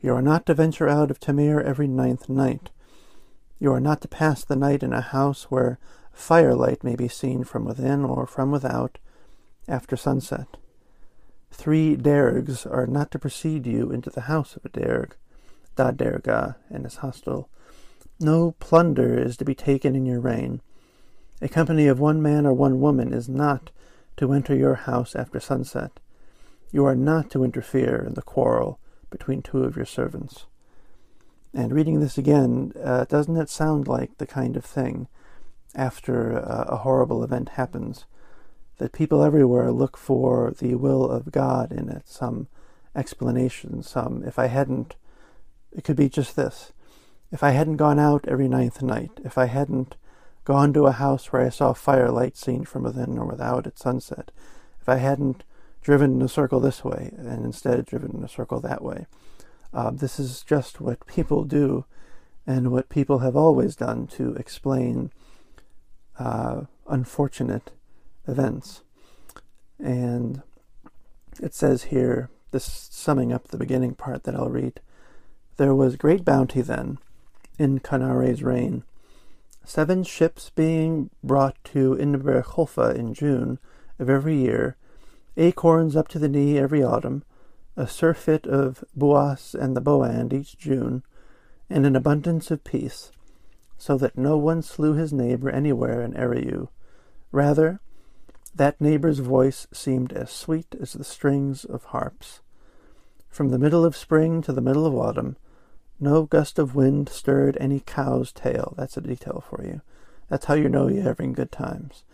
You 0.00 0.14
are 0.14 0.22
not 0.22 0.46
to 0.46 0.54
venture 0.54 0.88
out 0.88 1.10
of 1.10 1.18
Temair 1.18 1.62
every 1.62 1.88
ninth 1.88 2.28
night. 2.28 2.70
You 3.58 3.72
are 3.72 3.80
not 3.80 4.00
to 4.02 4.08
pass 4.08 4.44
the 4.44 4.56
night 4.56 4.82
in 4.82 4.92
a 4.92 5.00
house 5.00 5.44
where 5.44 5.78
firelight 6.12 6.84
may 6.84 6.96
be 6.96 7.08
seen 7.08 7.44
from 7.44 7.64
within 7.64 8.04
or 8.04 8.26
from 8.26 8.50
without 8.50 8.98
after 9.68 9.96
sunset. 9.96 10.56
Three 11.50 11.96
dergs 11.96 12.70
are 12.70 12.86
not 12.86 13.10
to 13.10 13.18
precede 13.18 13.66
you 13.66 13.90
into 13.90 14.10
the 14.10 14.22
house 14.22 14.56
of 14.56 14.64
a 14.64 14.68
derg, 14.68 15.16
da 15.76 15.90
derga, 15.90 16.56
and 16.68 16.84
his 16.84 16.96
hostel. 16.96 17.48
No 18.18 18.52
plunder 18.58 19.18
is 19.18 19.36
to 19.38 19.44
be 19.44 19.54
taken 19.54 19.94
in 19.94 20.04
your 20.06 20.20
reign. 20.20 20.60
A 21.40 21.48
company 21.48 21.86
of 21.86 21.98
one 21.98 22.20
man 22.20 22.46
or 22.46 22.52
one 22.52 22.80
woman 22.80 23.12
is 23.14 23.28
not 23.28 23.70
to 24.18 24.32
enter 24.32 24.54
your 24.54 24.74
house 24.74 25.16
after 25.16 25.40
sunset. 25.40 26.00
You 26.70 26.84
are 26.84 26.94
not 26.94 27.30
to 27.30 27.44
interfere 27.44 28.04
in 28.04 28.14
the 28.14 28.22
quarrel 28.22 28.78
between 29.08 29.42
two 29.42 29.64
of 29.64 29.76
your 29.76 29.86
servants. 29.86 30.46
And 31.52 31.72
reading 31.72 32.00
this 32.00 32.18
again, 32.18 32.72
uh, 32.82 33.06
doesn't 33.06 33.36
it 33.36 33.50
sound 33.50 33.88
like 33.88 34.18
the 34.18 34.26
kind 34.26 34.56
of 34.56 34.64
thing 34.64 35.08
after 35.74 36.38
uh, 36.38 36.64
a 36.68 36.76
horrible 36.78 37.24
event 37.24 37.50
happens 37.50 38.04
that 38.76 38.92
people 38.92 39.22
everywhere 39.22 39.72
look 39.72 39.96
for 39.96 40.52
the 40.58 40.74
will 40.74 41.08
of 41.10 41.32
God 41.32 41.72
in 41.72 41.88
it, 41.88 42.06
some 42.06 42.48
explanation, 42.94 43.82
some, 43.82 44.22
if 44.24 44.38
I 44.38 44.46
hadn't, 44.46 44.96
it 45.72 45.84
could 45.84 45.96
be 45.96 46.08
just 46.08 46.36
this. 46.36 46.72
If 47.32 47.42
I 47.42 47.50
hadn't 47.50 47.76
gone 47.76 47.98
out 47.98 48.26
every 48.26 48.48
ninth 48.48 48.82
night, 48.82 49.12
if 49.24 49.38
I 49.38 49.46
hadn't 49.46 49.96
gone 50.44 50.72
to 50.72 50.86
a 50.86 50.92
house 50.92 51.26
where 51.26 51.42
I 51.42 51.48
saw 51.48 51.72
firelight 51.72 52.36
seen 52.36 52.64
from 52.64 52.82
within 52.82 53.18
or 53.18 53.24
without 53.24 53.66
at 53.66 53.78
sunset, 53.78 54.30
if 54.80 54.88
I 54.88 54.96
hadn't 54.96 55.44
driven 55.82 56.14
in 56.14 56.22
a 56.22 56.28
circle 56.28 56.60
this 56.60 56.84
way 56.84 57.12
and 57.16 57.44
instead 57.44 57.86
driven 57.86 58.16
in 58.16 58.24
a 58.24 58.28
circle 58.28 58.60
that 58.60 58.82
way, 58.82 59.06
uh, 59.72 59.90
this 59.90 60.18
is 60.18 60.42
just 60.42 60.80
what 60.80 61.06
people 61.06 61.44
do 61.44 61.84
and 62.46 62.72
what 62.72 62.88
people 62.88 63.20
have 63.20 63.36
always 63.36 63.76
done 63.76 64.06
to 64.08 64.34
explain 64.34 65.12
uh, 66.18 66.62
unfortunate 66.88 67.70
events. 68.26 68.82
And 69.78 70.42
it 71.40 71.54
says 71.54 71.84
here, 71.84 72.28
this 72.50 72.64
summing 72.90 73.32
up 73.32 73.48
the 73.48 73.56
beginning 73.56 73.94
part 73.94 74.24
that 74.24 74.34
I'll 74.34 74.48
read 74.48 74.80
There 75.60 75.74
was 75.74 75.96
great 75.96 76.24
bounty 76.24 76.62
then 76.62 76.96
in 77.58 77.80
Conaire's 77.80 78.42
reign, 78.42 78.82
seven 79.62 80.04
ships 80.04 80.48
being 80.48 81.10
brought 81.22 81.62
to 81.64 81.98
Inber 81.98 82.42
in 82.96 83.12
June 83.12 83.58
of 83.98 84.08
every 84.08 84.36
year, 84.36 84.76
acorns 85.36 85.96
up 85.96 86.08
to 86.08 86.18
the 86.18 86.30
knee 86.30 86.56
every 86.56 86.82
autumn, 86.82 87.24
a 87.76 87.86
surfeit 87.86 88.46
of 88.46 88.82
buas 88.96 89.54
and 89.54 89.76
the 89.76 89.82
boand 89.82 90.32
each 90.32 90.56
June, 90.56 91.02
and 91.68 91.84
an 91.84 91.94
abundance 91.94 92.50
of 92.50 92.64
peace, 92.64 93.12
so 93.76 93.98
that 93.98 94.16
no 94.16 94.38
one 94.38 94.62
slew 94.62 94.94
his 94.94 95.12
neighbor 95.12 95.50
anywhere 95.50 96.00
in 96.00 96.14
Eriu. 96.14 96.68
Rather, 97.32 97.80
that 98.54 98.80
neighbor's 98.80 99.18
voice 99.18 99.66
seemed 99.74 100.14
as 100.14 100.30
sweet 100.30 100.74
as 100.80 100.94
the 100.94 101.04
strings 101.04 101.66
of 101.66 101.84
harps. 101.84 102.40
From 103.28 103.50
the 103.50 103.58
middle 103.58 103.84
of 103.84 103.94
spring 103.94 104.40
to 104.40 104.54
the 104.54 104.62
middle 104.62 104.86
of 104.86 104.94
autumn, 104.94 105.36
no 106.00 106.24
gust 106.24 106.58
of 106.58 106.74
wind 106.74 107.08
stirred 107.08 107.56
any 107.60 107.80
cow's 107.80 108.32
tail. 108.32 108.74
That's 108.76 108.96
a 108.96 109.00
detail 109.00 109.44
for 109.48 109.62
you. 109.62 109.82
That's 110.28 110.46
how 110.46 110.54
you 110.54 110.68
know 110.68 110.88
you're 110.88 111.02
having 111.02 111.32
good 111.32 111.52
times. 111.52 112.04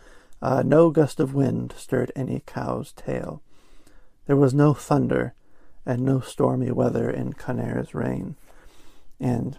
Uh, 0.41 0.61
no 0.65 0.89
gust 0.89 1.19
of 1.19 1.33
wind 1.33 1.73
stirred 1.77 2.11
any 2.15 2.43
cow's 2.45 2.91
tail. 2.91 3.41
There 4.25 4.35
was 4.35 4.53
no 4.53 4.73
thunder 4.73 5.33
and 5.85 6.03
no 6.03 6.19
stormy 6.19 6.71
weather 6.71 7.09
in 7.09 7.33
Conaire's 7.33 7.95
reign. 7.95 8.35
And 9.19 9.57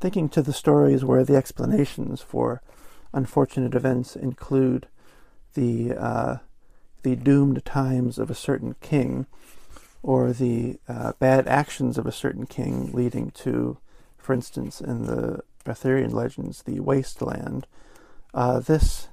thinking 0.00 0.28
to 0.30 0.42
the 0.42 0.52
stories 0.52 1.04
where 1.04 1.24
the 1.24 1.36
explanations 1.36 2.20
for 2.20 2.60
unfortunate 3.12 3.74
events 3.74 4.16
include 4.16 4.88
the 5.54 5.94
uh, 5.94 6.36
the 7.02 7.16
doomed 7.16 7.64
times 7.64 8.18
of 8.18 8.30
a 8.30 8.34
certain 8.34 8.74
king, 8.80 9.26
or 10.02 10.32
the 10.32 10.78
uh, 10.88 11.12
bad 11.18 11.46
actions 11.48 11.98
of 11.98 12.06
a 12.06 12.12
certain 12.12 12.46
king 12.46 12.92
leading 12.92 13.30
to, 13.30 13.78
for 14.16 14.32
instance, 14.32 14.80
in 14.80 15.06
the 15.06 15.40
Arthurian 15.66 16.12
legends, 16.12 16.62
the 16.62 16.80
wasteland. 16.80 17.66
Uh, 18.32 18.60
this 18.60 19.08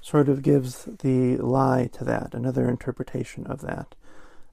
sort 0.00 0.28
of 0.28 0.42
gives 0.42 0.84
the 0.84 1.36
lie 1.36 1.88
to 1.92 2.04
that, 2.04 2.34
another 2.34 2.68
interpretation 2.68 3.46
of 3.46 3.60
that. 3.60 3.94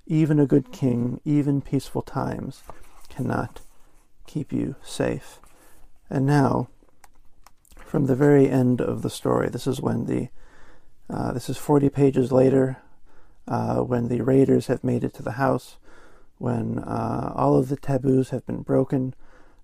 Even 0.06 0.40
a 0.40 0.46
good 0.46 0.72
king, 0.72 1.20
even 1.26 1.62
peaceful 1.62 2.02
times, 2.02 2.62
cannot 3.10 3.62
keep 4.28 4.54
you 4.54 4.76
safe. 4.84 5.40
And 6.10 6.26
now, 6.26 6.70
from 7.78 8.06
the 8.06 8.16
very 8.16 8.50
end 8.50 8.82
of 8.82 9.02
the 9.02 9.10
story, 9.10 9.50
this 9.50 9.66
is 9.66 9.82
when 9.82 10.06
the 10.06 10.30
uh, 11.12 11.32
this 11.34 11.50
is 11.50 11.58
40 11.58 11.90
pages 11.90 12.32
later, 12.32 12.78
uh, 13.50 13.78
when 13.78 14.08
the 14.08 14.22
raiders 14.22 14.68
have 14.68 14.84
made 14.84 15.04
it 15.04 15.14
to 15.16 15.24
the 15.24 15.34
house, 15.34 15.78
when 16.38 16.80
uh, 16.80 17.34
all 17.36 17.58
of 17.58 17.68
the 17.68 17.76
taboos 17.76 18.30
have 18.30 18.46
been 18.46 18.62
broken. 18.62 19.14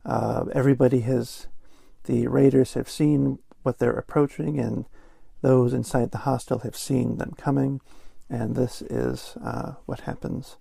Uh, 0.06 0.46
everybody 0.54 1.02
has, 1.02 1.48
the 2.04 2.28
raiders 2.28 2.74
have 2.74 2.90
seen 2.90 3.40
what 3.64 3.80
they're 3.80 3.92
approaching, 3.92 4.60
and 4.60 4.86
those 5.42 5.72
inside 5.72 6.12
the 6.12 6.20
hostel 6.20 6.60
have 6.60 6.76
seen 6.76 7.18
them 7.18 7.34
coming, 7.38 7.80
and 8.30 8.56
this 8.56 8.82
is 8.82 9.38
uh, 9.44 9.74
what 9.86 10.02
happens. 10.02 10.58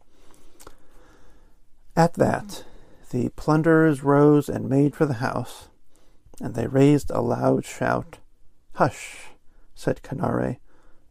At 1.96 2.14
that, 2.14 2.64
the 3.10 3.30
plunderers 3.30 4.02
rose 4.02 4.48
and 4.48 4.68
made 4.68 4.94
for 4.94 5.06
the 5.06 5.14
house, 5.14 5.68
and 6.40 6.54
they 6.54 6.66
raised 6.66 7.10
a 7.10 7.20
loud 7.20 7.64
shout. 7.64 8.18
Hush, 8.74 9.28
said 9.74 10.02
Conaire. 10.02 10.58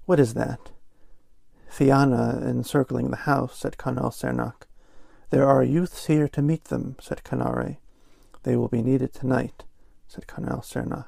What 0.05 0.19
is 0.19 0.33
that? 0.33 0.72
Fianna 1.73 2.39
encircling 2.45 3.09
the 3.09 3.25
house, 3.25 3.57
said 3.57 3.77
Conall 3.77 4.11
Cernach. 4.11 4.67
There 5.31 5.47
are 5.47 5.63
youths 5.63 6.05
here 6.05 6.27
to 6.27 6.41
meet 6.43 6.65
them, 6.65 6.95
said 7.01 7.23
Conaire. 7.23 7.77
They 8.43 8.55
will 8.55 8.67
be 8.67 8.83
needed 8.83 9.11
tonight, 9.11 9.63
said 10.07 10.27
Conall 10.27 10.61
Cernach. 10.61 11.07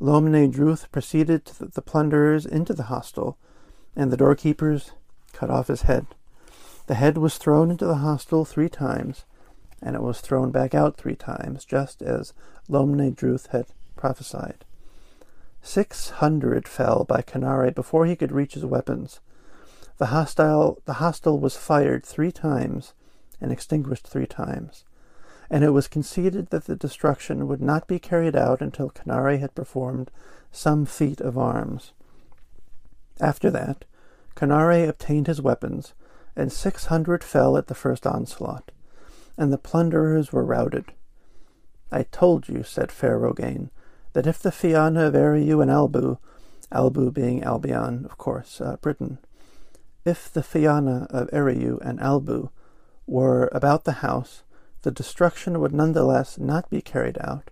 Lomne 0.00 0.52
Druth 0.52 0.92
proceeded 0.92 1.44
to 1.46 1.66
the 1.66 1.82
plunderers 1.82 2.46
into 2.46 2.72
the 2.72 2.84
hostel, 2.84 3.36
and 3.96 4.12
the 4.12 4.16
doorkeepers 4.16 4.92
cut 5.32 5.50
off 5.50 5.66
his 5.66 5.82
head. 5.82 6.06
The 6.86 6.94
head 6.94 7.18
was 7.18 7.36
thrown 7.36 7.72
into 7.72 7.84
the 7.84 7.96
hostel 7.96 8.44
three 8.44 8.68
times, 8.68 9.24
and 9.82 9.96
it 9.96 10.02
was 10.02 10.20
thrown 10.20 10.52
back 10.52 10.72
out 10.72 10.96
three 10.96 11.16
times, 11.16 11.64
just 11.64 12.00
as 12.00 12.32
Lomne 12.68 13.12
Druth 13.16 13.48
had 13.48 13.66
prophesied. 13.96 14.64
Six 15.62 16.10
hundred 16.10 16.68
fell 16.68 17.02
by 17.02 17.22
Conaire 17.22 17.74
before 17.74 18.06
he 18.06 18.14
could 18.14 18.30
reach 18.30 18.54
his 18.54 18.64
weapons. 18.64 19.18
The 19.98 20.06
hostile 20.06 20.78
the 20.86 20.94
hostel 20.94 21.38
was 21.38 21.56
fired 21.56 22.04
three 22.04 22.32
times 22.32 22.94
and 23.40 23.52
extinguished 23.52 24.06
three 24.06 24.26
times, 24.26 24.84
and 25.48 25.62
it 25.62 25.70
was 25.70 25.86
conceded 25.86 26.50
that 26.50 26.64
the 26.64 26.76
destruction 26.76 27.46
would 27.46 27.62
not 27.62 27.86
be 27.86 27.98
carried 27.98 28.34
out 28.34 28.60
until 28.60 28.90
Conaire 28.90 29.38
had 29.38 29.54
performed 29.54 30.10
some 30.50 30.84
feat 30.84 31.20
of 31.20 31.38
arms. 31.38 31.92
After 33.20 33.50
that, 33.50 33.84
Conaire 34.34 34.88
obtained 34.88 35.28
his 35.28 35.40
weapons, 35.40 35.94
and 36.34 36.52
six 36.52 36.86
hundred 36.86 37.22
fell 37.22 37.56
at 37.56 37.68
the 37.68 37.74
first 37.74 38.04
onslaught, 38.04 38.72
and 39.38 39.52
the 39.52 39.58
plunderers 39.58 40.32
were 40.32 40.44
routed. 40.44 40.86
I 41.92 42.02
told 42.02 42.48
you, 42.48 42.64
said 42.64 42.90
Fer 42.90 43.16
Rogain, 43.16 43.70
that 44.14 44.26
if 44.26 44.40
the 44.40 44.50
Fianna 44.50 45.06
of 45.06 45.14
Eriu 45.14 45.62
and 45.62 45.70
Albu, 45.70 46.18
Albu 46.72 47.12
being 47.12 47.44
Albion, 47.44 48.04
of 48.04 48.18
course, 48.18 48.60
uh, 48.60 48.76
Britain, 48.80 49.18
if 50.04 50.32
the 50.32 50.42
Fianna 50.42 51.06
of 51.10 51.30
Eriu 51.30 51.80
and 51.80 51.98
Albu 51.98 52.50
were 53.06 53.48
about 53.52 53.84
the 53.84 54.00
house, 54.04 54.42
the 54.82 54.90
destruction 54.90 55.60
would 55.60 55.72
nonetheless 55.72 56.38
not 56.38 56.68
be 56.68 56.82
carried 56.82 57.16
out 57.20 57.50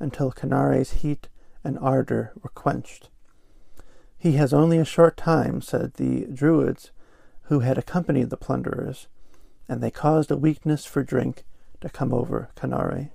until 0.00 0.32
Conaire's 0.32 0.92
heat 0.94 1.28
and 1.62 1.78
ardor 1.78 2.32
were 2.42 2.50
quenched. 2.50 3.08
He 4.18 4.32
has 4.32 4.52
only 4.52 4.78
a 4.78 4.84
short 4.84 5.16
time, 5.16 5.60
said 5.60 5.94
the 5.94 6.26
Druids 6.26 6.90
who 7.42 7.60
had 7.60 7.78
accompanied 7.78 8.30
the 8.30 8.36
plunderers, 8.36 9.06
and 9.68 9.80
they 9.80 9.90
caused 9.90 10.30
a 10.30 10.36
weakness 10.36 10.84
for 10.84 11.02
drink 11.02 11.44
to 11.80 11.88
come 11.88 12.12
over 12.12 12.50
Conaire. 12.56 13.10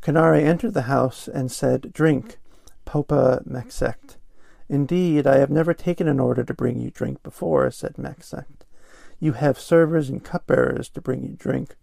Conaire 0.00 0.44
entered 0.44 0.74
the 0.74 0.82
house 0.82 1.28
and 1.28 1.50
said, 1.50 1.92
Drink, 1.92 2.38
Popa 2.84 3.42
Mac 3.44 3.68
Cécht. 3.68 4.16
Indeed, 4.68 5.26
I 5.26 5.38
have 5.38 5.50
never 5.50 5.74
taken 5.74 6.08
an 6.08 6.18
order 6.18 6.42
to 6.42 6.54
bring 6.54 6.80
you 6.80 6.90
drink 6.90 7.22
before, 7.22 7.70
said 7.70 7.98
Mac 7.98 8.20
Cécht. 8.20 8.64
You 9.20 9.32
have 9.32 9.58
servers 9.58 10.08
and 10.08 10.22
cupbearers 10.22 10.88
to 10.90 11.00
bring 11.00 11.22
you 11.22 11.36
drink. 11.38 11.76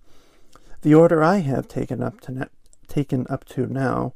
The 0.82 0.94
order 0.94 1.24
I 1.24 1.38
have 1.38 1.68
taken 1.68 2.04
up 2.04 2.20
to 2.22 2.50
taken 2.88 3.26
up 3.30 3.46
to 3.46 3.66
now 3.68 4.14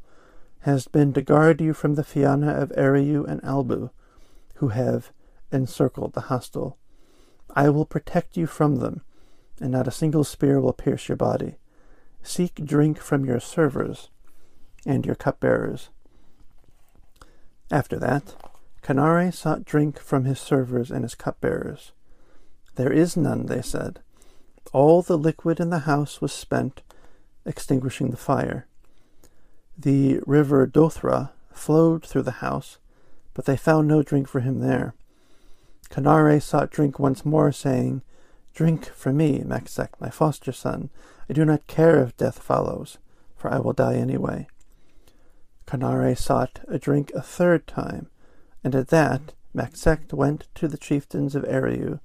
has 0.61 0.88
been 0.88 1.13
to 1.13 1.22
guard 1.22 1.61
you 1.61 1.74
from 1.74 1.95
the 1.95 2.03
Fianna 2.03 2.51
of 2.51 2.70
Eriu 2.72 3.26
and 3.26 3.41
Albu, 3.41 3.89
who 4.55 4.70
have 4.70 5.11
encircled 5.51 6.13
the 6.13 6.22
hostel. 6.22 6.78
I 7.55 7.70
will 7.70 7.86
protect 7.86 8.36
you 8.36 8.47
from 8.47 8.76
them, 8.76 9.01
and 9.61 9.72
not 9.72 9.88
a 9.88 9.91
single 9.91 10.26
spear 10.26 10.59
will 10.59 10.74
pierce 10.74 11.07
your 11.07 11.15
body. 11.15 11.55
Seek 12.22 12.55
drink 12.65 12.99
from 12.99 13.24
your 13.24 13.39
servers 13.39 14.09
and 14.86 15.05
your 15.05 15.15
cupbearers. 15.15 15.89
After 17.72 17.97
that, 17.99 18.36
Conaire 18.88 19.33
sought 19.33 19.65
drink 19.65 19.99
from 19.99 20.23
his 20.23 20.39
servers 20.39 20.91
and 20.91 21.03
his 21.03 21.13
cupbearers. 21.13 21.91
There 22.75 22.91
is 22.91 23.17
none, 23.17 23.47
they 23.47 23.61
said. 23.61 23.99
All 24.71 25.01
the 25.01 25.17
liquid 25.17 25.59
in 25.59 25.71
the 25.71 25.79
house 25.79 26.21
was 26.21 26.31
spent, 26.31 26.83
extinguishing 27.45 28.11
the 28.11 28.17
fire. 28.17 28.65
The 29.77 30.21
river 30.25 30.65
Dothra 30.65 31.31
flowed 31.51 32.05
through 32.05 32.21
the 32.21 32.39
house, 32.39 32.77
but 33.33 33.43
they 33.43 33.57
found 33.57 33.89
no 33.89 34.03
drink 34.03 34.29
for 34.29 34.39
him 34.39 34.61
there. 34.61 34.93
Conaire 35.89 36.41
sought 36.41 36.71
drink 36.71 36.97
once 36.97 37.25
more, 37.25 37.51
saying, 37.51 38.03
Drink 38.53 38.85
for 38.85 39.11
me, 39.11 39.43
Mac 39.45 39.65
Cécht, 39.65 39.99
my 39.99 40.09
foster 40.09 40.53
son. 40.53 40.91
I 41.29 41.33
do 41.33 41.43
not 41.43 41.67
care 41.67 42.01
if 42.01 42.15
death 42.15 42.39
follows, 42.39 42.99
for 43.35 43.53
I 43.53 43.59
will 43.59 43.73
die 43.73 43.95
anyway. 43.95 44.47
Conaire 45.65 46.17
sought 46.17 46.61
a 46.69 46.79
drink 46.79 47.11
a 47.13 47.21
third 47.21 47.67
time, 47.67 48.07
and 48.64 48.76
at 48.76 48.89
that 48.89 49.34
Mac 49.53 49.74
Cécht 49.74 50.14
went 50.14 50.47
to 50.55 50.68
the 50.68 50.78
chieftains 50.78 51.36
of 51.36 51.43
Eriu, 51.43 51.99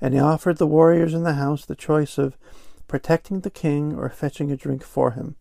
and 0.00 0.14
he 0.14 0.20
offered 0.20 0.58
the 0.58 0.66
warriors 0.66 1.14
in 1.14 1.22
the 1.22 1.34
house 1.34 1.64
the 1.64 1.76
choice 1.76 2.18
of 2.18 2.36
protecting 2.88 3.40
the 3.40 3.50
king 3.50 3.94
or 3.94 4.08
fetching 4.08 4.50
a 4.50 4.56
drink 4.56 4.82
for 4.82 5.12
him. 5.12 5.36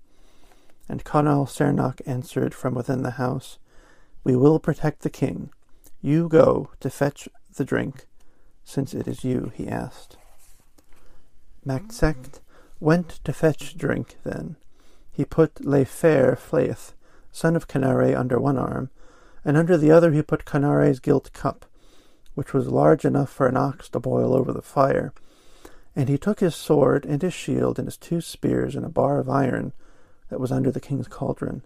And 0.89 1.03
Conall 1.03 1.47
Cernach 1.47 2.01
answered 2.05 2.53
from 2.53 2.75
within 2.75 3.01
the 3.01 3.11
house, 3.11 3.57
We 4.23 4.35
will 4.35 4.59
protect 4.59 5.01
the 5.01 5.09
king. 5.09 5.49
You 6.01 6.29
go 6.29 6.69
to 6.79 6.89
fetch 6.89 7.27
the 7.55 7.65
drink, 7.65 8.05
since 8.63 8.93
it 8.93 9.07
is 9.07 9.23
you, 9.23 9.51
he 9.55 9.67
asked. 9.67 10.17
Mac 11.65 11.87
Cécht 11.87 12.39
went 12.79 13.19
to 13.23 13.33
fetch 13.33 13.77
drink 13.77 14.17
then. 14.23 14.55
He 15.11 15.25
put 15.25 15.65
Le 15.65 15.85
Fair 15.85 16.35
Flaith, 16.35 16.93
son 17.31 17.55
of 17.55 17.67
Conaire, 17.67 18.15
under 18.15 18.39
one 18.39 18.57
arm, 18.57 18.89
and 19.47 19.55
under 19.55 19.77
the 19.77 19.89
other 19.89 20.11
he 20.11 20.21
put 20.21 20.43
Conaire's 20.43 20.99
gilt 20.99 21.31
cup, 21.31 21.65
which 22.35 22.53
was 22.53 22.67
large 22.67 23.05
enough 23.05 23.29
for 23.29 23.47
an 23.47 23.55
ox 23.55 23.87
to 23.87 23.99
boil 23.99 24.35
over 24.35 24.51
the 24.51 24.61
fire. 24.61 25.13
And 25.95 26.09
he 26.09 26.17
took 26.17 26.41
his 26.41 26.53
sword 26.53 27.05
and 27.05 27.21
his 27.21 27.33
shield 27.33 27.79
and 27.79 27.87
his 27.87 27.95
two 27.95 28.19
spears 28.19 28.75
and 28.75 28.85
a 28.85 28.89
bar 28.89 29.19
of 29.19 29.29
iron 29.29 29.71
that 30.29 30.41
was 30.41 30.51
under 30.51 30.69
the 30.69 30.81
king's 30.81 31.07
cauldron. 31.07 31.63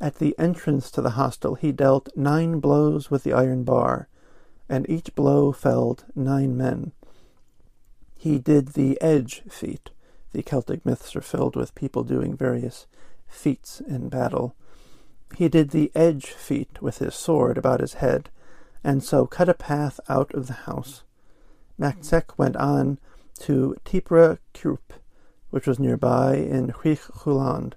At 0.00 0.16
the 0.16 0.34
entrance 0.36 0.90
to 0.90 1.00
the 1.00 1.10
hostel 1.10 1.54
he 1.54 1.70
dealt 1.70 2.08
nine 2.16 2.58
blows 2.58 3.08
with 3.08 3.22
the 3.22 3.32
iron 3.32 3.62
bar, 3.62 4.08
and 4.68 4.90
each 4.90 5.14
blow 5.14 5.52
felled 5.52 6.04
nine 6.16 6.56
men. 6.56 6.90
He 8.16 8.40
did 8.40 8.70
the 8.70 9.00
edge 9.00 9.42
feat. 9.48 9.90
The 10.32 10.42
Celtic 10.42 10.84
myths 10.84 11.14
are 11.14 11.20
filled 11.20 11.54
with 11.54 11.76
people 11.76 12.02
doing 12.02 12.36
various 12.36 12.88
feats 13.28 13.80
in 13.80 14.08
battle. 14.08 14.56
He 15.36 15.48
did 15.48 15.70
the 15.70 15.90
edge 15.94 16.26
feat 16.26 16.80
with 16.80 16.98
his 16.98 17.14
sword 17.14 17.58
about 17.58 17.80
his 17.80 17.94
head, 17.94 18.30
and 18.84 19.02
so 19.02 19.26
cut 19.26 19.48
a 19.48 19.54
path 19.54 19.98
out 20.08 20.32
of 20.34 20.46
the 20.46 20.52
house. 20.52 21.02
Mac 21.76 22.00
Cécht 22.00 22.38
went 22.38 22.56
on 22.56 22.98
to 23.40 23.76
Tipra 23.84 24.38
Krup, 24.52 24.92
which 25.50 25.66
was 25.66 25.78
nearby 25.78 26.36
in 26.36 26.68
Huland, 26.72 27.72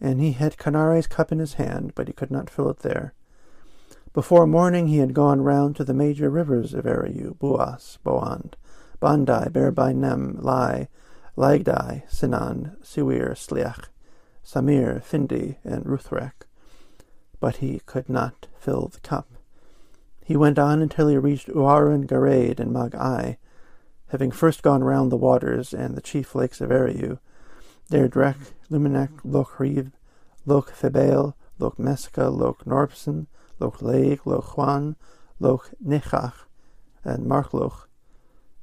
and 0.00 0.20
he 0.20 0.32
had 0.32 0.58
Conaire's 0.58 1.06
cup 1.06 1.32
in 1.32 1.38
his 1.38 1.54
hand, 1.54 1.92
but 1.94 2.06
he 2.06 2.12
could 2.12 2.30
not 2.30 2.50
fill 2.50 2.68
it 2.68 2.80
there. 2.80 3.14
Before 4.12 4.46
morning 4.46 4.88
he 4.88 4.98
had 4.98 5.14
gone 5.14 5.40
round 5.40 5.74
to 5.76 5.84
the 5.84 5.94
major 5.94 6.30
rivers 6.30 6.72
of 6.74 6.84
Eriu, 6.84 7.36
Buas, 7.36 7.98
Boand, 8.04 8.54
Bandai, 9.00 9.48
Berbai 9.50 9.94
Nem, 9.94 10.38
Lai, 10.40 10.88
Laigdai, 11.36 12.08
Sinan, 12.08 12.76
Siwir, 12.82 13.32
Sliach, 13.32 13.88
Samir, 14.44 15.02
Findi, 15.02 15.56
and 15.64 15.84
Ruthrek. 15.84 16.43
But 17.44 17.56
he 17.56 17.82
could 17.84 18.08
not 18.08 18.46
fill 18.58 18.88
the 18.88 19.00
cup. 19.00 19.28
He 20.24 20.34
went 20.34 20.58
on 20.58 20.80
until 20.80 21.08
he 21.08 21.18
reached 21.18 21.48
Uaran 21.48 22.06
Garaid 22.06 22.58
and 22.58 22.72
Mag-ai, 22.72 23.36
having 24.08 24.30
first 24.30 24.62
gone 24.62 24.82
round 24.82 25.12
the 25.12 25.18
waters 25.18 25.74
and 25.74 25.94
the 25.94 26.00
chief 26.00 26.34
lakes 26.34 26.62
of 26.62 26.70
Eriu, 26.70 27.18
Deirdrek, 27.90 28.36
Luminec, 28.70 29.10
Loch 29.24 29.60
Reeve, 29.60 29.90
Loch 30.46 30.72
Febail, 30.72 31.34
Loch 31.58 31.78
Mesca, 31.78 32.30
Loch 32.30 32.64
Norpson, 32.64 33.26
Loch 33.60 33.82
Leig, 33.82 34.20
Loch 34.24 34.56
Juan, 34.56 34.96
Loch 35.38 35.68
Nechach, 35.86 36.46
and 37.04 37.26
Markloch, 37.26 37.88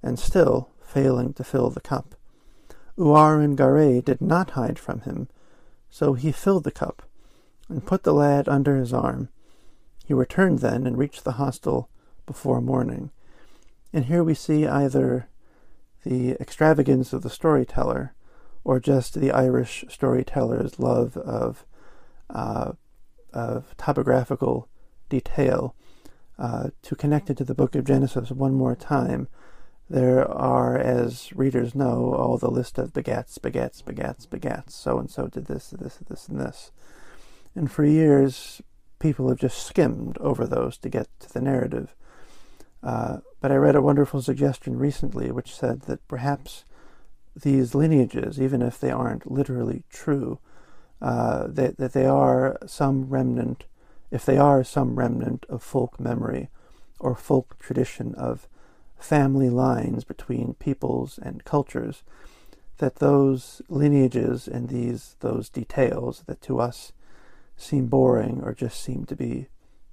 and 0.02 0.18
still 0.18 0.72
failing 0.82 1.34
to 1.34 1.44
fill 1.44 1.70
the 1.70 1.82
cup. 1.82 2.16
Uarin 2.98 3.56
Garay 3.56 4.04
did 4.04 4.22
not 4.22 4.58
hide 4.58 4.80
from 4.80 5.02
him, 5.02 5.28
so 5.92 6.14
he 6.16 6.32
filled 6.32 6.64
the 6.64 6.72
cup, 6.72 7.04
and 7.72 7.86
put 7.86 8.04
the 8.04 8.14
lad 8.14 8.48
under 8.48 8.76
his 8.76 8.94
arm. 8.94 9.30
He 10.06 10.14
returned 10.14 10.60
then 10.60 10.86
and 10.86 10.98
reached 10.98 11.24
the 11.24 11.34
hostel 11.34 11.90
before 12.26 12.62
morning. 12.62 13.12
And 13.94 14.06
here 14.06 14.24
we 14.24 14.34
see 14.34 14.68
either 14.68 15.28
the 16.04 16.32
extravagance 16.32 17.14
of 17.14 17.22
the 17.22 17.30
storyteller, 17.30 18.14
or 18.64 18.80
just 18.80 19.20
the 19.20 19.32
Irish 19.32 19.86
storyteller's 19.90 20.80
love 20.80 21.18
of 21.18 21.66
uh, 22.30 22.74
of 23.34 23.76
topographical 23.78 24.68
detail. 25.10 25.76
Uh, 26.38 26.70
to 26.82 26.96
connect 26.96 27.30
it 27.30 27.38
to 27.38 27.44
the 27.44 27.54
book 27.54 27.76
of 27.76 27.86
Genesis 27.86 28.32
one 28.32 28.54
more 28.54 28.76
time, 28.76 29.28
there 29.90 30.28
are, 30.30 30.78
as 30.78 31.32
readers 31.34 31.76
know, 31.76 32.16
all 32.16 32.38
the 32.38 32.50
list 32.50 32.78
of 32.78 32.94
begats, 32.94 33.38
begats, 33.38 33.84
begats, 33.84 34.26
begats. 34.28 34.72
So 34.72 34.98
and 34.98 35.10
so 35.10 35.28
did 35.28 35.46
this, 35.46 35.70
this, 35.70 36.00
this, 36.08 36.28
and 36.28 36.40
this. 36.40 36.72
And 37.56 37.72
for 37.72 37.84
years, 37.84 38.62
people 39.00 39.28
have 39.30 39.40
just 39.40 39.66
skimmed 39.66 40.18
over 40.20 40.46
those 40.46 40.78
to 40.80 40.90
get 40.90 41.08
to 41.20 41.34
the 41.34 41.42
narrative. 41.42 41.94
Uh, 42.84 43.18
but 43.40 43.52
I 43.52 43.56
read 43.56 43.76
a 43.76 43.82
wonderful 43.82 44.22
suggestion 44.22 44.78
recently 44.78 45.32
which 45.32 45.56
said 45.56 45.82
that 45.82 46.08
perhaps 46.08 46.64
these 47.36 47.76
lineages, 47.76 48.42
even 48.42 48.62
if 48.62 48.80
they 48.80 48.92
aren't 48.92 49.32
literally 49.32 49.84
true, 49.90 50.40
uh, 51.02 51.48
that, 51.48 51.78
that 51.78 51.94
they 51.94 52.06
are 52.06 52.58
some 52.66 53.10
remnant 53.10 53.66
if 54.12 54.26
they 54.26 54.38
are 54.38 54.64
some 54.64 54.96
remnant 54.96 55.46
of 55.50 55.64
folk 55.64 56.00
memory 56.00 56.50
or 57.00 57.16
folk 57.16 57.58
tradition 57.58 58.14
of 58.16 58.48
family 59.00 59.50
lines 59.50 60.04
between 60.04 60.54
peoples 60.56 61.18
and 61.18 61.46
cultures, 61.46 62.04
that 62.78 62.98
those 62.98 63.62
lineages 63.70 64.48
and 64.48 64.70
these 64.70 65.16
those 65.22 65.50
details 65.50 66.24
that 66.28 66.42
to 66.42 66.60
us 66.60 66.92
seem 67.62 67.88
boring 67.88 68.42
or 68.44 68.54
just 68.54 68.82
seem 68.82 69.06
to 69.06 69.16
be 69.16 69.48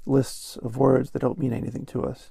lists 0.07 0.57
of 0.57 0.77
words 0.77 1.11
that 1.11 1.21
don't 1.21 1.39
mean 1.39 1.53
anything 1.53 1.85
to 1.87 2.05
us, 2.05 2.31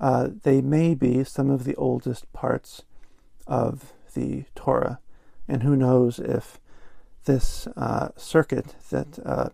uh, 0.00 0.28
they 0.42 0.60
may 0.60 0.94
be 0.94 1.24
some 1.24 1.50
of 1.50 1.64
the 1.64 1.76
oldest 1.76 2.30
parts 2.32 2.82
of 3.46 3.92
the 4.14 4.44
Torah, 4.54 4.98
and 5.46 5.62
who 5.62 5.76
knows 5.76 6.18
if 6.18 6.60
this 7.24 7.66
uh, 7.76 8.08
circuit 8.16 8.74
that 8.90 9.18
uh, 9.24 9.48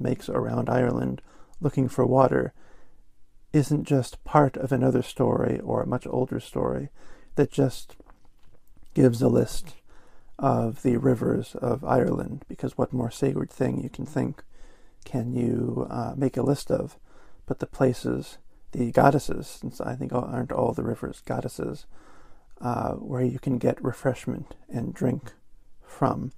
makes 0.00 0.28
around 0.28 0.70
Ireland 0.70 1.20
looking 1.60 1.88
for 1.88 2.06
water 2.06 2.52
isn't 3.52 3.84
just 3.84 4.24
part 4.24 4.56
of 4.56 4.72
another 4.72 5.02
story 5.02 5.60
or 5.60 5.82
a 5.82 5.86
much 5.86 6.06
older 6.06 6.40
story 6.40 6.88
that 7.34 7.50
just 7.50 7.96
gives 8.94 9.20
a 9.20 9.28
list 9.28 9.74
of 10.38 10.82
the 10.82 10.96
rivers 10.96 11.54
of 11.56 11.84
Ireland, 11.84 12.44
because 12.48 12.78
what 12.78 12.92
more 12.92 13.10
sacred 13.10 13.50
thing 13.50 13.82
you 13.82 13.90
can 13.90 14.06
think 14.06 14.42
can 15.04 15.32
you 15.32 15.86
uh, 15.90 16.14
make 16.16 16.36
a 16.36 16.42
list 16.42 16.70
of 16.70 16.96
but 17.46 17.58
the 17.58 17.66
places, 17.66 18.38
the 18.72 18.92
goddesses, 18.92 19.46
since 19.46 19.80
I 19.80 19.94
think 19.94 20.12
aren't 20.12 20.52
all 20.52 20.72
the 20.72 20.84
rivers 20.84 21.22
goddesses, 21.24 21.86
uh, 22.60 22.92
where 22.92 23.22
you 23.22 23.38
can 23.38 23.58
get 23.58 23.82
refreshment 23.82 24.54
and 24.68 24.94
drink 24.94 25.32
from 25.82 26.32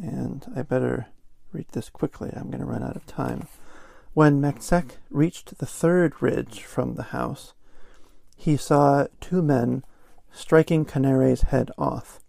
and 0.00 0.46
I 0.56 0.62
better 0.62 1.08
read 1.52 1.66
this 1.72 1.88
quickly. 1.88 2.30
I'm 2.34 2.48
going 2.48 2.60
to 2.60 2.66
run 2.66 2.82
out 2.82 2.96
of 2.96 3.06
time. 3.06 3.46
When 4.14 4.40
Mac 4.40 4.58
Cécht 4.58 4.96
reached 5.10 5.58
the 5.58 5.66
third 5.66 6.20
ridge 6.20 6.62
from 6.62 6.94
the 6.94 7.04
house, 7.04 7.54
he 8.36 8.56
saw 8.56 9.06
two 9.20 9.42
men 9.42 9.84
striking 10.32 10.84
Conaire's 10.84 11.42
head 11.42 11.70
off. 11.78 12.20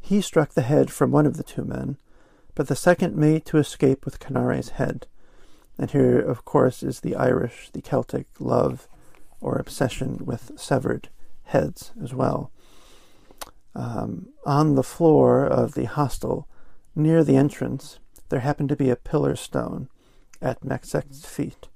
He 0.00 0.20
struck 0.20 0.54
the 0.54 0.62
head 0.62 0.90
from 0.90 1.10
one 1.10 1.26
of 1.26 1.36
the 1.36 1.42
two 1.44 1.64
men, 1.64 1.98
but 2.54 2.68
the 2.68 2.76
second 2.76 3.16
made 3.16 3.44
to 3.46 3.58
escape 3.58 4.04
with 4.04 4.20
Conaire's 4.20 4.70
head. 4.70 5.06
And 5.78 5.90
here, 5.90 6.18
of 6.18 6.44
course, 6.44 6.82
is 6.82 7.00
the 7.00 7.16
Irish, 7.16 7.70
the 7.72 7.82
Celtic 7.82 8.26
love 8.38 8.88
or 9.40 9.56
obsession 9.56 10.18
with 10.24 10.52
severed 10.56 11.08
heads 11.44 11.92
as 12.02 12.14
well. 12.14 12.50
Um, 13.74 14.28
on 14.44 14.74
the 14.74 14.82
floor 14.82 15.46
of 15.46 15.74
the 15.74 15.86
hostel, 15.86 16.46
near 16.94 17.24
the 17.24 17.36
entrance, 17.36 17.98
there 18.28 18.40
happened 18.40 18.68
to 18.68 18.76
be 18.76 18.90
a 18.90 18.96
pillar 18.96 19.34
stone 19.34 19.88
at 20.40 20.64
Mac 20.64 20.82
Cécht's 20.82 21.26
feet. 21.26 21.68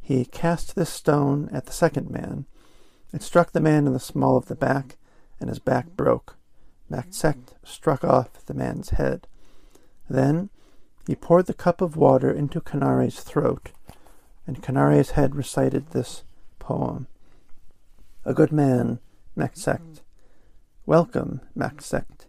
He 0.00 0.24
cast 0.24 0.74
this 0.74 0.90
stone 0.90 1.48
at 1.52 1.66
the 1.66 1.72
second 1.72 2.10
man. 2.10 2.46
It 3.12 3.22
struck 3.22 3.52
the 3.52 3.60
man 3.60 3.86
in 3.86 3.92
the 3.92 4.00
small 4.00 4.36
of 4.36 4.46
the 4.46 4.54
back, 4.54 4.96
and 5.40 5.48
his 5.48 5.58
back 5.58 5.96
broke. 5.96 6.36
Mac 6.88 7.10
Cécht 7.10 7.54
struck 7.64 8.04
off 8.04 8.44
the 8.46 8.54
man's 8.54 8.90
head. 8.90 9.26
Then 10.08 10.50
he 11.06 11.16
poured 11.16 11.46
the 11.46 11.54
cup 11.54 11.80
of 11.80 11.96
water 11.96 12.30
into 12.30 12.60
Conaire's 12.60 13.20
throat, 13.20 13.70
and 14.46 14.62
Conaire's 14.62 15.12
head 15.12 15.34
recited 15.34 15.90
this 15.90 16.22
poem. 16.58 17.06
A 18.24 18.34
good 18.34 18.52
man, 18.52 19.00
Mac 19.34 19.54
Cécht. 19.54 20.00
Welcome, 20.86 21.40
Mac 21.54 21.78
Cécht. 21.78 22.26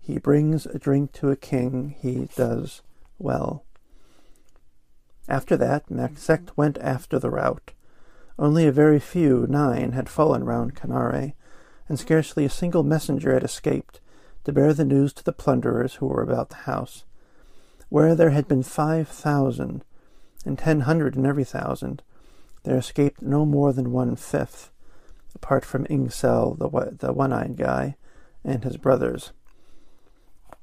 He 0.00 0.18
brings 0.18 0.66
a 0.66 0.78
drink 0.78 1.12
to 1.12 1.30
a 1.30 1.36
king, 1.36 1.94
he 2.00 2.28
does 2.36 2.82
well. 3.18 3.64
After 5.28 5.56
that, 5.56 5.90
Mac 5.90 6.14
Cécht 6.14 6.46
mm-hmm. 6.46 6.54
went 6.56 6.78
after 6.78 7.18
the 7.18 7.30
rout. 7.30 7.72
Only 8.38 8.66
a 8.66 8.72
very 8.72 8.98
few, 8.98 9.46
nine, 9.48 9.92
had 9.92 10.08
fallen 10.08 10.44
round 10.44 10.74
Conaire, 10.74 11.34
and 11.88 11.98
scarcely 11.98 12.44
a 12.44 12.50
single 12.50 12.82
messenger 12.82 13.32
had 13.34 13.44
escaped 13.44 14.00
to 14.44 14.52
bear 14.52 14.72
the 14.72 14.84
news 14.84 15.12
to 15.12 15.24
the 15.24 15.32
plunderers 15.32 15.96
who 15.96 16.06
were 16.06 16.22
about 16.22 16.48
the 16.48 16.56
house. 16.56 17.04
Where 17.90 18.14
there 18.14 18.30
had 18.30 18.48
been 18.48 18.62
five 18.62 19.08
thousand, 19.08 19.84
and 20.46 20.58
ten 20.58 20.80
hundred 20.80 21.16
in 21.16 21.26
every 21.26 21.44
thousand, 21.44 22.02
there 22.62 22.78
escaped 22.78 23.20
no 23.20 23.44
more 23.44 23.72
than 23.72 23.92
one 23.92 24.16
fifth, 24.16 24.70
apart 25.34 25.64
from 25.64 25.86
Ingcel, 25.86 26.56
the, 26.58 26.96
the 26.96 27.12
one-eyed 27.12 27.56
guy, 27.56 27.96
and 28.44 28.64
his 28.64 28.76
brothers. 28.76 29.32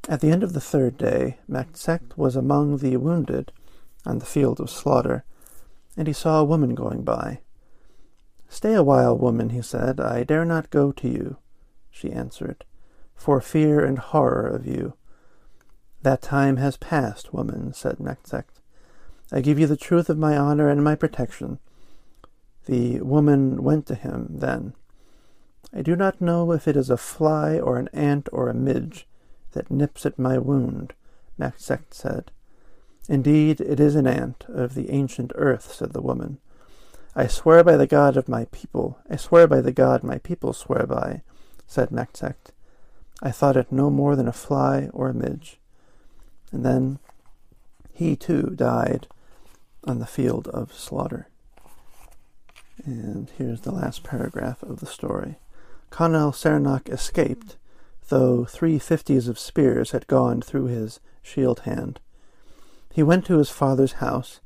At 0.08 0.22
the 0.22 0.32
end 0.32 0.42
of 0.42 0.54
the 0.54 0.62
third 0.62 0.98
day, 0.98 1.38
Mac 1.48 1.74
Cécht 1.74 2.16
was 2.16 2.38
among 2.38 2.78
the 2.78 2.96
wounded 2.96 3.52
on 4.06 4.20
the 4.20 4.26
field 4.26 4.62
of 4.62 4.70
slaughter, 4.70 5.26
and 5.98 6.08
he 6.08 6.14
saw 6.14 6.40
a 6.40 6.46
woman 6.46 6.76
going 6.76 7.04
by. 7.04 7.42
Stay 8.48 8.74
a 8.74 8.84
while, 8.84 9.18
woman, 9.18 9.50
he 9.50 9.62
said. 9.62 10.00
I 10.00 10.24
dare 10.24 10.46
not 10.46 10.70
go 10.70 10.94
to 10.94 11.10
you, 11.10 11.38
she 11.92 12.12
answered, 12.12 12.64
for 13.16 13.42
fear 13.42 13.84
and 13.84 14.00
horror 14.00 14.48
of 14.48 14.66
you. 14.66 14.94
That 16.08 16.22
time 16.22 16.56
has 16.56 16.78
passed, 16.78 17.34
woman, 17.34 17.74
said 17.74 18.00
Mac 18.00 18.24
Cécht. 18.24 18.62
I 19.30 19.42
give 19.42 19.60
you 19.60 19.68
the 19.68 19.76
truth 19.76 20.10
of 20.10 20.18
my 20.18 20.38
honor 20.38 20.70
and 20.70 20.82
my 20.82 20.96
protection. 20.96 21.60
The 22.66 23.02
woman 23.02 23.62
went 23.62 23.88
to 23.88 23.96
him 23.96 24.28
then. 24.30 24.74
I 25.76 25.82
do 25.82 25.98
not 25.98 26.22
know 26.22 26.54
if 26.54 26.66
it 26.66 26.78
is 26.78 26.90
a 26.90 26.96
fly 26.96 27.60
or 27.60 27.78
an 27.78 27.90
ant 27.92 28.30
or 28.32 28.48
a 28.48 28.54
midge 28.54 29.06
that 29.52 29.70
nips 29.70 30.06
at 30.06 30.18
my 30.18 30.38
wound, 30.38 30.94
Mac 31.38 31.58
Cécht 31.58 31.94
said. 31.94 32.32
Indeed, 33.10 33.60
it 33.60 33.82
is 33.82 33.96
an 33.96 34.08
ant 34.08 34.46
of 34.48 34.76
the 34.76 34.92
ancient 34.92 35.34
earth, 35.36 35.74
said 35.74 35.92
the 35.92 36.02
woman. 36.02 36.38
I 37.18 37.28
swear 37.28 37.66
by 37.66 37.76
the 37.76 37.86
God 37.86 38.16
of 38.16 38.30
my 38.30 38.46
people, 38.54 38.98
I 39.10 39.18
swear 39.18 39.46
by 39.46 39.60
the 39.60 39.74
God 39.74 40.04
my 40.04 40.20
people 40.20 40.54
swear 40.54 40.88
by, 40.88 41.24
said 41.66 41.92
Mac 41.92 42.14
Cécht. 42.14 42.54
I 43.22 43.32
thought 43.32 43.58
it 43.58 43.74
no 43.74 43.90
more 43.90 44.16
than 44.16 44.30
a 44.30 44.32
fly 44.32 44.90
or 44.94 45.10
a 45.10 45.14
midge. 45.14 45.60
And 46.52 46.66
then 46.66 47.00
he 47.94 48.16
too 48.16 48.54
died 48.56 49.08
on 49.84 50.00
the 50.00 50.06
field 50.06 50.48
of 50.50 50.74
slaughter. 50.74 51.28
And 52.86 53.30
here's 53.38 53.62
the 53.62 53.72
last 53.72 54.04
paragraph 54.04 54.62
of 54.64 54.80
the 54.80 54.86
story. 54.86 55.36
Conall 55.92 56.32
Cernach 56.32 56.90
escaped, 56.90 57.58
though 58.10 58.46
three 58.46 58.80
fifties 58.80 59.28
of 59.28 59.40
spears 59.40 59.92
had 59.92 60.08
gone 60.08 60.42
through 60.42 60.66
his 60.66 61.00
shield 61.22 61.62
hand. 61.62 62.00
He 62.94 63.04
went 63.04 63.26
to 63.26 63.38
his 63.38 63.50
father's 63.50 63.94
house, 63.94 64.40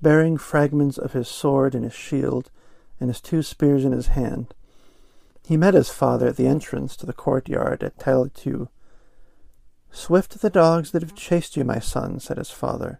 bearing 0.00 0.36
fragments 0.36 0.98
of 0.98 1.12
his 1.12 1.28
sword 1.28 1.74
and 1.74 1.84
his 1.84 1.94
shield, 1.94 2.50
and 2.98 3.08
his 3.08 3.20
two 3.20 3.42
spears 3.42 3.84
in 3.84 3.92
his 3.92 4.08
hand. 4.08 4.54
He 5.44 5.56
met 5.56 5.74
his 5.74 5.88
father 5.88 6.28
at 6.28 6.36
the 6.36 6.46
entrance 6.46 6.96
to 6.96 7.06
the 7.06 7.12
courtyard 7.12 7.82
at 7.82 7.98
Tailtiu. 7.98 8.68
Swift 9.92 10.40
the 10.40 10.50
dogs 10.50 10.90
that 10.90 11.02
have 11.02 11.14
chased 11.14 11.56
you, 11.56 11.64
my 11.64 11.78
son, 11.78 12.18
said 12.18 12.38
his 12.38 12.50
father. 12.50 12.98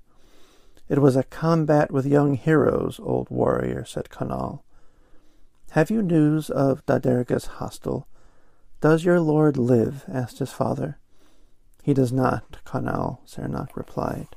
It 0.88 1.00
was 1.00 1.16
a 1.16 1.24
combat 1.24 1.90
with 1.90 2.04
young 2.04 2.34
heroes, 2.34 3.00
old 3.02 3.30
warrior, 3.30 3.84
said 3.86 4.10
Conall. 4.10 4.60
Have 5.70 5.90
you 5.90 6.02
news 6.02 6.50
of 6.50 6.84
Da 6.84 6.98
Derga's 6.98 7.46
hostel? 7.46 8.06
Does 8.82 9.04
your 9.04 9.20
lord 9.20 9.56
live? 9.56 10.04
asked 10.12 10.38
his 10.38 10.52
father. 10.52 10.98
He 11.82 11.94
does 11.94 12.12
not, 12.12 12.58
Conall 12.66 13.20
Cernach 13.26 13.74
replied. 13.74 14.28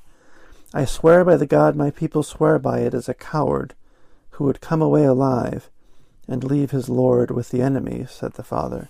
I 0.74 0.86
swear 0.86 1.26
by 1.26 1.36
the 1.36 1.46
God 1.46 1.76
my 1.76 1.92
people 1.92 2.24
swear 2.24 2.58
by 2.58 2.80
it 2.80 2.94
as 2.94 3.10
a 3.10 3.14
coward 3.14 3.76
who 4.32 4.46
would 4.46 4.62
come 4.62 4.82
away 4.82 5.04
alive 5.04 5.70
and 6.28 6.44
leave 6.44 6.72
his 6.72 6.90
lord 6.90 7.32
with 7.32 7.50
the 7.50 7.62
enemy, 7.62 8.06
said 8.10 8.34
the 8.34 8.44
father. 8.44 8.90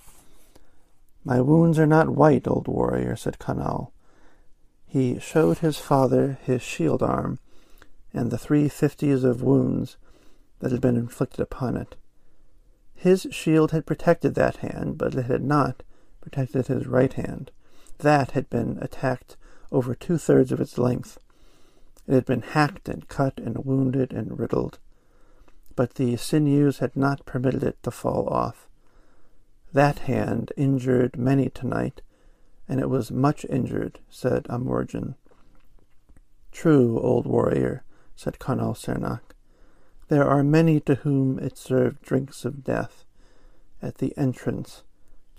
My 1.25 1.41
wounds 1.41 1.79
are 1.79 1.87
not 1.87 2.09
white, 2.09 2.47
old 2.47 2.67
warrior, 2.67 3.15
said 3.15 3.39
Conall. 3.39 3.91
He 4.85 5.19
showed 5.19 5.57
his 5.57 5.79
father 5.79 6.37
his 6.43 6.61
shield 6.61 7.01
arm 7.01 7.39
and 8.13 8.29
the 8.29 8.37
three 8.37 8.69
fifties 8.69 9.23
of 9.23 9.41
wounds 9.41 9.97
that 10.59 10.71
had 10.71 10.81
been 10.81 10.95
inflicted 10.95 11.39
upon 11.39 11.77
it. 11.77 11.95
His 12.93 13.25
shield 13.31 13.71
had 13.71 13.87
protected 13.87 14.35
that 14.35 14.57
hand, 14.57 14.99
but 14.99 15.15
it 15.15 15.25
had 15.25 15.43
not 15.43 15.81
protected 16.21 16.67
his 16.67 16.85
right 16.85 17.11
hand. 17.11 17.51
That 17.97 18.31
had 18.31 18.49
been 18.49 18.77
attacked 18.79 19.35
over 19.71 19.95
two 19.95 20.19
thirds 20.19 20.51
of 20.51 20.61
its 20.61 20.77
length. 20.77 21.17
It 22.07 22.13
had 22.13 22.25
been 22.25 22.41
hacked 22.41 22.87
and 22.87 23.07
cut 23.07 23.39
and 23.39 23.65
wounded 23.65 24.13
and 24.13 24.39
riddled, 24.39 24.77
but 25.75 25.95
the 25.95 26.17
sinews 26.17 26.77
had 26.77 26.95
not 26.95 27.25
permitted 27.25 27.63
it 27.63 27.81
to 27.81 27.91
fall 27.91 28.29
off. 28.29 28.69
That 29.75 29.99
hand 29.99 30.53
injured 30.55 31.17
many 31.17 31.49
tonight, 31.49 32.01
and 32.65 32.79
it 32.79 32.89
was 32.89 33.11
much 33.11 33.45
injured, 33.49 33.99
said 34.09 34.45
Amorgen. 34.45 35.15
True, 36.53 36.97
old 36.97 37.27
warrior, 37.27 37.83
said 38.15 38.39
Conall 38.39 38.73
Cernach. 38.73 39.35
There 40.07 40.25
are 40.25 40.43
many 40.43 40.79
to 40.79 40.95
whom 40.95 41.39
it 41.39 41.57
served 41.57 42.03
drinks 42.03 42.45
of 42.45 42.63
death 42.63 43.03
at 43.81 43.97
the 43.97 44.17
entrance 44.17 44.83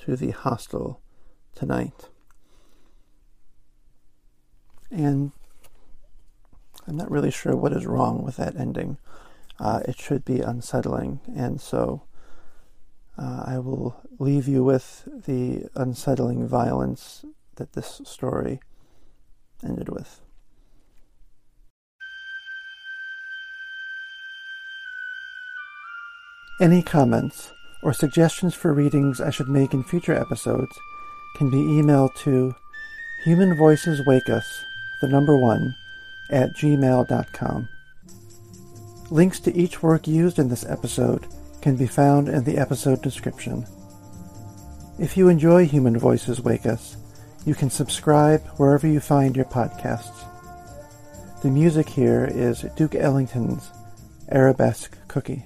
to 0.00 0.16
the 0.16 0.32
hostel 0.32 1.00
tonight. 1.54 2.10
And 4.90 5.32
I'm 6.86 6.98
not 6.98 7.10
really 7.10 7.30
sure 7.30 7.56
what 7.56 7.72
is 7.72 7.86
wrong 7.86 8.22
with 8.22 8.36
that 8.36 8.54
ending. 8.54 8.98
Uh, 9.58 9.80
it 9.88 9.98
should 9.98 10.26
be 10.26 10.40
unsettling, 10.40 11.20
and 11.34 11.58
so 11.58 12.02
uh, 13.18 13.44
I 13.46 13.58
will 13.58 13.96
leave 14.18 14.46
you 14.46 14.62
with 14.62 15.08
the 15.26 15.68
unsettling 15.74 16.46
violence 16.46 17.24
that 17.56 17.72
this 17.72 18.00
story 18.04 18.60
ended 19.64 19.88
with. 19.88 20.20
Any 26.60 26.82
comments 26.82 27.52
or 27.82 27.92
suggestions 27.92 28.54
for 28.54 28.72
readings 28.72 29.20
I 29.20 29.30
should 29.30 29.48
make 29.48 29.74
in 29.74 29.82
future 29.84 30.14
episodes 30.14 30.72
can 31.36 31.50
be 31.50 31.58
emailed 31.58 32.14
to 32.24 32.54
Human 33.24 33.56
Voices 33.56 34.00
Wake 34.06 34.28
Us, 34.30 34.64
the 35.02 35.08
number 35.08 35.36
one, 35.36 35.74
at 36.30 36.54
gmail.com. 36.54 37.68
Links 39.10 39.38
to 39.40 39.54
each 39.54 39.82
work 39.82 40.08
used 40.08 40.38
in 40.38 40.48
this 40.48 40.64
episode 40.64 41.26
can 41.66 41.74
be 41.74 41.84
found 41.88 42.28
in 42.28 42.44
the 42.44 42.58
episode 42.58 43.02
description. 43.02 43.66
If 45.00 45.16
you 45.16 45.28
enjoy 45.28 45.66
Human 45.66 45.98
Voices 45.98 46.40
Wake 46.40 46.64
Us, 46.64 46.96
you 47.44 47.56
can 47.56 47.70
subscribe 47.70 48.40
wherever 48.50 48.86
you 48.86 49.00
find 49.00 49.34
your 49.34 49.46
podcasts. 49.46 50.22
The 51.42 51.50
music 51.50 51.88
here 51.88 52.24
is 52.32 52.64
Duke 52.76 52.94
Ellington's 52.94 53.72
Arabesque 54.28 54.96
Cookie. 55.08 55.44